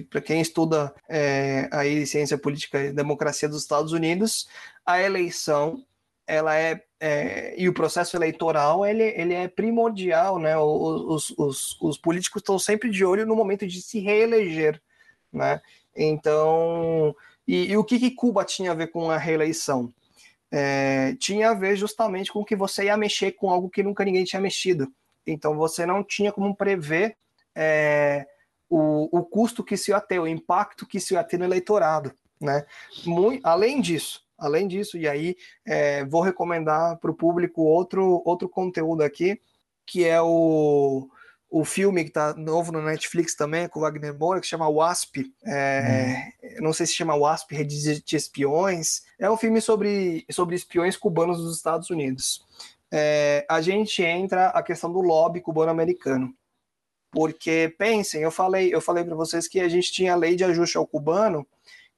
Para 0.09 0.21
quem 0.21 0.41
estuda 0.41 0.95
é, 1.09 1.69
aí 1.73 2.07
ciência 2.07 2.39
política 2.39 2.85
e 2.85 2.93
democracia 2.93 3.49
dos 3.49 3.63
Estados 3.63 3.91
Unidos, 3.91 4.47
a 4.87 5.03
eleição 5.03 5.85
ela 6.25 6.55
é, 6.55 6.81
é, 7.05 7.53
e 7.61 7.69
o 7.69 7.75
processo 7.75 8.17
eleitoral 8.17 8.87
ele, 8.87 9.03
ele 9.03 9.35
é 9.35 9.49
primordial, 9.49 10.39
né? 10.39 10.57
Os, 10.57 11.35
os, 11.37 11.77
os 11.81 11.99
políticos 11.99 12.41
estão 12.41 12.61
sempre 12.61 12.89
de 12.91 13.05
olho 13.05 13.27
no 13.27 13.35
momento 13.35 13.67
de 13.67 13.83
se 13.83 13.99
reeleger, 13.99 14.81
né? 15.33 15.61
Então, 15.97 17.13
e, 17.45 17.73
e 17.73 17.77
o 17.77 17.83
que, 17.83 17.99
que, 17.99 18.13
Cuba 18.13 18.45
tinha 18.45 18.71
a 18.71 18.75
ver 18.75 18.87
com 18.87 19.11
a 19.11 19.19
reeleição? 19.19 19.93
É, 20.49 21.17
tinha 21.19 21.51
a 21.51 21.55
ver 21.55 21.75
justamente 21.75 22.33
com 22.33 22.45
que 22.45 22.55
você 22.55 22.85
ia 22.85 22.97
mexer 22.97 23.33
com 23.33 23.51
algo 23.51 23.69
que 23.69 23.83
nunca 23.83 24.05
ninguém 24.05 24.23
tinha 24.23 24.41
mexido. 24.41 24.87
Então 25.27 25.57
você 25.57 25.85
não 25.85 26.05
tinha 26.05 26.31
como 26.31 26.55
prever 26.55 27.17
é, 27.53 28.29
o, 28.71 29.09
o 29.19 29.25
custo 29.25 29.65
que 29.65 29.75
isso 29.75 29.91
ia 29.91 30.01
ter, 30.01 30.21
o 30.21 30.29
impacto 30.29 30.87
que 30.87 30.99
isso 30.99 31.15
ia 31.15 31.25
ter 31.25 31.37
no 31.37 31.45
eleitorado. 31.47 32.15
Né? 32.41 32.65
Muito, 33.05 33.45
além 33.45 33.81
disso, 33.81 34.22
Além 34.43 34.67
disso, 34.67 34.99
e 34.99 35.09
aí 35.09 35.37
é, 35.65 36.05
vou 36.05 36.21
recomendar 36.21 36.99
para 36.99 37.11
o 37.11 37.15
público 37.15 37.63
outro, 37.63 38.21
outro 38.25 38.49
conteúdo 38.49 39.03
aqui, 39.03 39.41
que 39.87 40.05
é 40.05 40.21
o, 40.21 41.09
o 41.49 41.65
filme 41.65 42.03
que 42.03 42.11
está 42.11 42.35
novo 42.35 42.73
no 42.73 42.83
Netflix 42.83 43.35
também, 43.35 43.69
com 43.69 43.79
o 43.79 43.83
Wagner 43.83 44.19
Moura, 44.19 44.41
que 44.41 44.47
se 44.47 44.51
chama 44.51 44.69
Wasp. 44.69 45.19
É, 45.47 46.33
hum. 46.43 46.65
Não 46.65 46.73
sei 46.73 46.87
se 46.87 46.95
chama 46.95 47.15
Wasp, 47.15 47.55
Rede 47.55 48.01
de 48.01 48.17
Espiões. 48.17 49.03
É 49.19 49.31
um 49.31 49.37
filme 49.37 49.61
sobre, 49.61 50.25
sobre 50.31 50.57
espiões 50.57 50.97
cubanos 50.97 51.39
dos 51.39 51.57
Estados 51.57 51.91
Unidos. 51.91 52.45
É, 52.91 53.47
a 53.49 53.61
gente 53.61 54.03
entra 54.03 54.49
a 54.49 54.63
questão 54.63 54.93
do 54.93 55.01
lobby 55.01 55.41
cubano-americano. 55.41 56.35
Porque 57.11 57.75
pensem, 57.77 58.23
eu 58.23 58.31
falei, 58.31 58.75
eu 58.75 58.81
falei 58.81 59.05
para 59.05 59.15
vocês 59.15 59.47
que 59.47 59.61
a 59.61 59.69
gente 59.69 59.93
tinha 59.93 60.15
a 60.15 60.17
lei 60.17 60.35
de 60.35 60.45
ajuste 60.45 60.79
ao 60.79 60.87
cubano, 60.87 61.47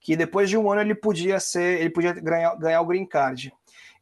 que 0.05 0.15
depois 0.15 0.51
de 0.51 0.55
um 0.55 0.71
ano 0.71 0.81
ele 0.81 0.93
podia 0.93 1.39
ser, 1.39 1.81
ele 1.81 1.89
podia 1.89 2.13
ganhar, 2.13 2.53
ganhar 2.57 2.79
o 2.79 2.85
green 2.85 3.07
card. 3.07 3.51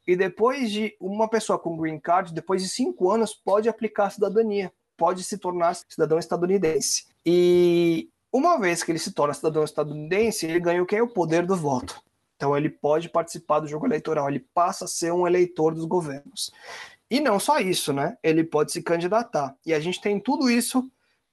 E 0.06 0.18
depois 0.18 0.70
de 0.70 0.94
uma 1.00 1.30
pessoa 1.30 1.58
com 1.58 1.78
green 1.78 1.98
card, 1.98 2.34
depois 2.34 2.62
de 2.62 2.68
cinco 2.68 3.10
anos, 3.10 3.34
pode 3.34 3.70
aplicar 3.70 4.08
a 4.08 4.10
cidadania, 4.10 4.70
pode 4.98 5.24
se 5.24 5.38
tornar 5.38 5.74
cidadão 5.74 6.20
estadunidense. 6.20 7.06
E 7.26 8.10
uma 8.34 8.60
vez 8.60 8.84
que 8.84 8.92
ele 8.92 9.00
se 9.00 9.14
torna 9.14 9.34
cidadão 9.34 9.64
estadunidense, 9.64 10.46
ele 10.46 10.60
ganha 10.60 10.84
o 10.84 10.86
que? 10.86 11.00
O 11.00 11.08
poder 11.08 11.46
do 11.46 11.56
voto. 11.56 12.04
Então 12.36 12.58
ele 12.58 12.70
pode 12.70 13.08
participar 13.08 13.62
do 13.62 13.68
jogo 13.70 13.86
eleitoral, 13.86 14.28
ele 14.28 14.46
passa 14.54 14.84
a 14.84 14.90
ser 14.90 15.14
um 15.14 15.26
eleitor 15.26 15.74
dos 15.74 15.86
governos. 15.86 16.52
E 17.10 17.22
não 17.22 17.40
só 17.40 17.60
isso, 17.60 17.94
né? 17.94 18.18
Ele 18.22 18.44
pode 18.44 18.74
se 18.74 18.84
candidatar. 18.84 19.56
E 19.66 19.74
a 19.74 19.80
gente 19.80 20.02
tem 20.02 20.20
tudo 20.20 20.50
isso 20.50 20.86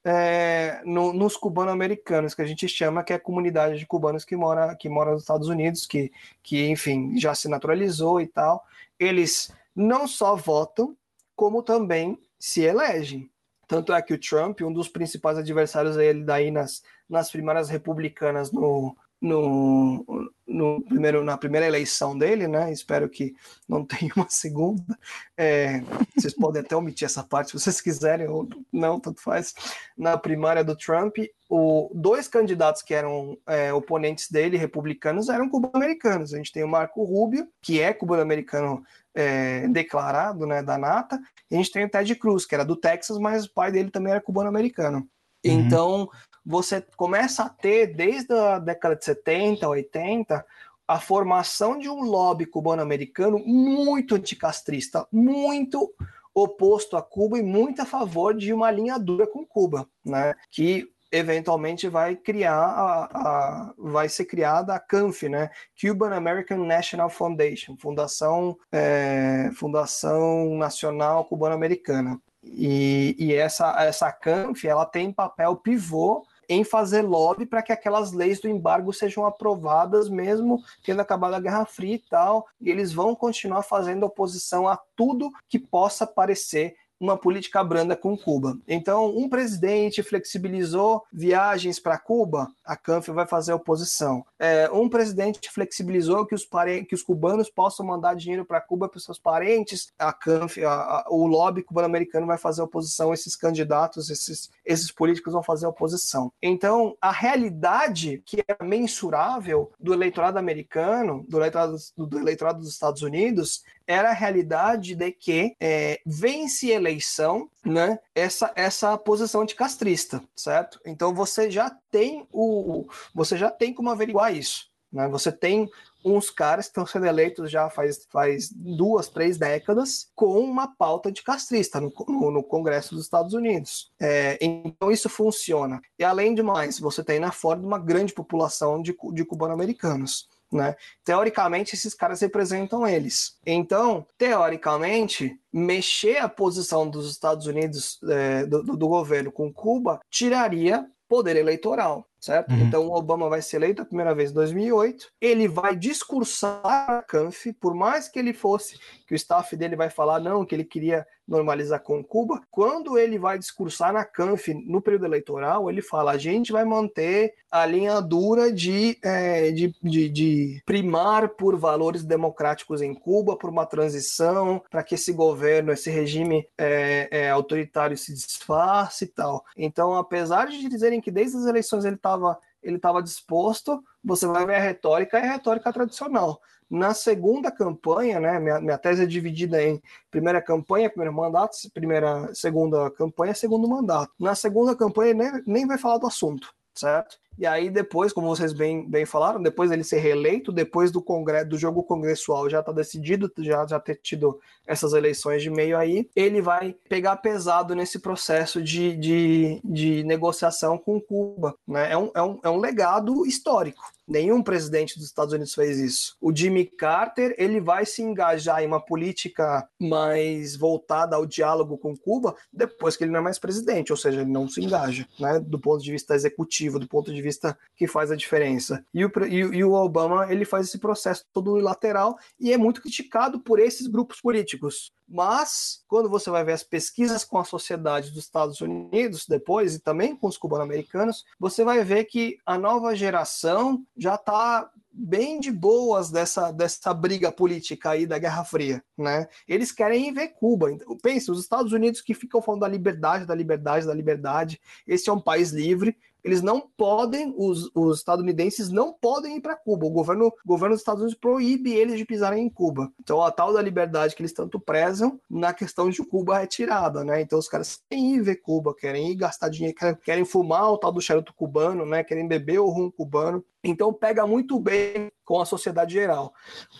é, 0.03 0.81
no, 0.83 1.13
nos 1.13 1.37
cubano-americanos, 1.37 2.33
que 2.33 2.41
a 2.41 2.45
gente 2.45 2.67
chama, 2.67 3.03
que 3.03 3.13
é 3.13 3.15
a 3.15 3.19
comunidade 3.19 3.77
de 3.77 3.85
cubanos 3.85 4.25
que 4.25 4.35
mora, 4.35 4.75
que 4.75 4.89
mora 4.89 5.11
nos 5.11 5.23
Estados 5.23 5.47
Unidos, 5.47 5.85
que, 5.85 6.11
que, 6.41 6.67
enfim, 6.67 7.17
já 7.17 7.35
se 7.35 7.47
naturalizou 7.47 8.19
e 8.19 8.27
tal. 8.27 8.65
Eles 8.99 9.53
não 9.75 10.07
só 10.07 10.35
votam, 10.35 10.95
como 11.35 11.63
também 11.63 12.17
se 12.39 12.61
elegem. 12.61 13.29
Tanto 13.67 13.93
é 13.93 14.01
que 14.01 14.13
o 14.13 14.19
Trump, 14.19 14.61
um 14.61 14.73
dos 14.73 14.89
principais 14.89 15.37
adversários 15.37 15.95
dele 15.95 16.23
daí 16.23 16.51
nas, 16.51 16.83
nas 17.07 17.31
primárias 17.31 17.69
republicanas 17.69 18.51
no, 18.51 18.95
no, 19.21 20.33
no 20.47 20.81
primeiro, 20.81 21.23
na 21.23 21.37
primeira 21.37 21.67
eleição 21.67 22.17
dele, 22.17 22.47
né? 22.47 22.71
Espero 22.71 23.07
que 23.07 23.35
não 23.69 23.85
tenha 23.85 24.11
uma 24.15 24.27
segunda. 24.27 24.97
É, 25.37 25.81
vocês 26.15 26.33
podem 26.33 26.61
até 26.61 26.75
omitir 26.75 27.05
essa 27.05 27.23
parte 27.23 27.51
se 27.51 27.59
vocês 27.59 27.79
quiserem, 27.79 28.27
ou 28.27 28.49
não, 28.73 28.99
tanto 28.99 29.21
faz. 29.21 29.53
Na 29.95 30.17
primária 30.17 30.63
do 30.63 30.75
Trump, 30.75 31.17
o, 31.47 31.91
dois 31.93 32.27
candidatos 32.27 32.81
que 32.81 32.95
eram 32.95 33.37
é, 33.45 33.71
oponentes 33.71 34.31
dele, 34.31 34.57
republicanos, 34.57 35.29
eram 35.29 35.47
cubano-americanos. 35.47 36.33
A 36.33 36.37
gente 36.37 36.51
tem 36.51 36.63
o 36.63 36.67
Marco 36.67 37.03
Rubio, 37.03 37.47
que 37.61 37.79
é 37.79 37.93
cubano-americano 37.93 38.83
é, 39.13 39.67
declarado, 39.67 40.47
né, 40.47 40.63
da 40.63 40.77
Nata, 40.77 41.21
e 41.49 41.55
a 41.55 41.57
gente 41.57 41.71
tem 41.71 41.85
o 41.85 41.89
Ted 41.89 42.15
Cruz, 42.15 42.45
que 42.45 42.55
era 42.55 42.65
do 42.65 42.75
Texas, 42.75 43.19
mas 43.19 43.45
o 43.45 43.53
pai 43.53 43.71
dele 43.71 43.91
também 43.91 44.11
era 44.11 44.21
cubano-americano. 44.21 45.07
Uhum. 45.45 46.11
Você 46.45 46.81
começa 46.95 47.43
a 47.43 47.49
ter, 47.49 47.87
desde 47.87 48.33
a 48.33 48.59
década 48.59 48.95
de 48.95 49.05
70, 49.05 49.67
80, 49.67 50.45
a 50.87 50.99
formação 50.99 51.77
de 51.77 51.89
um 51.89 52.01
lobby 52.01 52.45
cubano-americano 52.45 53.39
muito 53.39 54.15
anticastrista, 54.15 55.07
muito 55.11 55.93
oposto 56.33 56.97
a 56.97 57.01
Cuba 57.01 57.37
e 57.37 57.43
muito 57.43 57.81
a 57.81 57.85
favor 57.85 58.35
de 58.35 58.53
uma 58.53 58.71
linha 58.71 58.97
dura 58.97 59.27
com 59.27 59.45
Cuba, 59.45 59.87
né? 60.03 60.33
Que 60.49 60.89
eventualmente 61.11 61.89
vai 61.89 62.15
criar 62.15 62.55
a, 62.55 63.03
a, 63.03 63.73
vai 63.77 64.07
ser 64.07 64.25
criada 64.25 64.73
a 64.73 64.79
CANF, 64.79 65.27
né? 65.27 65.49
Cuban 65.79 66.15
American 66.15 66.65
National 66.65 67.09
Foundation, 67.09 67.75
Fundação 67.77 68.57
é, 68.71 69.49
Fundação 69.55 70.55
Nacional 70.55 71.25
Cubano-Americana. 71.25 72.19
E, 72.43 73.15
e, 73.19 73.33
essa 73.33 73.75
essa 73.83 74.11
CANF 74.11 74.65
ela 74.65 74.85
tem 74.85 75.11
papel 75.11 75.55
pivô 75.57 76.25
em 76.51 76.65
fazer 76.65 77.01
lobby 77.01 77.45
para 77.45 77.61
que 77.61 77.71
aquelas 77.71 78.11
leis 78.11 78.41
do 78.41 78.49
embargo 78.49 78.91
sejam 78.91 79.25
aprovadas, 79.25 80.09
mesmo 80.09 80.61
tendo 80.83 80.99
acabado 80.99 81.33
a 81.33 81.39
Guerra 81.39 81.65
Fria 81.65 81.95
e 81.95 81.99
tal. 82.09 82.45
E 82.59 82.69
eles 82.69 82.91
vão 82.91 83.15
continuar 83.15 83.63
fazendo 83.63 84.05
oposição 84.05 84.67
a 84.67 84.77
tudo 84.93 85.31
que 85.47 85.57
possa 85.57 86.05
parecer 86.05 86.75
uma 87.01 87.17
política 87.17 87.63
branda 87.63 87.95
com 87.95 88.15
Cuba. 88.15 88.59
Então, 88.67 89.17
um 89.17 89.27
presidente 89.27 90.03
flexibilizou 90.03 91.03
viagens 91.11 91.79
para 91.79 91.97
Cuba, 91.97 92.47
a 92.63 92.77
CANF 92.77 93.09
vai 93.09 93.25
fazer 93.25 93.53
oposição. 93.53 94.23
É, 94.37 94.69
um 94.71 94.87
presidente 94.87 95.49
flexibilizou 95.51 96.27
que 96.27 96.35
os, 96.35 96.47
que 96.87 96.93
os 96.93 97.01
cubanos 97.01 97.49
possam 97.49 97.83
mandar 97.83 98.15
dinheiro 98.15 98.45
para 98.45 98.61
Cuba 98.61 98.87
para 98.87 98.99
seus 98.99 99.17
parentes, 99.17 99.91
a 99.97 100.13
CANF, 100.13 100.63
a, 100.63 100.71
a, 100.71 101.05
o 101.09 101.25
lobby 101.25 101.63
cubano-americano 101.63 102.27
vai 102.27 102.37
fazer 102.37 102.61
oposição, 102.61 103.11
esses 103.11 103.35
candidatos, 103.35 104.11
esses, 104.11 104.51
esses 104.71 104.91
políticos 104.91 105.33
vão 105.33 105.43
fazer 105.43 105.67
oposição. 105.67 106.31
Então, 106.41 106.95
a 107.01 107.11
realidade 107.11 108.21
que 108.25 108.43
é 108.47 108.63
mensurável 108.63 109.71
do 109.79 109.93
eleitorado 109.93 110.39
americano, 110.39 111.25
do 111.27 111.37
eleitorado, 111.37 111.75
do 111.97 112.19
eleitorado 112.19 112.59
dos 112.59 112.69
Estados 112.69 113.01
Unidos, 113.01 113.63
era 113.85 114.09
a 114.09 114.13
realidade 114.13 114.95
de 114.95 115.11
que 115.11 115.55
é, 115.59 115.99
vence 116.05 116.69
eleição, 116.69 117.49
né? 117.63 117.99
Essa, 118.15 118.51
essa 118.55 118.97
posição 118.97 119.43
de 119.43 119.55
castrista, 119.55 120.21
certo? 120.35 120.79
Então 120.85 121.13
você 121.13 121.51
já 121.51 121.69
tem 121.91 122.25
o, 122.31 122.87
você 123.13 123.37
já 123.37 123.51
tem 123.51 123.73
como 123.73 123.89
averiguar 123.89 124.33
isso. 124.33 124.70
Né? 124.91 125.07
Você 125.07 125.31
tem 125.31 125.69
uns 126.03 126.29
caras 126.29 126.65
que 126.65 126.71
estão 126.71 126.85
sendo 126.85 127.05
eleitos 127.05 127.49
já 127.49 127.69
faz, 127.69 128.05
faz 128.09 128.51
duas, 128.51 129.07
três 129.07 129.37
décadas 129.37 130.09
com 130.15 130.39
uma 130.39 130.67
pauta 130.67 131.11
de 131.11 131.21
castrista 131.21 131.79
no, 131.79 131.93
no, 132.07 132.31
no 132.31 132.43
Congresso 132.43 132.95
dos 132.95 133.03
Estados 133.03 133.33
Unidos. 133.33 133.91
É, 133.99 134.37
então 134.41 134.91
isso 134.91 135.07
funciona. 135.07 135.81
E 135.97 136.03
além 136.03 136.33
de 136.33 136.41
mais, 136.41 136.79
você 136.79 137.03
tem 137.03 137.19
na 137.19 137.31
Ford 137.31 137.63
uma 137.63 137.79
grande 137.79 138.13
população 138.13 138.81
de, 138.81 138.95
de 139.13 139.23
cubano-americanos. 139.25 140.27
Né? 140.51 140.75
Teoricamente, 141.05 141.75
esses 141.75 141.93
caras 141.93 142.19
representam 142.19 142.85
eles. 142.85 143.37
Então, 143.45 144.05
teoricamente, 144.17 145.39
mexer 145.53 146.17
a 146.17 146.27
posição 146.27 146.89
dos 146.89 147.09
Estados 147.09 147.47
Unidos, 147.47 147.99
é, 148.09 148.45
do, 148.45 148.61
do, 148.61 148.87
governo 148.87 149.31
com 149.31 149.53
Cuba, 149.53 150.01
tiraria 150.09 150.85
poder 151.07 151.37
eleitoral 151.37 152.05
certo? 152.21 152.51
Uhum. 152.51 152.59
Então 152.59 152.87
o 152.87 152.95
Obama 152.95 153.27
vai 153.27 153.41
ser 153.41 153.57
eleito 153.57 153.81
a 153.81 153.85
primeira 153.85 154.13
vez 154.13 154.29
em 154.29 154.35
2008. 154.35 155.11
Ele 155.19 155.47
vai 155.47 155.75
discursar 155.75 156.61
a 156.63 157.01
Canf, 157.01 157.47
por 157.59 157.73
mais 157.73 158.07
que 158.07 158.19
ele 158.19 158.31
fosse, 158.31 158.79
que 159.11 159.15
o 159.15 159.17
staff 159.17 159.57
dele 159.57 159.75
vai 159.75 159.89
falar 159.89 160.21
não, 160.21 160.45
que 160.45 160.55
ele 160.55 160.63
queria 160.63 161.05
normalizar 161.27 161.81
com 161.81 162.01
Cuba. 162.01 162.41
Quando 162.49 162.97
ele 162.97 163.19
vai 163.19 163.37
discursar 163.37 163.91
na 163.91 164.05
Canf 164.05 164.47
no 164.65 164.81
período 164.81 165.05
eleitoral, 165.05 165.69
ele 165.69 165.81
fala: 165.81 166.13
a 166.13 166.17
gente 166.17 166.53
vai 166.53 166.63
manter 166.63 167.33
a 167.51 167.65
linha 167.65 167.99
dura 167.99 168.53
de, 168.53 168.97
é, 169.03 169.51
de, 169.51 169.75
de, 169.83 170.09
de 170.09 170.63
primar 170.65 171.27
por 171.27 171.57
valores 171.57 172.05
democráticos 172.05 172.81
em 172.81 172.93
Cuba, 172.93 173.37
por 173.37 173.49
uma 173.49 173.65
transição, 173.65 174.63
para 174.71 174.81
que 174.81 174.95
esse 174.95 175.11
governo, 175.11 175.73
esse 175.73 175.89
regime 175.89 176.47
é, 176.57 177.09
é, 177.11 177.29
autoritário 177.29 177.97
se 177.97 178.13
desfaça 178.13 179.03
e 179.03 179.07
tal. 179.07 179.43
Então, 179.57 179.93
apesar 179.93 180.47
de 180.47 180.69
dizerem 180.69 181.01
que 181.01 181.11
desde 181.11 181.35
as 181.35 181.45
eleições 181.45 181.83
ele 181.83 181.97
estava 181.97 182.39
ele 182.63 182.75
estava 182.75 183.01
disposto, 183.01 183.83
você 184.03 184.27
vai 184.27 184.45
ver 184.45 184.55
a 184.55 184.59
retórica, 184.59 185.17
é 185.17 185.27
a 185.27 185.31
retórica 185.33 185.73
tradicional. 185.73 186.39
Na 186.71 186.93
segunda 186.93 187.51
campanha, 187.51 188.17
né, 188.17 188.39
minha, 188.39 188.61
minha 188.61 188.77
tese 188.77 189.03
é 189.03 189.05
dividida 189.05 189.61
em 189.61 189.81
primeira 190.09 190.41
campanha, 190.41 190.89
primeiro 190.89 191.13
mandato, 191.13 191.57
primeira, 191.73 192.33
segunda 192.33 192.89
campanha, 192.91 193.33
segundo 193.33 193.67
mandato. 193.67 194.13
Na 194.17 194.35
segunda 194.35 194.73
campanha 194.73 195.13
nem, 195.13 195.43
nem 195.45 195.67
vai 195.67 195.77
falar 195.77 195.97
do 195.97 196.07
assunto, 196.07 196.47
certo? 196.73 197.17
E 197.37 197.45
aí 197.45 197.69
depois, 197.69 198.13
como 198.13 198.27
vocês 198.27 198.53
bem, 198.53 198.87
bem 198.87 199.05
falaram, 199.05 199.41
depois 199.41 199.69
dele 199.69 199.83
ser 199.83 199.99
reeleito, 199.99 200.51
depois 200.51 200.91
do 200.91 201.01
congresso, 201.01 201.49
do 201.49 201.57
jogo 201.57 201.83
congressual 201.83 202.49
já 202.49 202.59
está 202.59 202.71
decidido, 202.71 203.31
já 203.39 203.65
já 203.65 203.79
ter 203.79 203.95
tido 203.95 204.39
essas 204.65 204.93
eleições 204.93 205.41
de 205.41 205.49
meio 205.49 205.77
aí, 205.77 206.09
ele 206.15 206.41
vai 206.41 206.75
pegar 206.87 207.17
pesado 207.17 207.75
nesse 207.75 207.99
processo 207.99 208.61
de, 208.61 208.95
de, 208.95 209.59
de 209.63 210.03
negociação 210.03 210.77
com 210.77 211.01
Cuba. 211.01 211.55
Né? 211.67 211.91
É, 211.91 211.97
um, 211.97 212.11
é, 212.13 212.21
um, 212.21 212.39
é 212.43 212.49
um 212.49 212.59
legado 212.59 213.25
histórico. 213.25 213.81
Nenhum 214.11 214.43
presidente 214.43 214.97
dos 214.97 215.05
Estados 215.05 215.33
Unidos 215.33 215.53
fez 215.53 215.79
isso. 215.79 216.17
O 216.19 216.35
Jimmy 216.35 216.65
Carter 216.65 217.33
ele 217.37 217.61
vai 217.61 217.85
se 217.85 218.01
engajar 218.01 218.61
em 218.61 218.67
uma 218.67 218.83
política 218.83 219.65
mais 219.79 220.53
voltada 220.57 221.15
ao 221.15 221.25
diálogo 221.25 221.77
com 221.77 221.95
Cuba 221.95 222.35
depois 222.51 222.97
que 222.97 223.05
ele 223.05 223.11
não 223.11 223.21
é 223.21 223.23
mais 223.23 223.39
presidente, 223.39 223.89
ou 223.89 223.97
seja, 223.97 224.19
ele 224.19 224.29
não 224.29 224.49
se 224.49 224.61
engaja, 224.61 225.07
né? 225.17 225.39
Do 225.39 225.57
ponto 225.57 225.81
de 225.81 225.93
vista 225.93 226.13
executivo, 226.13 226.77
do 226.77 226.89
ponto 226.89 227.13
de 227.13 227.21
vista 227.21 227.57
que 227.73 227.87
faz 227.87 228.11
a 228.11 228.15
diferença. 228.17 228.83
E 228.93 229.05
o, 229.05 229.11
e, 229.29 229.37
e 229.37 229.63
o 229.63 229.71
Obama 229.71 230.29
ele 230.29 230.43
faz 230.43 230.67
esse 230.67 230.77
processo 230.77 231.23
todo 231.31 231.53
unilateral 231.53 232.17
e 232.37 232.51
é 232.51 232.57
muito 232.57 232.81
criticado 232.81 233.39
por 233.39 233.59
esses 233.59 233.87
grupos 233.87 234.19
políticos. 234.19 234.91
Mas, 235.13 235.83
quando 235.89 236.09
você 236.09 236.29
vai 236.29 236.41
ver 236.45 236.53
as 236.53 236.63
pesquisas 236.63 237.25
com 237.25 237.37
a 237.37 237.43
sociedade 237.43 238.11
dos 238.11 238.23
Estados 238.23 238.61
Unidos 238.61 239.25
depois, 239.27 239.75
e 239.75 239.79
também 239.79 240.15
com 240.15 240.27
os 240.27 240.37
cubano-americanos, 240.37 241.25
você 241.37 241.65
vai 241.65 241.83
ver 241.83 242.05
que 242.05 242.37
a 242.45 242.57
nova 242.57 242.95
geração 242.95 243.85
já 243.97 244.15
está 244.15 244.71
bem 244.89 245.39
de 245.41 245.51
boas 245.51 246.11
dessa, 246.11 246.51
dessa 246.51 246.93
briga 246.93 247.29
política 247.29 247.91
aí 247.91 248.05
da 248.05 248.17
Guerra 248.17 248.45
Fria, 248.45 248.81
né? 248.97 249.27
Eles 249.45 249.71
querem 249.71 250.13
ver 250.13 250.29
Cuba. 250.29 250.71
Então, 250.71 250.97
pense, 250.97 251.29
os 251.29 251.41
Estados 251.41 251.73
Unidos 251.73 251.99
que 251.99 252.13
ficam 252.13 252.41
falando 252.41 252.61
da 252.61 252.67
liberdade, 252.69 253.25
da 253.25 253.35
liberdade, 253.35 253.85
da 253.85 253.93
liberdade. 253.93 254.61
Esse 254.87 255.09
é 255.09 255.13
um 255.13 255.19
país 255.19 255.51
livre 255.51 255.97
eles 256.23 256.41
não 256.41 256.61
podem, 256.77 257.33
os, 257.37 257.69
os 257.73 257.99
estadunidenses 257.99 258.69
não 258.69 258.93
podem 258.93 259.37
ir 259.37 259.41
para 259.41 259.55
Cuba. 259.55 259.85
O 259.85 259.91
governo, 259.91 260.27
o 260.27 260.47
governo 260.47 260.75
dos 260.75 260.81
Estados 260.81 261.01
Unidos 261.01 261.19
proíbe 261.19 261.73
eles 261.73 261.97
de 261.97 262.05
pisarem 262.05 262.45
em 262.45 262.49
Cuba. 262.49 262.91
Então, 262.99 263.21
a 263.21 263.31
tal 263.31 263.53
da 263.53 263.61
liberdade 263.61 264.15
que 264.15 264.21
eles 264.21 264.33
tanto 264.33 264.59
prezam, 264.59 265.19
na 265.29 265.53
questão 265.53 265.89
de 265.89 266.03
Cuba 266.05 266.41
é 266.41 266.47
tirada, 266.47 267.03
né? 267.03 267.21
Então, 267.21 267.39
os 267.39 267.47
caras 267.47 267.81
querem 267.89 268.15
ir 268.15 268.21
ver 268.21 268.35
Cuba, 268.37 268.75
querem 268.75 269.11
ir 269.11 269.15
gastar 269.15 269.49
dinheiro, 269.49 269.75
querem, 269.75 269.95
querem 269.95 270.25
fumar 270.25 270.71
o 270.71 270.77
tal 270.77 270.91
do 270.91 271.01
charuto 271.01 271.33
cubano, 271.33 271.85
né? 271.85 272.03
Querem 272.03 272.27
beber 272.27 272.59
o 272.59 272.69
rum 272.69 272.91
cubano. 272.91 273.43
Então, 273.63 273.93
pega 273.93 274.25
muito 274.25 274.59
bem 274.59 275.11
com 275.23 275.39
a 275.39 275.45
sociedade 275.45 275.93
geral. 275.93 276.33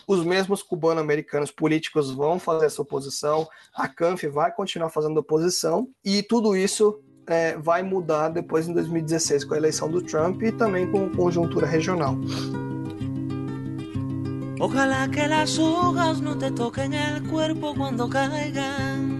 Os 0.06 0.24
mesmos 0.24 0.62
cubano-americanos 0.62 1.50
políticos 1.50 2.10
vão 2.10 2.38
fazer 2.38 2.66
essa 2.66 2.82
oposição, 2.82 3.48
a 3.74 3.88
CANF 3.88 4.26
vai 4.26 4.52
continuar 4.52 4.90
fazendo 4.90 5.18
oposição, 5.18 5.88
e 6.04 6.22
tudo 6.22 6.56
isso 6.56 7.00
é, 7.26 7.56
vai 7.56 7.82
mudar 7.82 8.28
depois 8.28 8.68
em 8.68 8.72
2016 8.72 9.44
com 9.44 9.54
a 9.54 9.56
eleição 9.56 9.88
do 9.88 10.02
Trump 10.02 10.42
e 10.42 10.52
também 10.52 10.90
com 10.90 11.08
conjuntura 11.10 11.66
regional. 11.66 12.16
Ojalá 14.60 15.08
que 15.08 15.26
las 15.26 15.58
hojas 15.58 16.20
no 16.20 16.36
te 16.36 16.52
toquen 16.52 16.94
el 16.94 17.22
cuerpo 17.24 17.74
cuando 17.74 18.08
caigan, 18.08 19.18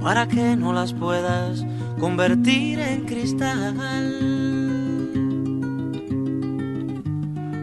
para 0.00 0.26
que 0.26 0.56
no 0.56 0.72
las 0.72 0.94
puedas 0.94 1.66
convertir 1.98 2.80
en 2.80 3.04
cristal. 3.04 3.76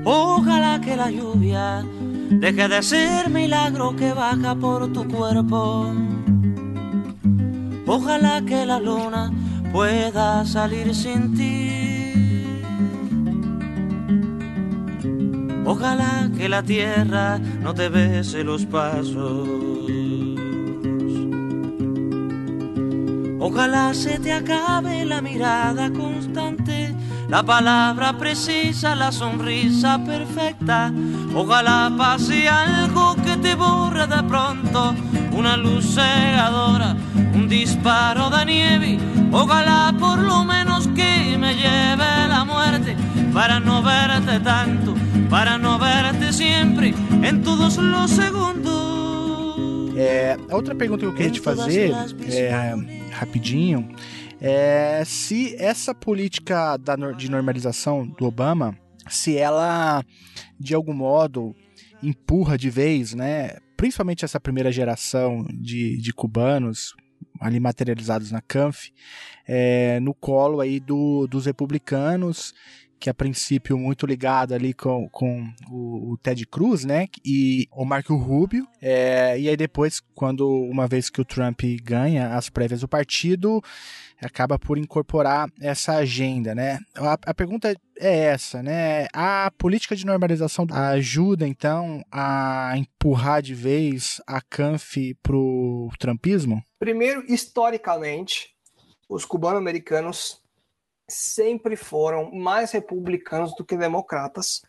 Ojalá 0.06 0.80
que 0.80 0.96
la 0.96 1.10
lluvia 1.10 1.84
deje 2.30 2.68
de 2.68 2.84
ser 2.84 3.30
milagro 3.32 3.96
que 3.96 4.14
baja 4.14 4.54
por 4.54 4.94
tu 4.94 5.08
cuerpo 5.08 6.07
Ojalá 7.90 8.42
que 8.42 8.66
la 8.66 8.82
luna 8.82 9.32
pueda 9.72 10.46
salir 10.46 10.94
sin 10.94 11.34
ti. 11.34 11.88
Ojalá 15.66 16.30
que 16.38 16.50
la 16.50 16.62
tierra 16.62 17.40
no 17.40 17.74
te 17.74 17.88
bese 17.88 18.44
los 18.44 18.66
pasos. 18.66 19.48
Ojalá 23.40 23.94
se 23.94 24.20
te 24.20 24.34
acabe 24.34 25.06
la 25.06 25.22
mirada 25.22 25.90
constante, 25.90 26.94
la 27.30 27.42
palabra 27.42 28.18
precisa, 28.18 28.96
la 28.96 29.14
sonrisa 29.14 30.04
perfecta. 30.04 30.92
Ojalá 31.34 31.94
pase 31.98 32.50
algo 32.50 33.16
que 33.24 33.38
te 33.38 33.56
borre 33.56 34.08
de 34.08 34.24
pronto, 34.24 34.94
una 35.32 35.56
luz 35.56 35.96
cegadora 35.96 36.98
un 37.48 37.50
disparo 37.50 38.30
de 38.30 38.45
nieve. 38.45 38.98
Ojalá 39.32 39.95
por 39.98 40.20
lo 40.20 40.43
menos 40.43 40.88
que 40.89 41.38
me 41.38 41.54
lleve 41.56 42.28
la 42.28 42.43
muerte 42.45 42.95
para 43.34 43.60
no 43.60 43.82
verte 43.82 44.39
tanto, 44.41 44.93
para 45.30 45.58
no 45.58 45.80
verte 45.80 46.34
sempre 46.34 46.93
em 47.24 47.41
todos 47.41 47.78
os 47.78 48.12
segundos. 48.12 49.95
É, 49.95 50.38
a 50.50 50.56
outra 50.56 50.76
pergunta 50.76 51.02
que 51.02 51.06
eu 51.08 51.14
queria 51.14 51.32
te 51.32 51.39
fazer, 51.39 51.91
é, 52.30 52.76
rapidinho, 53.12 53.89
é 54.39 55.04
se 55.06 55.56
essa 55.56 55.95
política 55.95 56.78
da, 56.78 56.95
de 56.95 57.32
normalização 57.32 58.06
do 58.06 58.26
Obama, 58.26 58.78
se 59.10 59.38
ela 59.38 60.04
de 60.60 60.76
algum 60.76 60.93
modo 60.93 61.56
empurra 62.04 62.58
de 62.58 62.70
vez, 62.70 63.16
né, 63.16 63.58
principalmente 63.76 64.24
essa 64.24 64.39
primeira 64.39 64.72
geração 64.72 65.48
de, 65.52 65.98
de 65.98 66.14
cubanos, 66.14 66.93
ali 67.40 67.60
materializados 67.60 68.32
na 68.32 68.42
CANF, 68.42 68.92
é, 69.48 70.00
no 70.00 70.14
colo 70.14 70.62
aí 70.62 70.80
do, 70.80 71.28
dos 71.28 71.46
republicanos, 71.46 72.54
que 73.00 73.10
a 73.10 73.14
princípio 73.14 73.78
muito 73.78 74.06
ligado 74.06 74.54
ali 74.54 74.74
com, 74.74 75.08
com 75.10 75.48
o, 75.70 76.14
o 76.14 76.18
Ted 76.18 76.46
Cruz, 76.48 76.84
né, 76.84 77.08
e 77.24 77.68
o 77.72 77.86
Marco 77.86 78.16
Rubio, 78.16 78.68
é, 78.82 79.40
e 79.40 79.48
aí 79.48 79.56
depois, 79.58 80.02
quando 80.16 80.50
uma 80.50 80.88
vez 80.88 81.10
que 81.10 81.22
o 81.22 81.26
Trump 81.26 81.62
ganha 81.84 82.36
as 82.36 82.50
prévias 82.50 82.82
do 82.82 82.88
partido, 82.88 83.62
acaba 84.22 84.58
por 84.58 84.78
incorporar 84.78 85.48
essa 85.62 85.96
agenda, 85.98 86.56
né? 86.56 86.80
A, 86.96 87.18
a, 87.28 87.34
pergunta 87.34 87.76
é 88.00 88.18
essa, 88.18 88.64
né? 88.64 89.08
A 89.14 89.52
política 89.58 89.96
de 89.96 90.06
normalização 90.06 90.66
ajuda 90.72 91.48
então 91.48 92.04
a 92.12 92.74
empurrar 92.76 93.42
de 93.42 93.54
vez 93.54 94.20
a 94.26 94.42
CANF 94.42 95.14
pro 95.22 95.90
trumpismo? 96.00 96.64
Primeiro, 96.80 97.24
historicamente, 97.32 98.56
os 99.10 99.26
cubano-americanos 99.26 100.42
sempre 101.08 101.76
foram 101.76 102.32
mais 102.32 102.72
republicanos 102.72 103.56
do 103.56 103.64
que 103.64 103.78
democratas, 103.78 104.62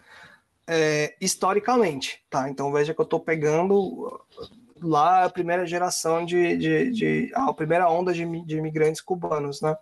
é, 0.67 1.17
historicamente, 1.21 2.23
tá? 2.31 2.49
Então 2.49 2.71
veja 2.71 2.95
que 2.95 3.01
eu 3.01 3.05
estou 3.05 3.19
pegando 3.19 4.21
lá 4.81 5.25
a 5.25 5.31
primeira 5.31 5.67
geração 5.67 6.25
de, 6.25 6.57
de, 6.57 6.91
de 6.93 7.33
a 7.35 7.53
primeira 7.53 7.89
onda 7.91 8.13
de, 8.13 8.25
de 8.45 8.57
imigrantes 8.57 9.01
cubanos, 9.01 9.61
né? 9.61 9.77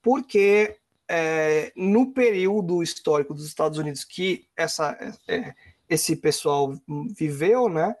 Porque 0.00 0.76
é, 1.08 1.72
no 1.76 2.12
período 2.12 2.82
histórico 2.82 3.34
dos 3.34 3.46
Estados 3.46 3.78
Unidos 3.78 4.04
que 4.04 4.46
essa, 4.56 4.96
é, 5.26 5.54
esse 5.88 6.14
pessoal 6.16 6.74
viveu, 7.16 7.68
né, 7.68 7.94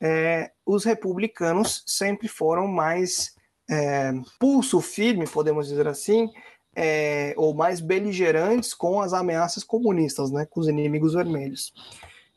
é, 0.00 0.50
os 0.64 0.84
republicanos 0.84 1.82
sempre 1.86 2.28
foram 2.28 2.66
mais 2.66 3.34
é, 3.68 4.12
pulso 4.38 4.80
firme, 4.80 5.26
podemos 5.26 5.68
dizer 5.68 5.88
assim, 5.88 6.28
é, 6.74 7.34
ou 7.36 7.54
mais 7.54 7.80
beligerantes 7.80 8.74
com 8.74 9.00
as 9.00 9.12
ameaças 9.12 9.64
comunistas, 9.64 10.30
né, 10.30 10.46
com 10.46 10.60
os 10.60 10.68
inimigos 10.68 11.14
vermelhos. 11.14 11.72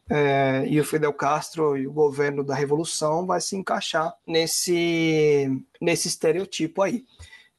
É, 0.09 0.65
e 0.67 0.79
o 0.79 0.83
Fidel 0.83 1.13
Castro 1.13 1.77
e 1.77 1.85
o 1.85 1.93
governo 1.93 2.43
da 2.43 2.55
revolução 2.55 3.27
vai 3.27 3.39
se 3.39 3.55
encaixar 3.55 4.11
nesse, 4.25 5.47
nesse 5.79 6.07
estereotipo 6.07 6.81
aí. 6.81 7.03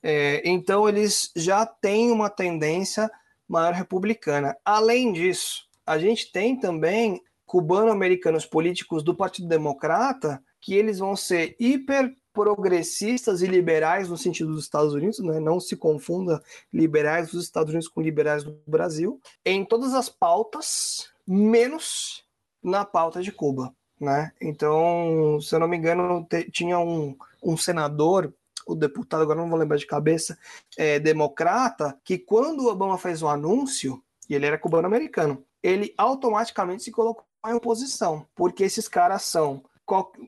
É, 0.03 0.43
então 0.49 0.89
eles 0.89 1.31
já 1.37 1.65
têm 1.65 2.11
uma 2.11 2.29
tendência 2.29 3.11
maior 3.47 3.73
republicana. 3.73 4.57
Além 4.65 5.13
disso, 5.13 5.69
a 5.87 5.99
gente 5.99 6.33
tem 6.33 6.59
também 6.59 7.23
cubano-americanos 7.51 8.47
políticos 8.47 9.03
do 9.03 9.13
Partido 9.13 9.49
Democrata 9.49 10.41
que 10.61 10.73
eles 10.73 11.01
vão 11.01 11.17
ser 11.17 11.57
hiper 11.59 12.15
progressistas 12.33 13.43
e 13.43 13.47
liberais 13.49 14.09
no 14.09 14.17
sentido 14.17 14.53
dos 14.53 14.63
Estados 14.63 14.95
Unidos, 14.95 15.19
né? 15.19 15.41
não 15.41 15.59
se 15.59 15.77
confunda 15.77 16.41
liberais 16.73 17.33
dos 17.33 17.43
Estados 17.43 17.71
Unidos 17.71 17.89
com 17.89 18.01
liberais 18.01 18.45
do 18.45 18.57
Brasil, 18.69 19.21
em 19.45 19.65
todas 19.65 19.95
as 19.95 20.09
pautas, 20.09 21.11
menos 21.27 22.25
na 22.63 22.85
pauta 22.85 23.21
de 23.21 23.33
Cuba. 23.33 23.75
Né? 24.01 24.31
Então, 24.41 25.41
se 25.41 25.53
eu 25.53 25.59
não 25.59 25.67
me 25.67 25.77
engano, 25.77 26.25
tinha 26.53 26.79
um, 26.79 27.17
um 27.43 27.57
senador, 27.57 28.33
o 28.65 28.77
deputado, 28.77 29.23
agora 29.23 29.41
não 29.41 29.51
vou 29.51 29.59
lembrar 29.59 29.77
de 29.77 29.87
cabeça, 29.87 30.39
é, 30.79 31.01
democrata, 31.01 31.99
que 32.05 32.17
quando 32.17 32.61
o 32.61 32.69
Obama 32.69 32.97
fez 32.97 33.25
o 33.25 33.29
anúncio, 33.29 34.01
e 34.29 34.37
ele 34.37 34.47
era 34.47 34.57
cubano-americano, 34.57 35.45
ele 35.61 35.93
automaticamente 35.99 36.85
se 36.85 36.93
colocou 36.93 37.25
em 37.47 37.55
oposição, 37.55 38.27
porque 38.35 38.65
esses 38.65 38.89
caras 38.89 39.23
são 39.23 39.63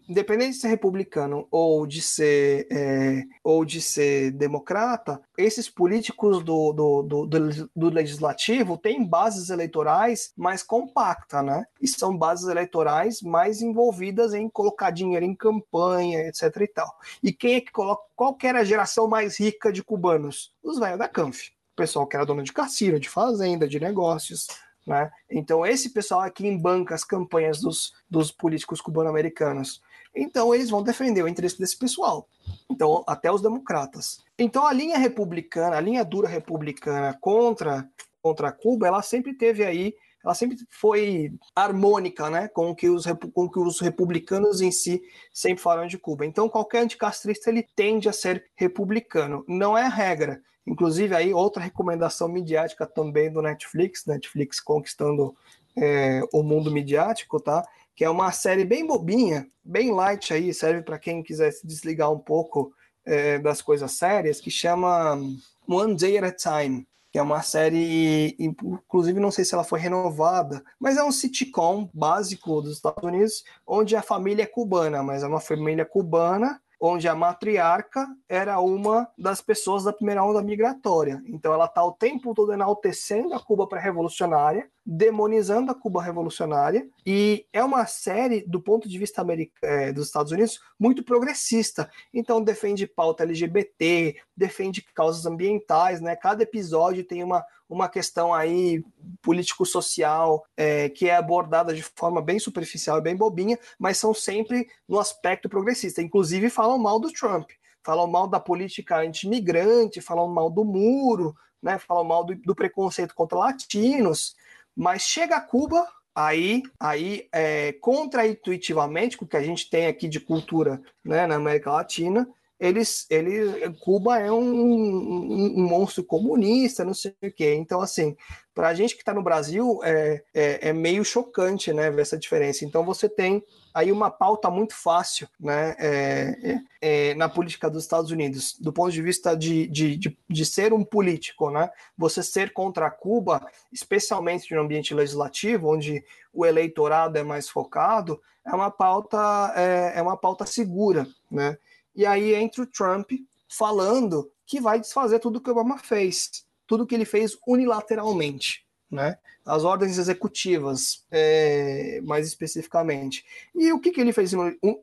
independente 0.08 0.52
de 0.52 0.60
ser 0.60 0.68
republicano 0.68 1.46
ou 1.50 1.86
de 1.86 2.02
ser 2.02 2.66
é, 2.70 3.22
ou 3.44 3.64
de 3.64 3.80
ser 3.80 4.32
democrata, 4.32 5.20
esses 5.38 5.68
políticos 5.68 6.42
do, 6.42 6.72
do, 6.72 7.02
do, 7.02 7.26
do, 7.26 7.70
do 7.74 7.88
legislativo 7.88 8.76
têm 8.76 9.04
bases 9.04 9.50
eleitorais 9.50 10.32
mais 10.36 10.62
compactas, 10.62 11.44
né? 11.44 11.64
E 11.80 11.86
são 11.86 12.16
bases 12.16 12.48
eleitorais 12.48 13.22
mais 13.22 13.62
envolvidas 13.62 14.34
em 14.34 14.48
colocar 14.48 14.90
dinheiro 14.90 15.24
em 15.24 15.34
campanha, 15.34 16.26
etc. 16.26 16.42
e 16.60 16.66
tal. 16.66 16.92
E 17.22 17.32
quem 17.32 17.54
é 17.54 17.60
que 17.60 17.70
coloca? 17.70 18.02
Qual 18.16 18.34
que 18.34 18.46
era 18.46 18.60
a 18.60 18.64
geração 18.64 19.08
mais 19.08 19.38
rica 19.38 19.72
de 19.72 19.82
cubanos? 19.82 20.52
Os 20.62 20.78
velhos 20.78 20.98
da 20.98 21.08
Canf. 21.08 21.48
O 21.72 21.76
pessoal 21.76 22.06
que 22.06 22.16
era 22.16 22.26
dono 22.26 22.42
de 22.42 22.52
cassino, 22.52 23.00
de 23.00 23.08
fazenda, 23.08 23.66
de 23.66 23.80
negócios. 23.80 24.46
Né? 24.86 25.10
Então, 25.30 25.64
esse 25.64 25.90
pessoal 25.90 26.20
aqui 26.20 26.46
embanca 26.46 26.94
as 26.94 27.04
campanhas 27.04 27.60
dos, 27.60 27.92
dos 28.10 28.32
políticos 28.32 28.80
cubano-americanos. 28.80 29.80
Então, 30.14 30.54
eles 30.54 30.68
vão 30.68 30.82
defender 30.82 31.22
o 31.22 31.28
interesse 31.28 31.58
desse 31.58 31.78
pessoal. 31.78 32.28
Então, 32.70 33.02
até 33.06 33.30
os 33.30 33.40
democratas. 33.40 34.22
Então, 34.38 34.66
a 34.66 34.72
linha 34.72 34.98
republicana, 34.98 35.76
a 35.76 35.80
linha 35.80 36.04
dura 36.04 36.28
republicana 36.28 37.16
contra, 37.20 37.88
contra 38.20 38.52
Cuba, 38.52 38.86
ela 38.86 39.02
sempre 39.02 39.34
teve 39.34 39.64
aí 39.64 39.94
ela 40.24 40.34
sempre 40.34 40.56
foi 40.70 41.32
harmônica 41.54 42.30
né, 42.30 42.48
com 42.48 42.74
que 42.74 42.88
os, 42.88 43.04
com 43.34 43.48
que 43.48 43.58
os 43.58 43.80
republicanos 43.80 44.60
em 44.60 44.70
si 44.70 45.02
sempre 45.32 45.62
falam 45.62 45.86
de 45.86 45.98
Cuba. 45.98 46.24
Então, 46.24 46.48
qualquer 46.48 46.82
anticastrista 46.82 47.50
ele 47.50 47.66
tende 47.74 48.08
a 48.08 48.12
ser 48.12 48.44
republicano. 48.54 49.44
Não 49.48 49.76
é 49.76 49.88
regra. 49.88 50.40
Inclusive, 50.66 51.14
aí 51.14 51.34
outra 51.34 51.62
recomendação 51.62 52.28
midiática 52.28 52.86
também 52.86 53.30
do 53.32 53.42
Netflix, 53.42 54.06
Netflix 54.06 54.60
conquistando 54.60 55.34
é, 55.76 56.22
o 56.32 56.42
mundo 56.42 56.70
midiático, 56.70 57.40
tá? 57.40 57.66
Que 57.94 58.04
é 58.04 58.10
uma 58.10 58.30
série 58.30 58.64
bem 58.64 58.86
bobinha, 58.86 59.48
bem 59.64 59.92
light 59.92 60.32
aí, 60.32 60.54
serve 60.54 60.82
para 60.82 60.98
quem 60.98 61.22
quiser 61.22 61.50
se 61.50 61.66
desligar 61.66 62.12
um 62.12 62.18
pouco 62.18 62.72
é, 63.04 63.38
das 63.38 63.60
coisas 63.60 63.92
sérias, 63.92 64.40
que 64.40 64.50
chama 64.50 65.18
One 65.66 65.96
Day 65.96 66.18
at 66.18 66.24
a 66.24 66.32
Time, 66.32 66.86
que 67.10 67.18
é 67.18 67.22
uma 67.22 67.42
série, 67.42 68.36
inclusive 68.38 69.18
não 69.18 69.30
sei 69.30 69.44
se 69.44 69.54
ela 69.54 69.64
foi 69.64 69.80
renovada, 69.80 70.62
mas 70.78 70.96
é 70.96 71.02
um 71.02 71.12
sitcom 71.12 71.90
básico 71.92 72.62
dos 72.62 72.76
Estados 72.76 73.02
Unidos, 73.02 73.44
onde 73.66 73.96
a 73.96 74.02
família 74.02 74.44
é 74.44 74.46
cubana, 74.46 75.02
mas 75.02 75.22
é 75.22 75.26
uma 75.26 75.40
família 75.40 75.84
cubana 75.84 76.61
onde 76.84 77.06
a 77.06 77.14
matriarca 77.14 78.08
era 78.28 78.58
uma 78.58 79.08
das 79.16 79.40
pessoas 79.40 79.84
da 79.84 79.92
primeira 79.92 80.24
onda 80.24 80.42
migratória. 80.42 81.22
Então 81.26 81.54
ela 81.54 81.66
está 81.66 81.84
o 81.84 81.92
tempo 81.92 82.34
todo 82.34 82.52
enaltecendo 82.52 83.34
a 83.34 83.38
Cuba 83.38 83.68
pré-revolucionária, 83.68 84.68
demonizando 84.84 85.70
a 85.70 85.76
Cuba 85.76 86.02
revolucionária, 86.02 86.84
e 87.06 87.46
é 87.52 87.62
uma 87.62 87.86
série, 87.86 88.44
do 88.48 88.60
ponto 88.60 88.88
de 88.88 88.98
vista 88.98 89.24
é, 89.62 89.92
dos 89.92 90.08
Estados 90.08 90.32
Unidos, 90.32 90.58
muito 90.76 91.04
progressista. 91.04 91.88
Então 92.12 92.42
defende 92.42 92.84
pauta 92.84 93.22
LGBT, 93.22 94.16
defende 94.36 94.82
causas 94.92 95.24
ambientais, 95.24 96.00
né? 96.00 96.16
Cada 96.16 96.42
episódio 96.42 97.04
tem 97.04 97.22
uma, 97.22 97.44
uma 97.72 97.88
questão 97.88 98.34
aí 98.34 98.84
político-social 99.22 100.44
é, 100.54 100.90
que 100.90 101.08
é 101.08 101.16
abordada 101.16 101.72
de 101.72 101.82
forma 101.82 102.20
bem 102.20 102.38
superficial 102.38 102.98
e 102.98 103.02
bem 103.02 103.16
bobinha, 103.16 103.58
mas 103.78 103.96
são 103.96 104.12
sempre 104.12 104.68
no 104.86 104.98
aspecto 104.98 105.48
progressista. 105.48 106.02
Inclusive 106.02 106.50
falam 106.50 106.78
mal 106.78 107.00
do 107.00 107.10
Trump, 107.10 107.48
falam 107.82 108.06
mal 108.06 108.28
da 108.28 108.38
política 108.38 108.98
anti-imigrante, 108.98 110.02
falam 110.02 110.28
mal 110.28 110.50
do 110.50 110.64
muro, 110.64 111.34
né, 111.62 111.78
falam 111.78 112.04
mal 112.04 112.24
do, 112.24 112.34
do 112.34 112.54
preconceito 112.54 113.14
contra 113.14 113.38
latinos, 113.38 114.36
mas 114.76 115.02
chega 115.02 115.36
a 115.36 115.40
Cuba, 115.40 115.86
aí, 116.14 116.62
aí 116.78 117.26
é, 117.32 117.72
contraintuitivamente, 117.72 119.16
com 119.16 119.24
o 119.24 119.28
que 119.28 119.36
a 119.36 119.42
gente 119.42 119.70
tem 119.70 119.86
aqui 119.86 120.08
de 120.08 120.20
cultura 120.20 120.82
né, 121.02 121.26
na 121.26 121.36
América 121.36 121.72
Latina, 121.72 122.28
eles, 122.62 123.06
ele, 123.10 123.72
Cuba 123.80 124.20
é 124.20 124.30
um, 124.30 124.38
um, 124.38 125.58
um, 125.58 125.68
monstro 125.68 126.04
comunista, 126.04 126.84
não 126.84 126.94
sei 126.94 127.12
o 127.20 127.32
quê. 127.32 127.54
Então, 127.54 127.80
assim, 127.80 128.16
para 128.54 128.68
a 128.68 128.74
gente 128.74 128.94
que 128.94 129.02
está 129.02 129.12
no 129.12 129.20
Brasil, 129.20 129.80
é, 129.82 130.22
é, 130.32 130.68
é, 130.68 130.72
meio 130.72 131.04
chocante, 131.04 131.72
né, 131.72 131.90
ver 131.90 132.02
essa 132.02 132.16
diferença. 132.16 132.64
Então, 132.64 132.84
você 132.84 133.08
tem 133.08 133.42
aí 133.74 133.90
uma 133.90 134.12
pauta 134.12 134.48
muito 134.48 134.76
fácil, 134.76 135.28
né, 135.40 135.74
é, 135.76 136.36
é, 136.80 137.10
é, 137.10 137.14
na 137.14 137.28
política 137.28 137.68
dos 137.68 137.82
Estados 137.82 138.12
Unidos, 138.12 138.56
do 138.60 138.72
ponto 138.72 138.92
de 138.92 139.02
vista 139.02 139.36
de, 139.36 139.66
de, 139.66 139.96
de, 139.96 140.16
de, 140.30 140.46
ser 140.46 140.72
um 140.72 140.84
político, 140.84 141.50
né, 141.50 141.68
você 141.98 142.22
ser 142.22 142.52
contra 142.52 142.88
Cuba, 142.92 143.44
especialmente 143.72 144.54
no 144.54 144.60
ambiente 144.60 144.94
legislativo, 144.94 145.68
onde 145.74 146.04
o 146.32 146.46
eleitorado 146.46 147.18
é 147.18 147.24
mais 147.24 147.48
focado, 147.48 148.22
é 148.46 148.54
uma 148.54 148.70
pauta, 148.70 149.52
é, 149.56 149.94
é 149.96 150.02
uma 150.02 150.16
pauta 150.16 150.46
segura, 150.46 151.08
né, 151.28 151.58
e 151.94 152.06
aí 152.06 152.34
entra 152.34 152.62
o 152.62 152.66
Trump 152.66 153.10
falando 153.48 154.30
que 154.46 154.60
vai 154.60 154.80
desfazer 154.80 155.18
tudo 155.18 155.40
que 155.40 155.50
o 155.50 155.52
Obama 155.52 155.78
fez, 155.78 156.44
tudo 156.66 156.86
que 156.86 156.94
ele 156.94 157.04
fez 157.04 157.36
unilateralmente, 157.46 158.66
né? 158.90 159.18
As 159.44 159.64
ordens 159.64 159.98
executivas, 159.98 161.04
é, 161.10 162.00
mais 162.04 162.26
especificamente. 162.26 163.24
E 163.54 163.72
o 163.72 163.80
que, 163.80 163.90
que 163.90 164.00
ele 164.00 164.12
fez? 164.12 164.32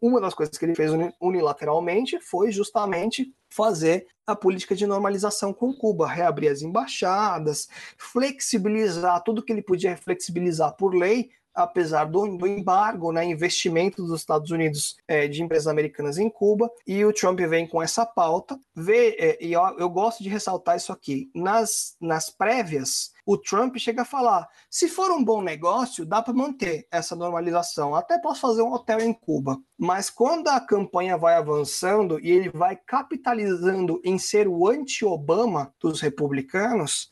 Uma 0.01 0.19
das 0.19 0.33
coisas 0.33 0.57
que 0.57 0.65
ele 0.65 0.75
fez 0.75 0.91
unilateralmente 1.21 2.19
foi 2.19 2.51
justamente 2.51 3.33
fazer 3.47 4.05
a 4.27 4.35
política 4.35 4.75
de 4.75 4.85
normalização 4.85 5.53
com 5.53 5.73
Cuba, 5.73 6.07
reabrir 6.07 6.49
as 6.49 6.61
embaixadas, 6.61 7.67
flexibilizar 7.97 9.23
tudo 9.23 9.41
que 9.41 9.51
ele 9.51 9.61
podia 9.61 9.97
flexibilizar 9.97 10.75
por 10.75 10.93
lei 10.93 11.31
apesar 11.63 12.05
do, 12.05 12.25
embargo, 12.47 13.11
né, 13.11 13.25
investimento 13.25 14.03
dos 14.03 14.19
Estados 14.19 14.51
Unidos 14.51 14.97
é, 15.07 15.27
de 15.27 15.41
empresas 15.43 15.67
americanas 15.67 16.17
em 16.17 16.29
Cuba, 16.29 16.69
e 16.85 17.03
o 17.05 17.13
Trump 17.13 17.39
vem 17.41 17.67
com 17.67 17.81
essa 17.81 18.05
pauta. 18.05 18.59
Vê, 18.75 19.15
é, 19.19 19.37
e 19.43 19.53
eu, 19.53 19.61
eu 19.77 19.89
gosto 19.89 20.23
de 20.23 20.29
ressaltar 20.29 20.77
isso 20.77 20.91
aqui. 20.91 21.29
Nas, 21.33 21.95
nas 21.99 22.29
prévias, 22.29 23.11
o 23.25 23.37
Trump 23.37 23.77
chega 23.77 24.01
a 24.01 24.05
falar: 24.05 24.47
se 24.69 24.87
for 24.87 25.11
um 25.11 25.23
bom 25.23 25.41
negócio, 25.41 26.03
dá 26.03 26.19
para 26.19 26.33
manter 26.33 26.87
essa 26.91 27.15
normalização. 27.15 27.93
Até 27.93 28.17
posso 28.17 28.41
fazer 28.41 28.63
um 28.63 28.73
hotel 28.73 29.01
em 29.01 29.13
Cuba. 29.13 29.57
Mas 29.77 30.09
quando 30.09 30.47
a 30.47 30.59
campanha 30.59 31.15
vai 31.15 31.35
avançando 31.35 32.19
e 32.19 32.31
ele 32.31 32.49
vai 32.49 32.75
capitalizando 32.75 34.01
em 34.03 34.17
ser 34.17 34.47
o 34.47 34.67
anti-Obama 34.67 35.71
dos 35.79 36.01
republicanos, 36.01 37.07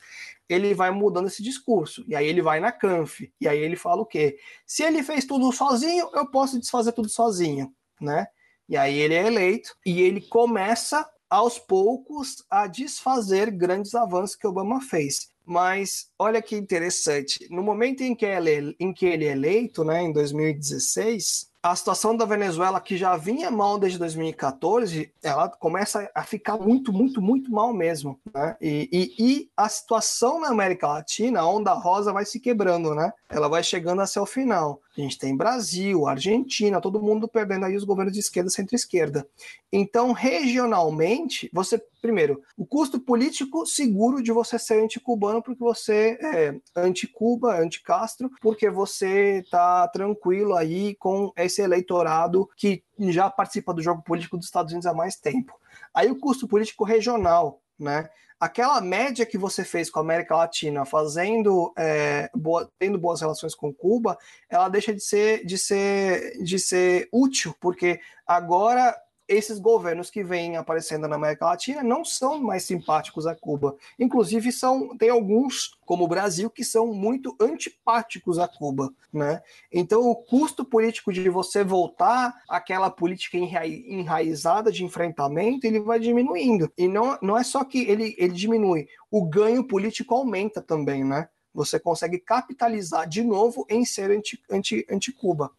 ele 0.48 0.74
vai 0.74 0.90
mudando 0.90 1.26
esse 1.26 1.42
discurso. 1.42 2.04
E 2.08 2.16
aí 2.16 2.26
ele 2.26 2.42
vai 2.42 2.60
na 2.60 2.72
Canf. 2.72 3.20
E 3.40 3.46
aí 3.46 3.58
ele 3.58 3.76
fala 3.76 4.02
o 4.02 4.06
quê? 4.06 4.38
Se 4.66 4.82
ele 4.82 5.02
fez 5.02 5.24
tudo 5.24 5.52
sozinho, 5.52 6.08
eu 6.14 6.30
posso 6.30 6.58
desfazer 6.58 6.92
tudo 6.92 7.08
sozinho, 7.08 7.72
né? 8.00 8.26
E 8.68 8.76
aí 8.76 8.98
ele 8.98 9.14
é 9.14 9.26
eleito 9.26 9.74
e 9.84 10.02
ele 10.02 10.20
começa 10.20 11.08
aos 11.28 11.58
poucos 11.58 12.44
a 12.50 12.66
desfazer 12.66 13.50
grandes 13.50 13.94
avanços 13.94 14.36
que 14.36 14.46
Obama 14.46 14.80
fez. 14.80 15.28
Mas 15.44 16.10
olha 16.18 16.42
que 16.42 16.56
interessante, 16.56 17.46
no 17.50 17.62
momento 17.62 18.02
em 18.02 18.14
que 18.14 18.26
ele, 18.26 18.76
em 18.78 18.92
que 18.92 19.06
ele 19.06 19.24
é 19.24 19.32
eleito, 19.32 19.82
né, 19.82 20.02
em 20.02 20.12
2016, 20.12 21.50
a 21.62 21.74
situação 21.74 22.16
da 22.16 22.24
Venezuela, 22.24 22.80
que 22.80 22.96
já 22.96 23.16
vinha 23.16 23.50
mal 23.50 23.78
desde 23.78 23.98
2014, 23.98 25.12
ela 25.22 25.48
começa 25.48 26.08
a 26.14 26.22
ficar 26.22 26.56
muito, 26.56 26.92
muito, 26.92 27.20
muito 27.20 27.50
mal 27.50 27.72
mesmo. 27.72 28.18
Né? 28.32 28.56
E, 28.60 28.88
e, 28.92 29.14
e, 29.18 29.50
a 29.56 29.68
situação 29.68 30.40
na 30.40 30.48
América 30.48 30.86
Latina, 30.86 31.40
a 31.40 31.48
onda 31.48 31.72
rosa 31.72 32.12
vai 32.12 32.24
se 32.24 32.38
quebrando, 32.38 32.94
né? 32.94 33.12
Ela 33.28 33.48
vai 33.48 33.62
chegando 33.62 34.00
até 34.00 34.20
o 34.20 34.26
final. 34.26 34.80
A 34.96 35.00
gente 35.00 35.18
tem 35.18 35.36
Brasil, 35.36 36.06
Argentina, 36.06 36.80
todo 36.80 37.02
mundo 37.02 37.28
perdendo 37.28 37.66
aí 37.66 37.76
os 37.76 37.84
governos 37.84 38.14
de 38.14 38.20
esquerda, 38.20 38.50
centro-esquerda. 38.50 39.26
Então, 39.72 40.12
regionalmente, 40.12 41.48
você, 41.52 41.80
primeiro, 42.00 42.42
o 42.56 42.64
custo 42.64 42.98
político 42.98 43.66
seguro 43.66 44.22
de 44.22 44.32
você 44.32 44.58
ser 44.58 44.82
anticubano, 44.82 45.42
porque 45.42 45.62
você 45.62 46.18
é 46.20 46.54
anti-Cuba, 46.74 47.60
anti-Castro, 47.60 48.30
porque 48.40 48.70
você 48.70 49.40
está 49.40 49.86
tranquilo 49.88 50.56
aí 50.56 50.94
com 50.96 51.30
esse 51.48 51.60
eleitorado 51.60 52.48
que 52.56 52.82
já 52.98 53.28
participa 53.28 53.74
do 53.74 53.82
jogo 53.82 54.02
político 54.02 54.36
dos 54.36 54.46
Estados 54.46 54.72
Unidos 54.72 54.86
há 54.86 54.94
mais 54.94 55.16
tempo. 55.16 55.52
Aí 55.92 56.10
o 56.10 56.18
custo 56.18 56.46
político 56.46 56.84
regional, 56.84 57.60
né? 57.78 58.08
Aquela 58.40 58.80
média 58.80 59.26
que 59.26 59.36
você 59.36 59.64
fez 59.64 59.90
com 59.90 59.98
a 59.98 60.02
América 60.02 60.36
Latina, 60.36 60.84
fazendo, 60.84 61.72
é, 61.76 62.30
boa, 62.32 62.70
tendo 62.78 62.96
boas 62.96 63.20
relações 63.20 63.52
com 63.52 63.74
Cuba, 63.74 64.16
ela 64.48 64.68
deixa 64.68 64.94
de 64.94 65.00
ser, 65.00 65.44
de 65.44 65.58
ser, 65.58 66.40
de 66.40 66.56
ser 66.56 67.08
útil, 67.12 67.52
porque 67.60 68.00
agora 68.24 68.96
esses 69.28 69.58
governos 69.58 70.10
que 70.10 70.24
vêm 70.24 70.56
aparecendo 70.56 71.06
na 71.06 71.16
América 71.16 71.44
Latina 71.44 71.82
não 71.82 72.04
são 72.04 72.40
mais 72.40 72.64
simpáticos 72.64 73.26
a 73.26 73.34
Cuba. 73.34 73.76
Inclusive, 73.98 74.50
são 74.50 74.96
tem 74.96 75.10
alguns, 75.10 75.76
como 75.84 76.04
o 76.04 76.08
Brasil, 76.08 76.48
que 76.48 76.64
são 76.64 76.86
muito 76.94 77.36
antipáticos 77.38 78.38
a 78.38 78.48
Cuba. 78.48 78.90
Né? 79.12 79.42
Então, 79.70 80.08
o 80.08 80.16
custo 80.16 80.64
político 80.64 81.12
de 81.12 81.28
você 81.28 81.62
voltar 81.62 82.34
àquela 82.48 82.90
política 82.90 83.36
enraizada 83.36 84.72
de 84.72 84.84
enfrentamento, 84.84 85.66
ele 85.66 85.80
vai 85.80 86.00
diminuindo. 86.00 86.72
E 86.76 86.88
não, 86.88 87.18
não 87.20 87.36
é 87.36 87.44
só 87.44 87.62
que 87.64 87.82
ele, 87.82 88.14
ele 88.18 88.32
diminui, 88.32 88.88
o 89.10 89.24
ganho 89.24 89.62
político 89.62 90.14
aumenta 90.14 90.62
também, 90.62 91.04
né? 91.04 91.28
Você 91.54 91.80
consegue 91.80 92.18
capitalizar 92.18 93.08
de 93.08 93.22
novo 93.22 93.66
em 93.68 93.84
ser 93.84 94.10
anti-Cuba. 94.10 94.56
Anti, 94.56 94.86
anti 94.90 95.16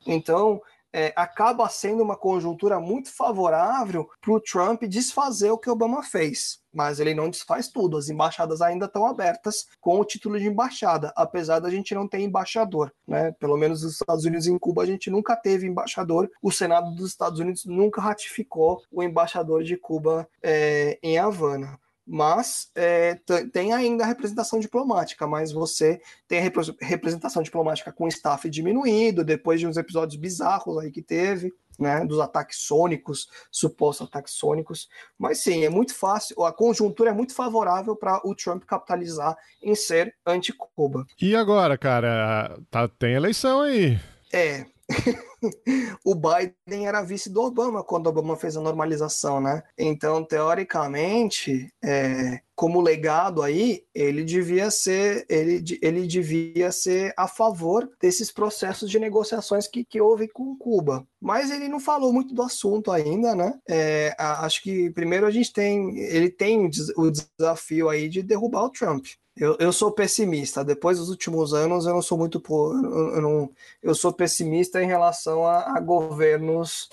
então, 0.08 0.62
é, 0.94 1.14
acaba 1.16 1.68
sendo 1.70 2.04
uma 2.04 2.16
conjuntura 2.16 2.80
muito 2.80 3.14
favorável 3.14 4.10
para 4.22 4.34
o 4.34 4.40
Trump 4.40 4.84
desfazer 4.84 5.52
o 5.52 5.58
que 5.58 5.70
Obama 5.70 6.04
fez. 6.04 6.60
Mas 6.72 7.00
ele 7.00 7.16
não 7.16 7.30
desfaz 7.30 7.68
tudo. 7.68 7.98
As 7.98 8.10
embaixadas 8.10 8.62
ainda 8.62 8.86
estão 8.86 9.06
abertas 9.06 9.66
com 9.82 10.00
o 10.00 10.06
título 10.06 10.40
de 10.40 10.48
embaixada, 10.48 11.12
apesar 11.16 11.60
da 11.60 11.70
gente 11.70 11.96
não 11.96 12.08
ter 12.08 12.20
embaixador. 12.20 12.94
Né? 13.08 13.32
Pelo 13.34 13.58
menos 13.58 13.82
nos 13.84 13.94
Estados 13.94 14.26
Unidos 14.26 14.46
e 14.46 14.52
em 14.52 14.60
Cuba 14.60 14.84
a 14.84 14.86
gente 14.86 15.10
nunca 15.10 15.36
teve 15.36 15.68
embaixador. 15.68 16.30
O 16.42 16.52
Senado 16.52 16.94
dos 16.94 17.10
Estados 17.10 17.40
Unidos 17.40 17.66
nunca 17.66 18.02
ratificou 18.02 18.82
o 18.92 19.02
embaixador 19.02 19.64
de 19.64 19.78
Cuba 19.78 20.28
é, 20.44 21.00
em 21.02 21.18
Havana 21.18 21.80
mas 22.10 22.72
é, 22.74 23.20
tem 23.54 23.72
ainda 23.72 24.04
a 24.04 24.08
representação 24.08 24.60
diplomática, 24.60 25.28
mas 25.28 25.52
você 25.52 26.02
tem 26.28 26.40
a 26.40 26.42
rep 26.42 26.56
representação 26.82 27.44
diplomática 27.44 27.92
com 27.92 28.08
staff 28.08 28.50
diminuído, 28.50 29.24
depois 29.24 29.60
de 29.60 29.68
uns 29.68 29.78
episódios 29.78 30.20
bizarros 30.20 30.80
aí 30.80 30.90
que 30.90 31.04
teve, 31.04 31.54
né, 31.78 32.04
dos 32.04 32.20
ataques 32.20 32.62
sônicos, 32.62 33.30
supostos 33.52 34.08
ataques 34.08 34.34
sônicos, 34.34 34.90
mas 35.20 35.38
sim, 35.38 35.64
é 35.64 35.70
muito 35.70 35.94
fácil, 35.94 36.44
a 36.44 36.52
conjuntura 36.52 37.12
é 37.12 37.14
muito 37.14 37.36
favorável 37.36 37.96
para 37.96 38.20
o 38.26 38.34
Trump 38.34 38.64
capitalizar 38.64 39.38
em 39.62 39.76
ser 39.76 40.16
anti-Cuba. 40.26 41.06
E 41.22 41.36
agora, 41.36 41.78
cara, 41.78 42.60
tá, 42.72 42.88
tem 42.88 43.14
eleição 43.14 43.62
aí. 43.62 44.00
É, 44.34 44.66
o 46.04 46.16
Biden 46.16 46.88
era 46.88 47.02
vice 47.02 47.30
do 47.30 47.42
Obama 47.42 47.84
quando 47.84 48.08
o 48.08 48.10
Obama 48.10 48.36
fez 48.36 48.58
a 48.58 48.62
normalização, 48.62 49.40
né? 49.40 49.64
Então, 49.78 50.24
teoricamente, 50.24 51.72
é, 51.84 52.42
como 52.56 52.82
legado 52.82 53.42
aí, 53.42 53.84
ele 53.96 54.24
devia 54.24 54.70
ser 54.70 55.26
ele, 55.30 55.64
ele 55.82 56.06
devia 56.06 56.72
ser 56.72 57.14
a 57.16 57.28
favor 57.28 57.90
desses 58.02 58.32
processos 58.32 58.92
de 58.92 59.00
negociações 59.00 59.66
que, 59.66 59.86
que 59.86 60.02
houve 60.02 60.28
com 60.28 60.58
Cuba. 60.58 61.08
Mas 61.22 61.52
ele 61.52 61.70
não 61.70 61.80
falou 61.80 62.12
muito 62.12 62.34
do 62.34 62.42
assunto 62.42 62.92
ainda, 62.92 63.34
né? 63.34 63.58
É, 63.68 64.14
acho 64.20 64.62
que 64.62 64.90
primeiro 64.92 65.26
a 65.26 65.32
gente 65.32 65.54
tem 65.54 66.00
ele 66.00 66.30
tem 66.30 66.70
o 66.98 67.10
desafio 67.10 67.88
aí 67.88 68.10
de 68.10 68.22
derrubar 68.22 68.66
o 68.66 68.70
Trump. 68.70 69.06
Eu, 69.40 69.56
eu 69.60 69.72
sou 69.72 69.92
pessimista. 69.92 70.64
Depois 70.66 71.00
dos 71.00 71.10
últimos 71.10 71.54
anos, 71.54 71.86
eu 71.86 71.94
não 71.94 72.02
sou 72.02 72.18
muito. 72.18 72.44
Eu, 72.50 73.22
não, 73.22 73.50
eu 73.82 73.96
sou 73.96 74.12
pessimista 74.12 74.84
em 74.84 74.88
relação 74.88 75.46
a, 75.46 75.78
a 75.78 75.80
governos 75.80 76.90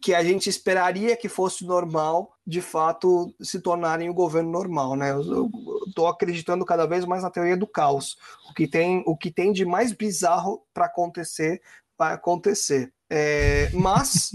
que 0.00 0.14
a 0.14 0.22
gente 0.24 0.48
esperaria 0.48 1.16
que 1.16 1.28
fosse 1.28 1.64
normal, 1.64 2.34
de 2.46 2.62
fato, 2.62 3.34
se 3.40 3.60
tornarem 3.60 4.08
o 4.08 4.14
governo 4.14 4.50
normal, 4.50 4.96
né? 4.96 5.10
Eu 5.10 5.50
estou 5.86 6.06
acreditando 6.06 6.64
cada 6.64 6.86
vez 6.86 7.04
mais 7.04 7.22
na 7.22 7.30
teoria 7.30 7.56
do 7.56 7.66
caos. 7.66 8.16
O 8.50 8.54
que 8.54 8.66
tem, 8.66 9.02
o 9.06 9.16
que 9.16 9.30
tem 9.30 9.52
de 9.52 9.64
mais 9.64 9.92
bizarro 9.92 10.62
para 10.72 10.86
acontecer 10.86 11.60
vai 11.98 12.14
acontecer. 12.14 12.92
É, 13.08 13.70
mas 13.72 14.32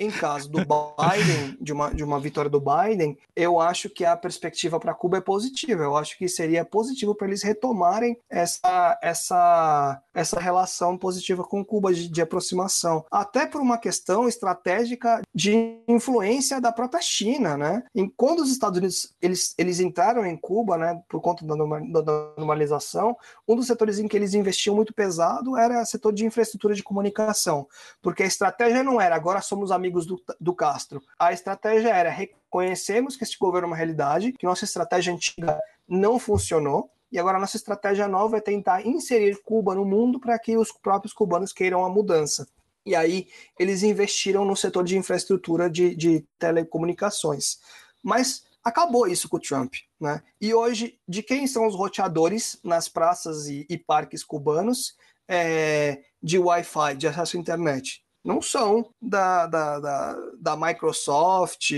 em 0.00 0.10
caso 0.10 0.50
do 0.50 0.60
Biden, 0.60 1.58
de 1.60 1.74
uma, 1.74 1.94
de 1.94 2.02
uma 2.02 2.18
vitória 2.18 2.50
do 2.50 2.58
Biden, 2.58 3.18
eu 3.36 3.60
acho 3.60 3.90
que 3.90 4.02
a 4.02 4.16
perspectiva 4.16 4.80
para 4.80 4.94
Cuba 4.94 5.18
é 5.18 5.20
positiva. 5.20 5.82
Eu 5.82 5.94
acho 5.94 6.16
que 6.16 6.26
seria 6.26 6.64
positivo 6.64 7.14
para 7.14 7.28
eles 7.28 7.42
retomarem 7.42 8.16
essa, 8.30 8.98
essa, 9.02 10.02
essa 10.14 10.40
relação 10.40 10.96
positiva 10.96 11.44
com 11.44 11.62
Cuba 11.62 11.92
de, 11.92 12.08
de 12.08 12.22
aproximação, 12.22 13.04
até 13.10 13.46
por 13.46 13.60
uma 13.60 13.76
questão 13.76 14.26
estratégica 14.26 15.20
de 15.34 15.78
influência 15.86 16.60
da 16.60 16.72
própria 16.72 17.02
China, 17.02 17.58
né? 17.58 17.82
E 17.94 18.08
quando 18.16 18.40
os 18.40 18.50
Estados 18.50 18.78
Unidos 18.78 19.12
eles, 19.20 19.54
eles 19.58 19.80
entraram 19.80 20.24
em 20.24 20.36
Cuba, 20.36 20.78
né, 20.78 21.02
por 21.08 21.20
conta 21.20 21.44
da 21.44 21.54
normalização, 21.56 23.14
um 23.46 23.54
dos 23.54 23.66
setores 23.66 23.98
em 23.98 24.08
que 24.08 24.16
eles 24.16 24.32
investiam 24.32 24.74
muito 24.74 24.94
pesado 24.94 25.58
era 25.58 25.82
o 25.82 25.86
setor 25.86 26.12
de 26.12 26.24
infraestrutura 26.24 26.74
de 26.74 26.82
comunicação, 26.82 27.68
porque 28.00 28.22
a 28.22 28.26
estratégia 28.26 28.82
não 28.82 28.98
era 28.98 29.14
agora 29.14 29.42
somos 29.42 29.70
amigos 29.70 29.89
amigos 29.90 30.06
do, 30.06 30.22
do 30.40 30.54
Castro. 30.54 31.02
A 31.18 31.32
estratégia 31.32 31.88
era 31.88 32.10
reconhecemos 32.10 33.16
que 33.16 33.24
este 33.24 33.36
governo 33.38 33.66
é 33.66 33.70
uma 33.70 33.76
realidade, 33.76 34.32
que 34.32 34.46
nossa 34.46 34.64
estratégia 34.64 35.12
antiga 35.12 35.58
não 35.88 36.18
funcionou, 36.18 36.90
e 37.10 37.18
agora 37.18 37.40
nossa 37.40 37.56
estratégia 37.56 38.06
nova 38.06 38.36
é 38.36 38.40
tentar 38.40 38.86
inserir 38.86 39.42
Cuba 39.42 39.74
no 39.74 39.84
mundo 39.84 40.20
para 40.20 40.38
que 40.38 40.56
os 40.56 40.70
próprios 40.70 41.12
cubanos 41.12 41.52
queiram 41.52 41.84
a 41.84 41.90
mudança. 41.90 42.46
E 42.86 42.94
aí 42.94 43.28
eles 43.58 43.82
investiram 43.82 44.44
no 44.44 44.56
setor 44.56 44.84
de 44.84 44.96
infraestrutura 44.96 45.68
de, 45.68 45.94
de 45.96 46.24
telecomunicações. 46.38 47.58
Mas 48.02 48.44
acabou 48.62 49.08
isso 49.08 49.28
com 49.28 49.38
o 49.38 49.40
Trump. 49.40 49.74
Né? 50.00 50.22
E 50.40 50.54
hoje, 50.54 50.98
de 51.06 51.22
quem 51.22 51.46
são 51.48 51.66
os 51.66 51.74
roteadores 51.74 52.58
nas 52.62 52.88
praças 52.88 53.48
e, 53.48 53.66
e 53.68 53.76
parques 53.76 54.22
cubanos 54.22 54.94
é, 55.28 56.00
de 56.22 56.38
Wi-Fi, 56.38 56.96
de 56.96 57.08
acesso 57.08 57.36
à 57.36 57.40
internet? 57.40 58.04
Não 58.24 58.40
são 58.40 58.88
da, 59.00 59.46
da, 59.46 59.80
da, 59.80 60.16
da 60.38 60.56
Microsoft, 60.56 61.72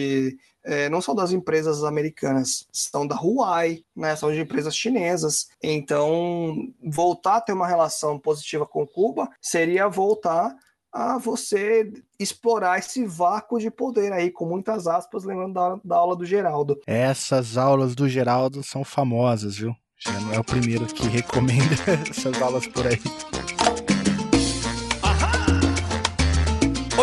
é, 0.65 0.89
não 0.89 1.01
são 1.01 1.15
das 1.15 1.33
empresas 1.33 1.85
americanas, 1.85 2.67
são 2.73 3.07
da 3.07 3.17
Huawei, 3.17 3.85
né, 3.95 4.15
são 4.17 4.33
de 4.33 4.41
empresas 4.41 4.77
chinesas. 4.77 5.49
Então, 5.63 6.69
voltar 6.83 7.37
a 7.37 7.41
ter 7.41 7.53
uma 7.53 7.67
relação 7.67 8.19
positiva 8.19 8.67
com 8.67 8.87
Cuba 8.87 9.29
seria 9.41 9.89
voltar 9.89 10.55
a 10.93 11.17
você 11.17 11.91
explorar 12.19 12.79
esse 12.79 13.05
vácuo 13.07 13.59
de 13.59 13.71
poder 13.71 14.13
aí, 14.13 14.31
com 14.31 14.45
muitas 14.45 14.87
aspas, 14.87 15.25
lembrando 15.25 15.55
da, 15.55 15.81
da 15.83 15.97
aula 15.97 16.15
do 16.15 16.27
Geraldo. 16.27 16.79
Essas 16.87 17.57
aulas 17.57 17.95
do 17.95 18.09
Geraldo 18.09 18.63
são 18.63 18.85
famosas, 18.85 19.57
viu? 19.57 19.75
Já 19.99 20.21
não 20.21 20.35
é 20.35 20.39
o 20.39 20.45
primeiro 20.45 20.85
que 20.87 21.07
recomenda 21.07 21.75
essas 22.11 22.43
aulas 22.43 22.67
por 22.67 22.87
aí. 22.87 23.01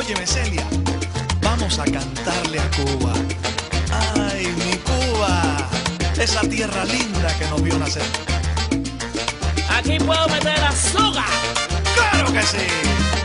Óyeme, 0.10 0.26
Celia, 0.26 0.66
vamos 1.40 1.78
a 1.78 1.84
cantarle 1.84 2.60
a 2.60 2.72
Cuba. 2.72 3.14
Ay, 4.32 4.48
mi 4.58 4.76
Cuba, 4.78 5.70
esa 6.20 6.42
tierra 6.42 6.84
linda 6.86 7.32
que 7.38 7.46
nos 7.46 7.62
vio 7.62 7.78
nacer. 7.78 8.02
Aquí 9.70 10.00
puedo 10.00 10.28
meter 10.30 10.64
azúcar. 10.64 11.30
¡Claro 11.94 12.34
que 12.34 12.42
sí! 12.42 13.19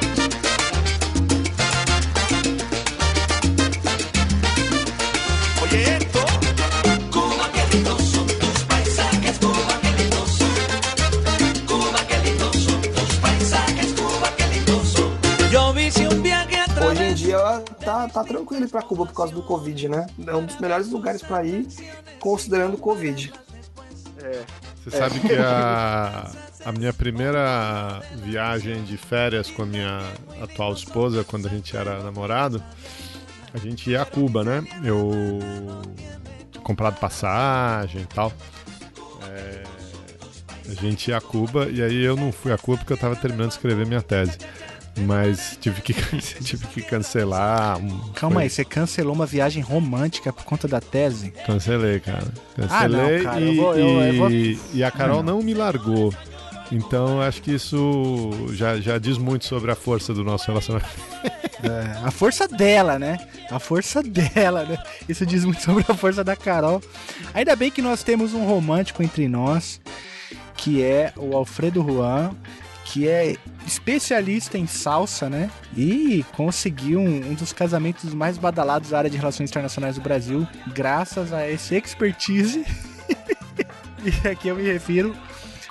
Tá, 17.85 18.09
tá 18.09 18.25
tranquilo 18.25 18.65
ir 18.65 18.69
para 18.69 18.83
Cuba 18.83 19.07
por 19.07 19.15
causa 19.15 19.33
do 19.33 19.43
Covid, 19.43 19.89
né? 19.89 20.07
É 20.27 20.35
um 20.35 20.45
dos 20.45 20.59
melhores 20.59 20.89
lugares 20.89 21.23
para 21.23 21.45
ir, 21.45 21.67
considerando 22.19 22.75
o 22.75 22.79
Covid. 22.79 23.33
É. 24.23 24.43
Você 24.85 24.99
sabe 24.99 25.21
que 25.21 25.35
a, 25.35 26.31
a 26.65 26.73
minha 26.73 26.93
primeira 26.93 28.03
viagem 28.17 28.85
de 28.85 28.97
férias 28.97 29.51
com 29.51 29.63
a 29.63 29.67
minha 29.67 30.01
atual 30.43 30.73
esposa, 30.73 31.25
quando 31.25 31.47
a 31.47 31.51
gente 31.51 31.75
era 31.77 32.03
namorado, 32.03 32.63
a 33.53 33.59
gente 33.59 33.91
ia 33.91 34.03
a 34.03 34.05
Cuba, 34.05 34.45
né? 34.45 34.63
Eu 34.85 35.11
tinha 36.51 36.63
comprado 36.63 36.99
passagem 36.99 38.03
e 38.03 38.07
tal. 38.07 38.33
É, 39.29 39.63
a 40.69 40.75
gente 40.75 41.09
ia 41.11 41.17
a 41.17 41.21
Cuba 41.21 41.69
e 41.71 41.83
aí 41.83 42.03
eu 42.05 42.17
não 42.17 42.33
fui 42.33 42.53
a 42.53 42.59
Cuba 42.59 42.79
porque 42.79 42.93
eu 42.93 42.99
tava 42.99 43.17
terminando 43.17 43.49
de 43.49 43.55
escrever 43.55 43.87
minha 43.87 44.03
tese. 44.03 44.39
Mas 44.97 45.59
tive 45.61 45.81
que, 45.81 45.93
tive 46.43 46.67
que 46.69 46.83
cancelar. 46.83 47.79
Calma 48.15 48.35
foi- 48.37 48.43
aí, 48.45 48.51
você 48.51 48.65
cancelou 48.65 49.13
uma 49.15 49.27
viagem 49.27 49.63
romântica 49.63 50.33
por 50.33 50.45
conta 50.45 50.69
da 50.69 50.81
tese? 50.81 51.31
Cancelei, 51.47 51.99
cara. 52.01 52.25
Ah, 52.69 52.87
não, 52.89 52.99
Cancelei 52.99 53.23
cara, 53.25 53.41
e, 53.41 53.49
eu 53.49 53.63
vou- 53.63 53.75
eu- 53.77 54.01
eu 54.03 54.15
vou- 54.15 54.31
e- 54.31 54.85
a 54.85 54.91
Carol 54.91 55.23
não 55.23 55.43
me 55.43 55.53
largou. 55.55 56.15
Então 56.73 57.21
acho 57.21 57.43
que 57.43 57.53
isso 57.53 58.31
já, 58.53 58.81
já 58.81 58.99
diz 58.99 59.19
muito 59.19 59.45
sobre 59.45 59.71
a 59.71 59.75
força 59.77 60.15
do 60.15 60.25
nosso 60.25 60.47
relacionamento. 60.47 60.89
É, 61.65 62.07
a 62.07 62.11
força 62.11 62.47
dela, 62.47 62.99
né? 62.99 63.17
A 63.51 63.59
força 63.59 64.03
dela, 64.03 64.65
né? 64.67 64.77
Isso 65.09 65.25
diz 65.25 65.47
muito 65.47 65.63
sobre 65.63 65.83
a 65.89 65.95
força 65.95 66.23
da 66.23 66.37
Carol. 66.37 66.83
Ainda 67.33 67.57
bem 67.57 67.71
que 67.71 67.81
nós 67.81 68.03
temos 68.03 68.35
um 68.35 68.45
romântico 68.45 69.03
entre 69.03 69.27
nós, 69.29 69.81
que 70.59 70.83
é 70.83 71.11
o 71.17 71.35
Alfredo 71.35 71.83
Juan, 71.83 72.33
que 72.85 73.09
é 73.09 73.37
especialista 73.67 74.59
em 74.59 74.67
salsa, 74.67 75.29
né? 75.29 75.51
E 75.77 76.25
conseguiu 76.33 77.01
um, 77.01 77.31
um 77.31 77.35
dos 77.35 77.53
casamentos 77.53 78.15
mais 78.15 78.39
badalados 78.39 78.91
da 78.91 78.99
área 78.99 79.11
de 79.11 79.17
relações 79.17 79.51
internacionais 79.51 79.97
do 79.97 80.03
Brasil, 80.03 80.47
graças 80.73 81.33
a 81.33 81.51
esse 81.51 81.75
expertise. 81.75 82.65
e 84.05 84.29
aqui 84.29 84.49
eu 84.49 84.57
me 84.57 84.63
refiro 84.63 85.17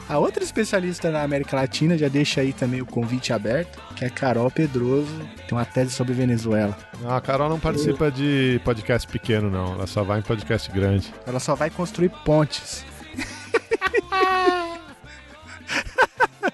a 0.10 0.19
outra 0.19 0.44
especialista 0.44 1.10
na 1.10 1.23
América 1.23 1.56
Latina, 1.56 1.98
já 1.98 2.10
deixa 2.10 2.41
aí 2.41 2.52
também 2.52 2.81
o 2.81 2.85
convite 2.85 3.31
aberto, 3.31 3.81
que 3.95 4.03
é 4.03 4.10
Carol 4.10 4.52
Pedroso, 4.52 5.18
tem 5.48 5.57
uma 5.57 5.65
tese 5.65 5.91
sobre 5.91 6.14
Venezuela. 6.14 6.77
Não, 7.02 7.15
a 7.15 7.22
Carol 7.22 7.49
não 7.49 7.60
participa 7.60 8.11
de 8.11 8.60
podcast 8.65 9.07
pequeno, 9.07 9.49
não. 9.49 9.73
Ela 9.73 9.88
só 9.88 10.03
vai 10.03 10.19
em 10.19 10.22
podcast 10.22 10.69
grande. 10.72 11.14
Ela 11.26 11.40
só 11.40 11.56
vai 11.56 11.69
construir 11.69 12.10
pontes. 12.26 12.85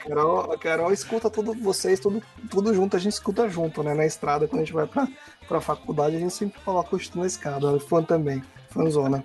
A 0.10 0.16
Carol, 0.16 0.54
a 0.54 0.58
Carol 0.58 0.92
escuta 0.92 1.30
tudo, 1.30 1.54
vocês, 1.54 2.00
tudo, 2.00 2.22
tudo 2.50 2.74
junto, 2.74 2.98
a 2.98 3.00
gente 3.00 3.14
escuta 3.14 3.48
junto, 3.48 3.84
né? 3.84 3.94
Na 3.94 4.06
estrada, 4.06 4.48
quando 4.48 4.62
a 4.62 4.66
gente 4.66 4.74
vai 4.74 4.88
pra, 4.88 5.08
pra 5.48 5.62
faculdade, 5.62 6.16
a 6.16 6.20
gente 6.20 6.34
sempre 6.34 6.60
coloca 6.62 6.96
o 6.96 7.00
na 7.16 7.28
escada. 7.28 7.68
Ela 7.68 7.78
é 7.78 7.80
fã 7.80 8.02
também, 8.02 8.44
fãzona. 8.70 9.24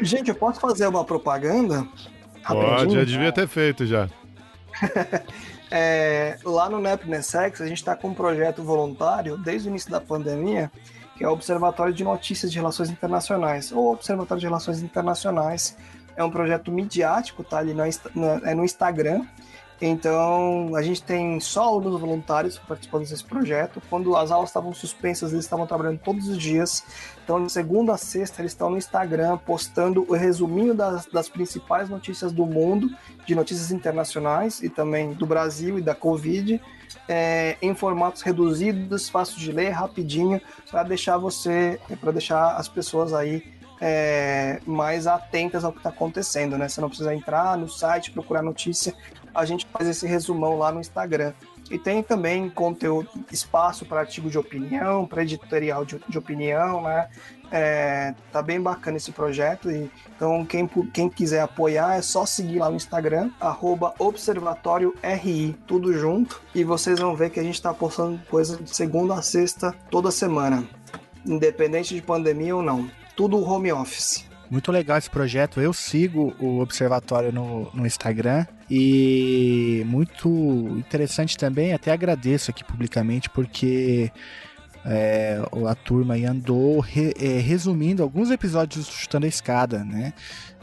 Gente, 0.00 0.28
eu 0.28 0.34
posso 0.34 0.60
fazer 0.60 0.86
uma 0.86 1.04
propaganda? 1.04 1.86
Pode, 2.46 2.94
já 2.94 3.04
devia 3.04 3.32
ter 3.32 3.48
feito 3.48 3.84
já. 3.84 4.08
É, 5.68 6.38
lá 6.44 6.70
no 6.70 6.80
NEPNESEX, 6.80 7.60
a 7.60 7.66
gente 7.66 7.78
está 7.78 7.96
com 7.96 8.08
um 8.08 8.14
projeto 8.14 8.62
voluntário 8.62 9.36
desde 9.36 9.68
o 9.68 9.70
início 9.70 9.90
da 9.90 10.00
pandemia, 10.00 10.70
que 11.16 11.24
é 11.24 11.28
o 11.28 11.32
Observatório 11.32 11.92
de 11.92 12.04
Notícias 12.04 12.52
de 12.52 12.58
Relações 12.58 12.88
Internacionais, 12.88 13.72
ou 13.72 13.92
Observatório 13.92 14.40
de 14.40 14.46
Relações 14.46 14.80
Internacionais. 14.80 15.76
É 16.16 16.24
um 16.24 16.30
projeto 16.30 16.72
midiático, 16.72 17.44
tá 17.44 17.62
no, 17.62 17.86
Insta- 17.86 18.10
no- 18.14 18.44
é 18.46 18.54
no 18.54 18.64
Instagram. 18.64 19.24
Então, 19.80 20.74
a 20.74 20.80
gente 20.80 21.02
tem 21.02 21.38
só 21.38 21.64
alunos 21.64 22.00
voluntários 22.00 22.58
participando 22.58 23.06
desse 23.06 23.22
projeto. 23.22 23.82
Quando 23.90 24.16
as 24.16 24.30
aulas 24.30 24.48
estavam 24.48 24.72
suspensas, 24.72 25.32
eles 25.32 25.44
estavam 25.44 25.66
trabalhando 25.66 25.98
todos 25.98 26.28
os 26.28 26.38
dias. 26.38 26.82
Então, 27.22 27.44
de 27.44 27.52
segunda 27.52 27.92
a 27.92 27.98
sexta, 27.98 28.40
eles 28.40 28.52
estão 28.52 28.70
no 28.70 28.78
Instagram 28.78 29.36
postando 29.36 30.06
o 30.08 30.14
resuminho 30.14 30.74
das, 30.74 31.04
das 31.04 31.28
principais 31.28 31.90
notícias 31.90 32.32
do 32.32 32.46
mundo, 32.46 32.88
de 33.26 33.34
notícias 33.34 33.70
internacionais 33.70 34.62
e 34.62 34.70
também 34.70 35.12
do 35.12 35.26
Brasil 35.26 35.78
e 35.78 35.82
da 35.82 35.94
Covid, 35.94 36.58
é, 37.06 37.58
em 37.60 37.74
formatos 37.74 38.22
reduzidos, 38.22 39.10
fácil 39.10 39.38
de 39.38 39.52
ler, 39.52 39.70
rapidinho, 39.70 40.40
para 40.70 40.84
deixar 40.84 41.18
você, 41.18 41.78
para 42.00 42.12
deixar 42.12 42.56
as 42.56 42.66
pessoas 42.66 43.12
aí 43.12 43.44
é, 43.80 44.60
mais 44.66 45.06
atentas 45.06 45.64
ao 45.64 45.72
que 45.72 45.78
está 45.78 45.90
acontecendo, 45.90 46.56
né? 46.56 46.68
Você 46.68 46.80
não 46.80 46.88
precisa 46.88 47.14
entrar 47.14 47.56
no 47.56 47.68
site, 47.68 48.10
procurar 48.10 48.42
notícia, 48.42 48.94
a 49.34 49.44
gente 49.44 49.66
faz 49.66 49.88
esse 49.88 50.06
resumão 50.06 50.56
lá 50.56 50.72
no 50.72 50.80
Instagram. 50.80 51.32
E 51.70 51.78
tem 51.78 52.00
também 52.02 52.48
conteúdo, 52.48 53.10
espaço 53.30 53.84
para 53.84 54.00
artigo 54.00 54.30
de 54.30 54.38
opinião, 54.38 55.04
para 55.04 55.22
editorial 55.22 55.84
de, 55.84 56.00
de 56.08 56.16
opinião, 56.16 56.82
né? 56.82 57.08
É, 57.50 58.14
tá 58.32 58.40
bem 58.40 58.60
bacana 58.60 58.96
esse 58.96 59.10
projeto. 59.10 59.70
E, 59.70 59.90
então, 60.14 60.44
quem, 60.44 60.68
quem 60.92 61.08
quiser 61.08 61.40
apoiar, 61.40 61.96
é 61.96 62.02
só 62.02 62.24
seguir 62.24 62.60
lá 62.60 62.70
no 62.70 62.76
Instagram, 62.76 63.30
arroba 63.40 63.94
Observatório 63.98 64.94
RI, 65.02 65.56
tudo 65.66 65.92
junto. 65.92 66.40
E 66.54 66.62
vocês 66.62 67.00
vão 67.00 67.16
ver 67.16 67.30
que 67.30 67.40
a 67.40 67.42
gente 67.42 67.60
tá 67.60 67.74
postando 67.74 68.20
coisa 68.30 68.56
de 68.56 68.74
segunda 68.74 69.14
a 69.14 69.22
sexta, 69.22 69.74
toda 69.90 70.10
semana. 70.12 70.64
Independente 71.24 71.94
de 71.94 72.00
pandemia 72.00 72.54
ou 72.54 72.62
não. 72.62 72.88
Tudo 73.16 73.42
home 73.42 73.72
office. 73.72 74.24
Muito 74.50 74.70
legal 74.70 74.96
esse 74.98 75.10
projeto. 75.10 75.60
Eu 75.60 75.72
sigo 75.72 76.34
o 76.38 76.60
Observatório 76.60 77.32
no, 77.32 77.68
no 77.74 77.84
Instagram 77.86 78.46
e 78.70 79.82
muito 79.86 80.28
interessante 80.78 81.36
também. 81.36 81.72
Até 81.72 81.90
agradeço 81.90 82.50
aqui 82.50 82.62
publicamente 82.62 83.28
porque 83.30 84.12
é, 84.84 85.40
a 85.68 85.74
turma 85.74 86.14
andou 86.14 86.78
re- 86.78 87.12
é, 87.18 87.38
resumindo 87.40 88.04
alguns 88.04 88.30
episódios 88.30 88.86
do 88.86 88.92
Chutando 88.92 89.26
a 89.26 89.28
Escada, 89.28 89.82
né? 89.84 90.12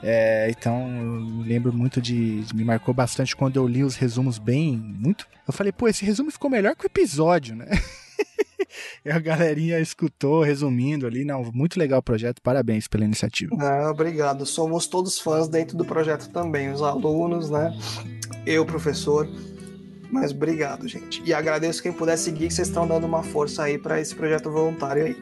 É, 0.02 0.48
então 0.50 0.90
eu 1.02 1.44
lembro 1.46 1.74
muito 1.74 2.02
de. 2.02 2.46
Me 2.54 2.64
marcou 2.64 2.94
bastante 2.94 3.36
quando 3.36 3.58
eu 3.58 3.68
li 3.68 3.84
os 3.84 3.96
resumos 3.96 4.38
bem. 4.38 4.78
Muito. 4.78 5.28
Eu 5.46 5.52
falei, 5.54 5.74
pô, 5.74 5.90
esse 5.90 6.06
resumo 6.06 6.32
ficou 6.32 6.50
melhor 6.50 6.74
que 6.76 6.86
o 6.86 6.88
episódio, 6.88 7.54
né? 7.56 7.68
E 9.06 9.12
a 9.12 9.20
galerinha 9.20 9.80
escutou, 9.80 10.42
resumindo 10.42 11.06
ali. 11.06 11.24
Não, 11.24 11.44
muito 11.54 11.78
legal 11.78 12.00
o 12.00 12.04
projeto. 12.04 12.42
Parabéns 12.42 12.88
pela 12.88 13.06
iniciativa. 13.06 13.56
Ah, 13.60 13.90
obrigado. 13.92 14.46
Somos 14.46 14.88
todos 14.88 15.20
fãs 15.20 15.48
dentro 15.48 15.78
do 15.78 15.86
projeto 15.86 16.30
também, 16.30 16.72
os 16.72 16.82
alunos, 16.82 17.50
né? 17.50 17.76
Eu, 18.46 18.66
professor. 18.66 19.28
Mas 20.12 20.32
obrigado, 20.32 20.88
gente. 20.88 21.24
E 21.26 21.34
agradeço 21.34 21.82
quem 21.82 21.92
puder 21.92 22.18
seguir, 22.18 22.48
que 22.48 22.54
vocês 22.54 22.68
estão 22.68 22.88
dando 22.88 23.06
uma 23.06 23.24
força 23.24 23.64
aí 23.64 23.78
para 23.78 24.00
esse 24.00 24.14
projeto 24.14 24.52
voluntário 24.52 25.06
aí. 25.06 25.18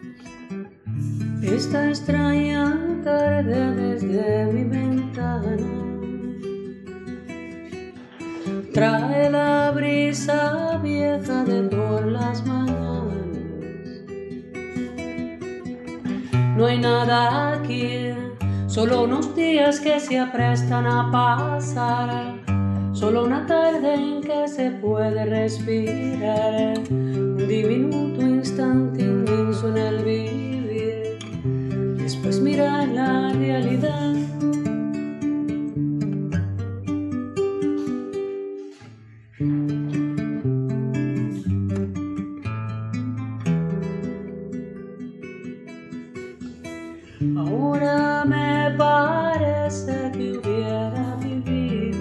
Esta 1.43 1.89
extraña 1.89 2.77
tarde 3.03 3.73
desde 3.75 4.45
mi 4.53 4.63
ventana 4.63 5.81
trae 8.73 9.29
la 9.29 9.71
brisa 9.71 10.77
vieja 10.77 11.43
de 11.43 11.63
por 11.63 12.05
las 12.05 12.45
mañanas. 12.45 13.10
No 16.61 16.67
hay 16.67 16.77
nada 16.77 17.53
aquí, 17.53 18.13
solo 18.67 19.05
unos 19.05 19.35
días 19.35 19.79
que 19.79 19.99
se 19.99 20.19
aprestan 20.19 20.85
a 20.85 21.09
pasar. 21.11 22.35
Solo 22.93 23.23
una 23.23 23.47
tarde 23.47 23.95
en 23.95 24.21
que 24.21 24.47
se 24.47 24.69
puede 24.69 25.25
respirar, 25.25 26.77
un 26.91 27.47
diminuto 27.47 28.21
instante 28.21 29.01
inmenso 29.01 29.69
en 29.69 29.77
el 29.77 30.03
vivir. 30.03 31.17
Después 31.97 32.39
mirar 32.39 32.89
la 32.89 33.33
realidad. 33.33 34.13
Ahora 47.41 48.23
me 48.23 48.69
parece 48.77 50.11
que 50.13 50.37
hubiera 50.37 51.15
vivido 51.19 51.97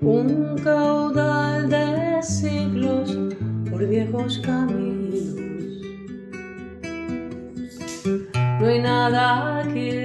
un 0.00 0.56
caudal 0.64 1.68
de 1.68 2.22
siglos 2.22 3.18
por 3.70 3.86
viejos 3.86 4.38
caminos. 4.38 5.36
No 8.60 8.66
hay 8.66 8.80
nada 8.80 9.58
aquí, 9.58 10.00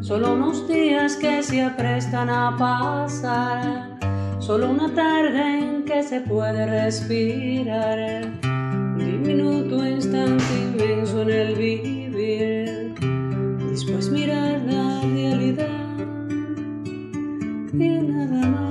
solo 0.00 0.32
unos 0.32 0.66
días 0.68 1.16
que 1.16 1.42
se 1.42 1.62
aprestan 1.62 2.30
a 2.30 2.56
pasar, 2.56 3.98
solo 4.38 4.70
una 4.70 4.88
tarde 4.94 5.58
en 5.58 5.84
que 5.84 6.02
se 6.02 6.22
puede 6.22 6.64
respirar, 6.64 8.40
un 9.20 9.26
diminuto 9.26 9.86
instante 9.86 10.44
inmenso 10.58 11.22
en 11.22 11.30
el 11.30 11.54
vivir, 11.54 12.94
después 13.70 14.08
mirar 14.10 14.62
la 14.62 15.00
realidad 15.02 15.66
y 17.72 17.88
nada 18.00 18.46
más. 18.48 18.69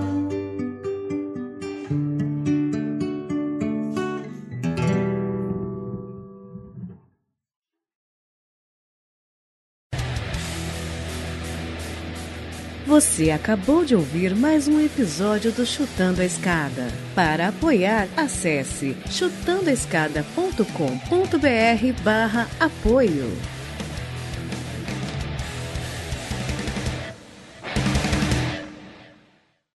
Você 12.99 13.31
acabou 13.31 13.85
de 13.85 13.95
ouvir 13.95 14.35
mais 14.35 14.67
um 14.67 14.77
episódio 14.77 15.53
do 15.53 15.65
Chutando 15.65 16.19
a 16.19 16.25
Escada. 16.25 16.89
Para 17.15 17.47
apoiar, 17.47 18.09
acesse 18.17 18.97
chutandoaescada.com.br 19.09 22.03
barra 22.03 22.49
apoio. 22.59 23.31